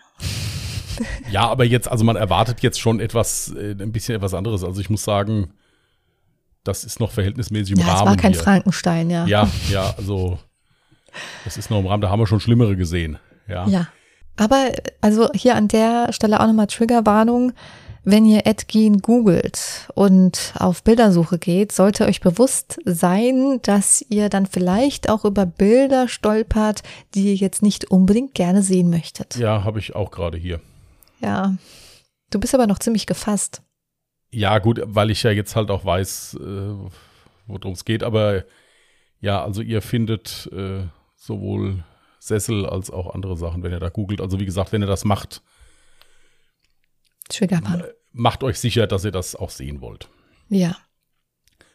Ja, 1.30 1.48
aber 1.48 1.64
jetzt, 1.64 1.88
also 1.88 2.04
man 2.04 2.16
erwartet 2.16 2.62
jetzt 2.62 2.80
schon 2.80 3.00
etwas, 3.00 3.52
äh, 3.56 3.72
ein 3.72 3.92
bisschen 3.92 4.16
etwas 4.16 4.34
anderes. 4.34 4.64
Also 4.64 4.80
ich 4.80 4.90
muss 4.90 5.04
sagen, 5.04 5.52
das 6.64 6.84
ist 6.84 7.00
noch 7.00 7.10
verhältnismäßig 7.10 7.76
im 7.76 7.80
ja, 7.80 7.86
Rahmen. 7.86 7.98
Das 7.98 8.08
war 8.08 8.16
kein 8.16 8.32
hier. 8.32 8.42
Frankenstein, 8.42 9.10
ja. 9.10 9.26
Ja, 9.26 9.48
ja, 9.70 9.94
also 9.96 10.38
das 11.44 11.56
ist 11.56 11.70
noch 11.70 11.78
im 11.78 11.86
Rahmen, 11.86 12.00
da 12.00 12.10
haben 12.10 12.20
wir 12.20 12.26
schon 12.26 12.40
Schlimmere 12.40 12.76
gesehen. 12.76 13.18
Ja. 13.48 13.66
Ja. 13.68 13.88
Aber 14.36 14.72
also 15.00 15.30
hier 15.32 15.54
an 15.54 15.68
der 15.68 16.12
Stelle 16.12 16.40
auch 16.40 16.46
nochmal 16.46 16.66
Triggerwarnung. 16.66 17.52
Wenn 18.06 18.26
ihr 18.26 18.46
Edgin 18.46 18.98
googelt 18.98 19.88
und 19.94 20.52
auf 20.58 20.82
Bildersuche 20.82 21.38
geht, 21.38 21.72
sollte 21.72 22.04
euch 22.04 22.20
bewusst 22.20 22.78
sein, 22.84 23.60
dass 23.62 24.04
ihr 24.10 24.28
dann 24.28 24.44
vielleicht 24.44 25.08
auch 25.08 25.24
über 25.24 25.46
Bilder 25.46 26.06
stolpert, 26.06 26.82
die 27.14 27.28
ihr 27.28 27.34
jetzt 27.36 27.62
nicht 27.62 27.90
unbedingt 27.90 28.34
gerne 28.34 28.62
sehen 28.62 28.90
möchtet. 28.90 29.36
Ja, 29.36 29.64
habe 29.64 29.78
ich 29.78 29.94
auch 29.94 30.10
gerade 30.10 30.36
hier. 30.36 30.60
Ja. 31.24 31.56
Du 32.30 32.38
bist 32.38 32.54
aber 32.54 32.66
noch 32.66 32.78
ziemlich 32.78 33.06
gefasst. 33.06 33.62
Ja, 34.30 34.58
gut, 34.58 34.80
weil 34.84 35.10
ich 35.10 35.22
ja 35.22 35.30
jetzt 35.30 35.56
halt 35.56 35.70
auch 35.70 35.84
weiß, 35.84 36.34
äh, 36.34 36.90
worum 37.46 37.72
es 37.72 37.84
geht. 37.84 38.02
Aber 38.02 38.44
ja, 39.20 39.42
also 39.42 39.62
ihr 39.62 39.80
findet 39.80 40.50
äh, 40.52 40.86
sowohl 41.16 41.84
Sessel 42.18 42.66
als 42.66 42.90
auch 42.90 43.14
andere 43.14 43.36
Sachen, 43.36 43.62
wenn 43.62 43.72
ihr 43.72 43.80
da 43.80 43.88
googelt. 43.88 44.20
Also 44.20 44.38
wie 44.38 44.44
gesagt, 44.44 44.72
wenn 44.72 44.82
ihr 44.82 44.88
das 44.88 45.04
macht, 45.04 45.42
Triggerwarnung. 47.28 47.88
macht 48.12 48.42
euch 48.42 48.58
sicher, 48.58 48.86
dass 48.86 49.04
ihr 49.04 49.12
das 49.12 49.34
auch 49.34 49.50
sehen 49.50 49.80
wollt. 49.80 50.08
Ja. 50.48 50.76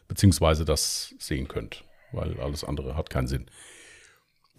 Beziehungsweise 0.06 0.64
das 0.64 1.14
sehen 1.18 1.48
könnt, 1.48 1.84
weil 2.12 2.38
alles 2.40 2.62
andere 2.62 2.96
hat 2.96 3.10
keinen 3.10 3.26
Sinn. 3.26 3.50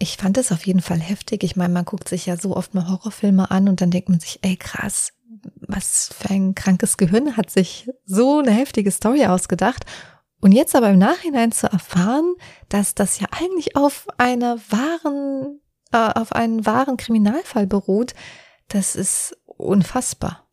Ich 0.02 0.16
fand 0.16 0.36
es 0.36 0.50
auf 0.50 0.66
jeden 0.66 0.80
Fall 0.80 0.98
heftig. 0.98 1.44
Ich 1.44 1.54
meine, 1.54 1.72
man 1.72 1.84
guckt 1.84 2.08
sich 2.08 2.26
ja 2.26 2.36
so 2.36 2.56
oft 2.56 2.74
mal 2.74 2.88
Horrorfilme 2.88 3.52
an 3.52 3.68
und 3.68 3.80
dann 3.80 3.92
denkt 3.92 4.08
man 4.08 4.18
sich, 4.18 4.40
ey 4.42 4.56
krass, 4.56 5.12
was 5.60 6.12
für 6.18 6.30
ein 6.30 6.56
krankes 6.56 6.96
Gehirn 6.96 7.36
hat 7.36 7.50
sich 7.50 7.88
so 8.04 8.40
eine 8.40 8.50
heftige 8.50 8.90
Story 8.90 9.26
ausgedacht. 9.26 9.84
Und 10.40 10.50
jetzt 10.50 10.74
aber 10.74 10.90
im 10.90 10.98
Nachhinein 10.98 11.52
zu 11.52 11.70
erfahren, 11.70 12.34
dass 12.68 12.96
das 12.96 13.20
ja 13.20 13.28
eigentlich 13.30 13.76
auf 13.76 14.08
einer 14.18 14.58
wahren, 14.70 15.60
äh, 15.92 16.18
auf 16.18 16.32
einen 16.32 16.66
wahren 16.66 16.96
Kriminalfall 16.96 17.68
beruht, 17.68 18.14
das 18.66 18.96
ist 18.96 19.38
unfassbar. 19.46 20.48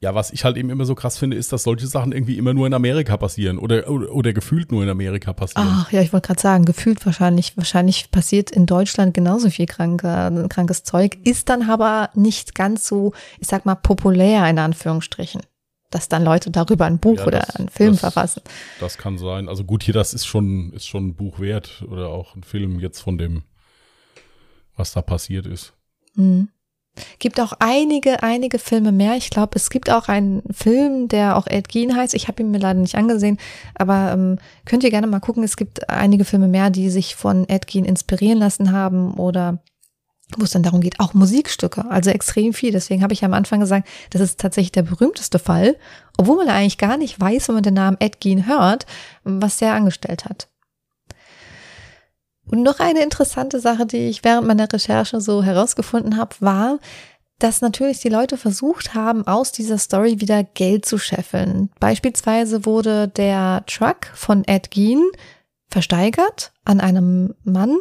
Ja, 0.00 0.14
was 0.14 0.30
ich 0.30 0.44
halt 0.44 0.56
eben 0.56 0.70
immer 0.70 0.84
so 0.84 0.94
krass 0.94 1.18
finde, 1.18 1.36
ist, 1.36 1.52
dass 1.52 1.64
solche 1.64 1.88
Sachen 1.88 2.12
irgendwie 2.12 2.38
immer 2.38 2.54
nur 2.54 2.66
in 2.68 2.74
Amerika 2.74 3.16
passieren 3.16 3.58
oder, 3.58 3.90
oder, 3.90 4.12
oder 4.12 4.32
gefühlt 4.32 4.70
nur 4.70 4.82
in 4.82 4.88
Amerika 4.88 5.32
passieren. 5.32 5.66
Ach 5.68 5.90
ja, 5.90 6.00
ich 6.02 6.12
wollte 6.12 6.28
gerade 6.28 6.40
sagen, 6.40 6.64
gefühlt 6.64 7.04
wahrscheinlich, 7.04 7.56
wahrscheinlich 7.56 8.10
passiert 8.12 8.52
in 8.52 8.66
Deutschland 8.66 9.12
genauso 9.12 9.50
viel 9.50 9.66
kranke, 9.66 10.46
krankes 10.48 10.84
Zeug, 10.84 11.18
ist 11.24 11.48
dann 11.48 11.68
aber 11.68 12.10
nicht 12.14 12.54
ganz 12.54 12.86
so, 12.86 13.12
ich 13.40 13.48
sag 13.48 13.66
mal, 13.66 13.74
populär 13.74 14.48
in 14.48 14.58
Anführungsstrichen. 14.58 15.42
Dass 15.90 16.08
dann 16.08 16.22
Leute 16.22 16.50
darüber 16.50 16.84
ein 16.84 16.98
Buch 16.98 17.16
ja, 17.16 17.26
oder 17.26 17.40
das, 17.40 17.56
einen 17.56 17.70
Film 17.70 17.92
das, 17.92 18.00
verfassen. 18.00 18.42
Das 18.78 18.98
kann 18.98 19.16
sein. 19.16 19.48
Also 19.48 19.64
gut, 19.64 19.82
hier, 19.82 19.94
das 19.94 20.12
ist 20.12 20.26
schon, 20.26 20.70
ist 20.74 20.86
schon 20.86 21.08
ein 21.08 21.14
Buch 21.14 21.40
wert 21.40 21.82
oder 21.90 22.08
auch 22.08 22.36
ein 22.36 22.42
Film 22.42 22.78
jetzt 22.78 23.00
von 23.00 23.16
dem, 23.16 23.42
was 24.76 24.92
da 24.92 25.00
passiert 25.00 25.46
ist. 25.46 25.72
Mhm. 26.14 26.50
Gibt 27.18 27.40
auch 27.40 27.52
einige, 27.58 28.22
einige 28.22 28.58
Filme 28.58 28.92
mehr. 28.92 29.16
Ich 29.16 29.30
glaube, 29.30 29.52
es 29.56 29.70
gibt 29.70 29.90
auch 29.90 30.08
einen 30.08 30.42
Film, 30.52 31.08
der 31.08 31.36
auch 31.36 31.46
Ed 31.46 31.68
Gein 31.68 31.96
heißt. 31.96 32.14
Ich 32.14 32.28
habe 32.28 32.42
ihn 32.42 32.50
mir 32.50 32.58
leider 32.58 32.80
nicht 32.80 32.94
angesehen, 32.96 33.38
aber 33.74 34.12
ähm, 34.12 34.38
könnt 34.64 34.84
ihr 34.84 34.90
gerne 34.90 35.06
mal 35.06 35.20
gucken. 35.20 35.42
Es 35.42 35.56
gibt 35.56 35.88
einige 35.88 36.24
Filme 36.24 36.48
mehr, 36.48 36.70
die 36.70 36.90
sich 36.90 37.16
von 37.16 37.48
Ed 37.48 37.66
Gein 37.66 37.84
inspirieren 37.84 38.38
lassen 38.38 38.72
haben 38.72 39.14
oder 39.14 39.58
wo 40.36 40.44
es 40.44 40.50
dann 40.50 40.62
darum 40.62 40.80
geht, 40.80 41.00
auch 41.00 41.14
Musikstücke, 41.14 41.90
also 41.90 42.10
extrem 42.10 42.52
viel. 42.52 42.72
Deswegen 42.72 43.02
habe 43.02 43.14
ich 43.14 43.24
am 43.24 43.32
Anfang 43.32 43.60
gesagt, 43.60 43.88
das 44.10 44.20
ist 44.20 44.38
tatsächlich 44.38 44.72
der 44.72 44.82
berühmteste 44.82 45.38
Fall, 45.38 45.76
obwohl 46.18 46.36
man 46.36 46.48
eigentlich 46.48 46.78
gar 46.78 46.98
nicht 46.98 47.18
weiß, 47.18 47.48
wenn 47.48 47.54
man 47.54 47.64
den 47.64 47.74
Namen 47.74 47.96
Ed 48.00 48.20
Gein 48.20 48.46
hört, 48.46 48.86
was 49.24 49.58
der 49.58 49.72
angestellt 49.72 50.26
hat. 50.26 50.47
Und 52.50 52.62
noch 52.62 52.80
eine 52.80 53.02
interessante 53.02 53.60
Sache, 53.60 53.86
die 53.86 54.08
ich 54.08 54.24
während 54.24 54.46
meiner 54.46 54.72
Recherche 54.72 55.20
so 55.20 55.42
herausgefunden 55.42 56.16
habe, 56.16 56.34
war, 56.40 56.78
dass 57.38 57.60
natürlich 57.60 58.00
die 58.00 58.08
Leute 58.08 58.36
versucht 58.36 58.94
haben, 58.94 59.26
aus 59.26 59.52
dieser 59.52 59.78
Story 59.78 60.20
wieder 60.20 60.42
Geld 60.42 60.84
zu 60.84 60.98
scheffeln. 60.98 61.70
Beispielsweise 61.78 62.66
wurde 62.66 63.08
der 63.08 63.62
Truck 63.66 64.06
von 64.14 64.44
Ed 64.44 64.70
Gein 64.70 65.02
versteigert 65.70 66.52
an 66.64 66.80
einem 66.80 67.34
Mann 67.44 67.76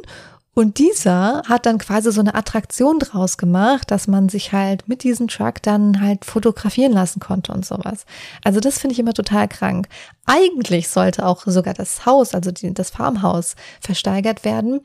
und 0.58 0.80
dieser 0.80 1.44
hat 1.48 1.68
dann 1.68 1.78
quasi 1.78 2.12
so 2.12 2.20
eine 2.20 2.34
Attraktion 2.34 2.98
draus 2.98 3.38
gemacht, 3.38 3.92
dass 3.92 4.08
man 4.08 4.28
sich 4.28 4.54
halt 4.54 4.88
mit 4.88 5.04
diesem 5.04 5.28
Truck 5.28 5.62
dann 5.62 6.02
halt 6.02 6.26
fotografieren 6.26 6.94
lassen 6.94 7.20
konnte 7.20 7.52
und 7.52 7.64
sowas. 7.64 8.08
Also 8.44 8.60
das 8.60 8.80
finde 8.80 8.94
ich 8.94 9.00
immer 9.00 9.14
total 9.14 9.48
krank. 9.48 9.88
Eigentlich 10.26 10.90
sollte 10.90 11.28
auch 11.28 11.44
sogar 11.46 11.76
das 11.76 12.08
Haus, 12.08 12.34
also 12.34 12.50
die, 12.50 12.74
das 12.74 12.90
Farmhaus, 12.90 13.56
versteigert 13.82 14.46
werden. 14.46 14.82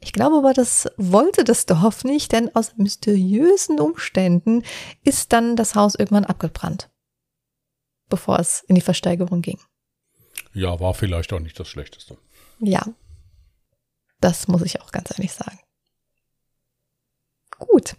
Ich 0.00 0.12
glaube 0.12 0.38
aber, 0.38 0.52
das 0.52 0.88
wollte 0.96 1.44
das 1.44 1.66
Dorf 1.66 2.02
nicht, 2.02 2.32
denn 2.32 2.52
aus 2.56 2.76
mysteriösen 2.76 3.78
Umständen 3.78 4.64
ist 5.04 5.32
dann 5.32 5.54
das 5.54 5.76
Haus 5.76 5.94
irgendwann 5.94 6.24
abgebrannt, 6.24 6.90
bevor 8.08 8.40
es 8.40 8.64
in 8.66 8.74
die 8.74 8.80
Versteigerung 8.80 9.40
ging. 9.40 9.60
Ja, 10.52 10.80
war 10.80 10.94
vielleicht 10.94 11.32
auch 11.32 11.38
nicht 11.38 11.60
das 11.60 11.68
Schlechteste. 11.68 12.18
Ja, 12.58 12.82
das 14.24 14.48
muss 14.48 14.62
ich 14.62 14.80
auch 14.80 14.90
ganz 14.90 15.10
ehrlich 15.10 15.32
sagen. 15.32 15.58
Gut. 17.58 17.94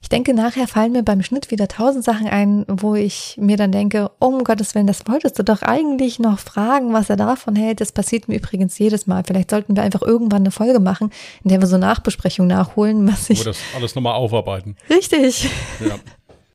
Ich 0.00 0.08
denke, 0.08 0.34
nachher 0.34 0.66
fallen 0.66 0.90
mir 0.90 1.04
beim 1.04 1.22
Schnitt 1.22 1.52
wieder 1.52 1.68
tausend 1.68 2.04
Sachen 2.04 2.26
ein, 2.26 2.64
wo 2.66 2.96
ich 2.96 3.36
mir 3.38 3.56
dann 3.56 3.70
denke, 3.70 4.10
oh, 4.18 4.26
um 4.26 4.42
Gottes 4.42 4.74
Willen, 4.74 4.88
das 4.88 5.06
wolltest 5.06 5.38
du 5.38 5.44
doch 5.44 5.62
eigentlich 5.62 6.18
noch 6.18 6.40
fragen, 6.40 6.92
was 6.92 7.08
er 7.08 7.14
davon 7.14 7.54
hält. 7.54 7.80
Das 7.80 7.92
passiert 7.92 8.26
mir 8.26 8.34
übrigens 8.34 8.76
jedes 8.78 9.06
Mal. 9.06 9.22
Vielleicht 9.24 9.50
sollten 9.50 9.76
wir 9.76 9.84
einfach 9.84 10.02
irgendwann 10.02 10.42
eine 10.42 10.50
Folge 10.50 10.80
machen, 10.80 11.12
in 11.44 11.50
der 11.50 11.60
wir 11.60 11.68
so 11.68 11.78
Nachbesprechungen 11.78 12.48
nachholen, 12.48 13.06
was 13.06 13.30
ich. 13.30 13.42
Oder 13.42 13.50
das 13.50 13.60
alles 13.76 13.94
nochmal 13.94 14.14
aufarbeiten. 14.14 14.76
Richtig. 14.90 15.48
Ja. 15.78 16.00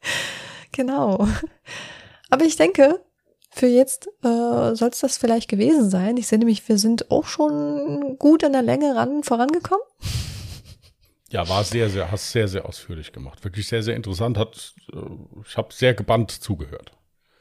genau. 0.74 1.26
Aber 2.30 2.43
ich 2.43 2.57
denke, 2.57 2.99
für 3.58 3.68
jetzt 3.68 4.08
äh, 4.24 4.76
soll 4.76 4.89
es 4.89 4.99
das 4.99 5.18
vielleicht 5.18 5.49
gewesen 5.49 5.89
sein. 5.89 6.18
Ich 6.18 6.28
sehe 6.28 6.38
nämlich, 6.38 6.68
wir 6.70 6.78
sind 6.78 7.10
auch 7.10 7.26
schon 7.26 8.18
gut 8.20 8.43
an 8.43 8.53
der 8.53 8.62
Länge 8.62 8.95
ran 8.95 9.24
vorangekommen. 9.24 9.84
Ja, 11.30 11.49
war 11.49 11.64
sehr, 11.64 11.89
sehr, 11.89 12.10
hast 12.12 12.32
sehr, 12.32 12.47
sehr 12.47 12.66
ausführlich 12.66 13.12
gemacht. 13.12 13.43
Wirklich 13.43 13.68
sehr, 13.68 13.84
sehr 13.84 13.95
interessant. 13.95 14.38
Hat, 14.38 14.74
äh, 14.93 14.97
ich 15.45 15.58
habe 15.58 15.74
sehr 15.74 15.93
gebannt 15.93 16.32
zugehört. 16.32 16.91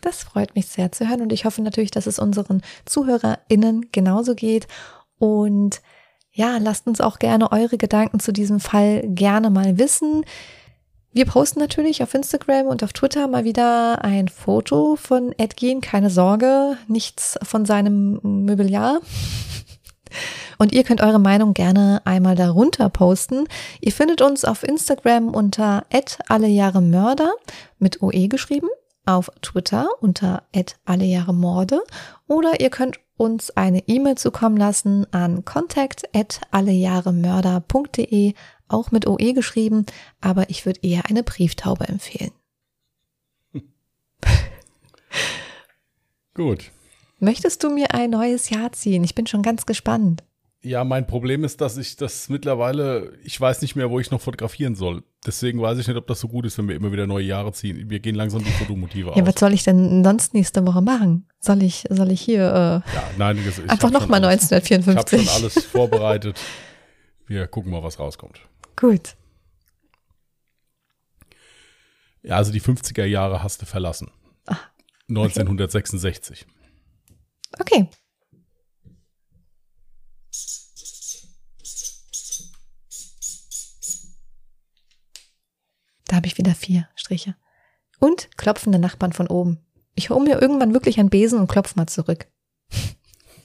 Das 0.01 0.23
freut 0.23 0.55
mich 0.55 0.67
sehr 0.67 0.91
zu 0.93 1.09
hören 1.09 1.21
und 1.21 1.33
ich 1.33 1.45
hoffe 1.45 1.62
natürlich, 1.62 1.91
dass 1.91 2.07
es 2.07 2.19
unseren 2.19 2.62
ZuhörerInnen 2.85 3.89
genauso 3.93 4.35
geht. 4.35 4.67
Und 5.19 5.83
ja, 6.33 6.59
lasst 6.59 6.87
uns 6.87 7.01
auch 7.01 7.19
gerne 7.19 7.53
eure 7.53 7.79
Gedanken 7.79 8.21
zu 8.21 8.33
diesem 8.33 8.61
Fall 8.61 9.03
gerne 9.07 9.51
mal 9.51 9.79
wissen. 9.79 10.25
Wir 11.17 11.25
posten 11.25 11.61
natürlich 11.61 12.03
auf 12.03 12.12
Instagram 12.12 12.67
und 12.67 12.85
auf 12.85 12.93
Twitter 12.93 13.27
mal 13.27 13.45
wieder 13.45 14.05
ein 14.05 14.29
Foto 14.29 14.97
von 14.97 15.33
Edgin. 15.39 15.81
Keine 15.81 16.11
Sorge, 16.11 16.77
nichts 16.89 17.39
von 17.43 17.64
seinem 17.64 18.21
Möbeljahr. 18.23 19.01
Und 20.59 20.73
ihr 20.73 20.85
könnt 20.85 21.01
eure 21.01 21.19
Meinung 21.19 21.55
gerne 21.55 22.03
einmal 22.05 22.35
darunter 22.35 22.91
posten. 22.91 23.47
Ihr 23.81 23.93
findet 23.93 24.21
uns 24.21 24.45
auf 24.45 24.62
Instagram 24.62 25.35
unter 25.35 25.87
allejahremörder 26.29 27.33
mit 27.79 28.03
OE 28.03 28.29
geschrieben, 28.29 28.69
auf 29.07 29.31
Twitter 29.41 29.89
unter 30.01 30.43
allejahremorde 30.85 31.81
oder 32.29 32.61
ihr 32.61 32.69
könnt 32.69 33.01
uns 33.17 33.51
eine 33.57 33.89
E-Mail 33.89 34.17
zukommen 34.19 34.59
lassen 34.59 35.07
an 35.12 35.47
contact 35.47 36.03
allejahremörder.de 36.51 38.35
auch 38.69 38.91
mit 38.91 39.07
OE 39.07 39.33
geschrieben, 39.33 39.87
aber 40.21 40.51
ich 40.51 40.67
würde 40.67 40.81
eher 40.83 41.07
eine 41.07 41.23
Brieftaube 41.23 41.89
empfehlen. 41.89 42.33
Gut. 46.35 46.71
Möchtest 47.19 47.64
du 47.64 47.71
mir 47.71 47.95
ein 47.95 48.11
neues 48.11 48.51
Jahr 48.51 48.73
ziehen? 48.73 49.03
Ich 49.05 49.14
bin 49.14 49.27
schon 49.27 49.43
ganz 49.43 49.67
gespannt. 49.67 50.23
Ja, 50.62 50.83
mein 50.83 51.07
Problem 51.07 51.45
ist, 51.45 51.61
dass 51.61 51.77
ich 51.77 51.97
das 51.97 52.29
mittlerweile, 52.29 53.12
ich 53.23 53.41
weiß 53.41 53.62
nicht 53.62 53.77
mehr, 53.77 53.89
wo 53.89 54.01
ich 54.01 54.11
noch 54.11 54.21
fotografieren 54.21 54.75
soll. 54.75 55.05
Deswegen 55.25 55.62
weiß 55.62 55.79
ich 55.79 55.87
nicht, 55.87 55.97
ob 55.97 56.09
das 56.09 56.19
so 56.19 56.27
gut 56.27 56.45
ist, 56.45 56.59
wenn 56.59 56.67
wir 56.67 56.75
immer 56.75 56.91
wieder 56.91 57.07
neue 57.07 57.25
Jahre 57.25 57.53
ziehen. 57.53 57.89
Wir 57.89 58.01
gehen 58.01 58.17
langsam 58.17 58.43
die 58.43 58.51
Fotomotive 58.51 59.12
aus. 59.12 59.17
Ja, 59.17 59.25
was 59.27 59.37
soll 59.37 59.53
ich 59.53 59.62
denn 59.62 60.03
sonst 60.03 60.35
nächste 60.35 60.67
Woche 60.67 60.83
machen? 60.83 61.29
Soll 61.39 61.62
ich, 61.62 61.85
soll 61.89 62.11
ich 62.11 62.21
hier 62.21 62.41
äh, 62.41 62.95
ja, 62.95 63.05
nein, 63.17 63.39
ich, 63.39 63.71
einfach 63.71 63.93
nochmal 63.93 64.25
1954? 64.25 65.21
Ich 65.21 65.29
habe 65.29 65.31
schon 65.31 65.43
alles 65.45 65.64
vorbereitet. 65.64 66.41
Wir 67.29 67.47
gucken 67.47 67.73
mal, 67.73 67.83
was 67.83 67.99
rauskommt. 67.99 68.41
Gut. 68.77 69.16
Ja, 72.22 72.37
also 72.37 72.53
die 72.53 72.61
50er 72.61 73.05
Jahre 73.05 73.43
hast 73.43 73.62
du 73.62 73.66
verlassen. 73.66 74.11
Ah, 74.47 74.53
okay. 74.53 75.41
1966. 75.41 76.47
Okay. 77.59 77.89
Da 86.07 86.16
habe 86.16 86.27
ich 86.27 86.39
wieder 86.39 86.55
vier 86.55 86.89
Striche. 86.97 87.37
Und 87.99 88.37
klopfende 88.37 88.79
Nachbarn 88.79 89.12
von 89.12 89.29
oben. 89.29 89.59
Ich 89.95 90.11
hole 90.11 90.22
mir 90.22 90.41
irgendwann 90.41 90.74
wirklich 90.74 91.01
einen 91.01 91.11
Besen 91.11 91.39
und 91.39 91.49
klopf 91.49 91.74
mal 91.77 91.87
zurück. 91.87 92.27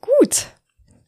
Gut. 0.00 0.48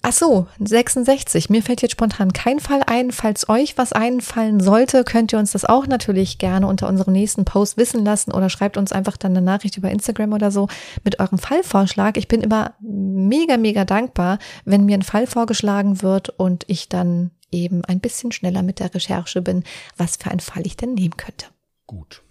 Ach 0.08 0.12
so, 0.12 0.46
66. 0.60 1.50
Mir 1.50 1.64
fällt 1.64 1.82
jetzt 1.82 1.90
spontan 1.90 2.32
kein 2.32 2.60
Fall 2.60 2.80
ein. 2.86 3.10
Falls 3.10 3.48
euch 3.48 3.76
was 3.76 3.92
einfallen 3.92 4.60
sollte, 4.60 5.02
könnt 5.02 5.32
ihr 5.32 5.38
uns 5.40 5.50
das 5.50 5.64
auch 5.64 5.88
natürlich 5.88 6.38
gerne 6.38 6.68
unter 6.68 6.86
unserem 6.86 7.12
nächsten 7.12 7.44
Post 7.44 7.76
wissen 7.76 8.04
lassen 8.04 8.30
oder 8.30 8.48
schreibt 8.48 8.76
uns 8.76 8.92
einfach 8.92 9.16
dann 9.16 9.32
eine 9.32 9.44
Nachricht 9.44 9.76
über 9.76 9.90
Instagram 9.90 10.32
oder 10.32 10.52
so 10.52 10.68
mit 11.02 11.18
eurem 11.18 11.38
Fallvorschlag. 11.38 12.18
Ich 12.18 12.28
bin 12.28 12.40
immer 12.40 12.74
mega, 12.80 13.56
mega 13.56 13.84
dankbar, 13.84 14.38
wenn 14.64 14.84
mir 14.84 14.96
ein 14.96 15.02
Fall 15.02 15.26
vorgeschlagen 15.26 16.02
wird 16.02 16.28
und 16.28 16.62
ich 16.68 16.88
dann 16.88 17.32
eben 17.50 17.84
ein 17.84 17.98
bisschen 17.98 18.30
schneller 18.30 18.62
mit 18.62 18.78
der 18.78 18.94
Recherche 18.94 19.42
bin, 19.42 19.64
was 19.96 20.18
für 20.18 20.30
einen 20.30 20.38
Fall 20.38 20.64
ich 20.68 20.76
denn 20.76 20.94
nehmen 20.94 21.16
könnte. 21.16 21.46
Gut. 21.88 22.22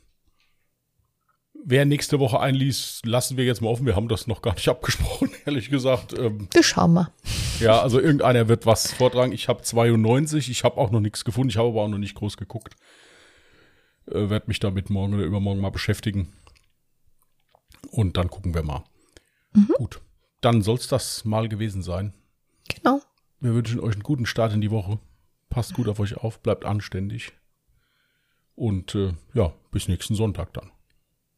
Wer 1.67 1.85
nächste 1.85 2.19
Woche 2.19 2.39
einliest, 2.39 3.07
lassen 3.07 3.37
wir 3.37 3.45
jetzt 3.45 3.59
mal 3.59 3.69
offen. 3.69 3.87
Wir 3.87 3.95
haben 3.95 4.07
das 4.07 4.27
noch 4.27 4.43
gar 4.43 4.53
nicht 4.53 4.69
abgesprochen, 4.69 5.31
ehrlich 5.45 5.71
gesagt. 5.71 6.13
Ähm, 6.13 6.47
wir 6.53 6.61
schauen 6.61 6.93
mal. 6.93 7.11
Ja, 7.59 7.81
also 7.81 7.99
irgendeiner 7.99 8.47
wird 8.47 8.67
was 8.67 8.93
vortragen. 8.93 9.31
Ich 9.31 9.49
habe 9.49 9.63
92, 9.63 10.51
ich 10.51 10.63
habe 10.63 10.77
auch 10.77 10.91
noch 10.91 10.99
nichts 10.99 11.25
gefunden, 11.25 11.49
ich 11.49 11.57
habe 11.57 11.69
aber 11.69 11.81
auch 11.81 11.87
noch 11.87 11.97
nicht 11.97 12.13
groß 12.13 12.37
geguckt. 12.37 12.75
Äh, 14.05 14.29
Werde 14.29 14.45
mich 14.45 14.59
damit 14.59 14.91
morgen 14.91 15.15
oder 15.15 15.23
übermorgen 15.23 15.59
mal 15.59 15.71
beschäftigen. 15.71 16.33
Und 17.89 18.15
dann 18.17 18.29
gucken 18.29 18.53
wir 18.53 18.61
mal. 18.61 18.83
Mhm. 19.53 19.73
Gut, 19.75 20.01
dann 20.41 20.61
soll 20.61 20.75
es 20.75 20.87
das 20.87 21.25
mal 21.25 21.49
gewesen 21.49 21.81
sein. 21.81 22.13
Genau. 22.69 23.01
Wir 23.39 23.55
wünschen 23.55 23.79
euch 23.79 23.93
einen 23.93 24.03
guten 24.03 24.27
Start 24.27 24.53
in 24.53 24.61
die 24.61 24.71
Woche. 24.71 24.99
Passt 25.49 25.73
gut 25.73 25.87
auf 25.87 25.99
euch 25.99 26.15
auf, 26.15 26.41
bleibt 26.41 26.63
anständig. 26.63 27.31
Und 28.53 28.93
äh, 28.93 29.15
ja, 29.33 29.51
bis 29.71 29.87
nächsten 29.87 30.13
Sonntag 30.13 30.53
dann. 30.53 30.69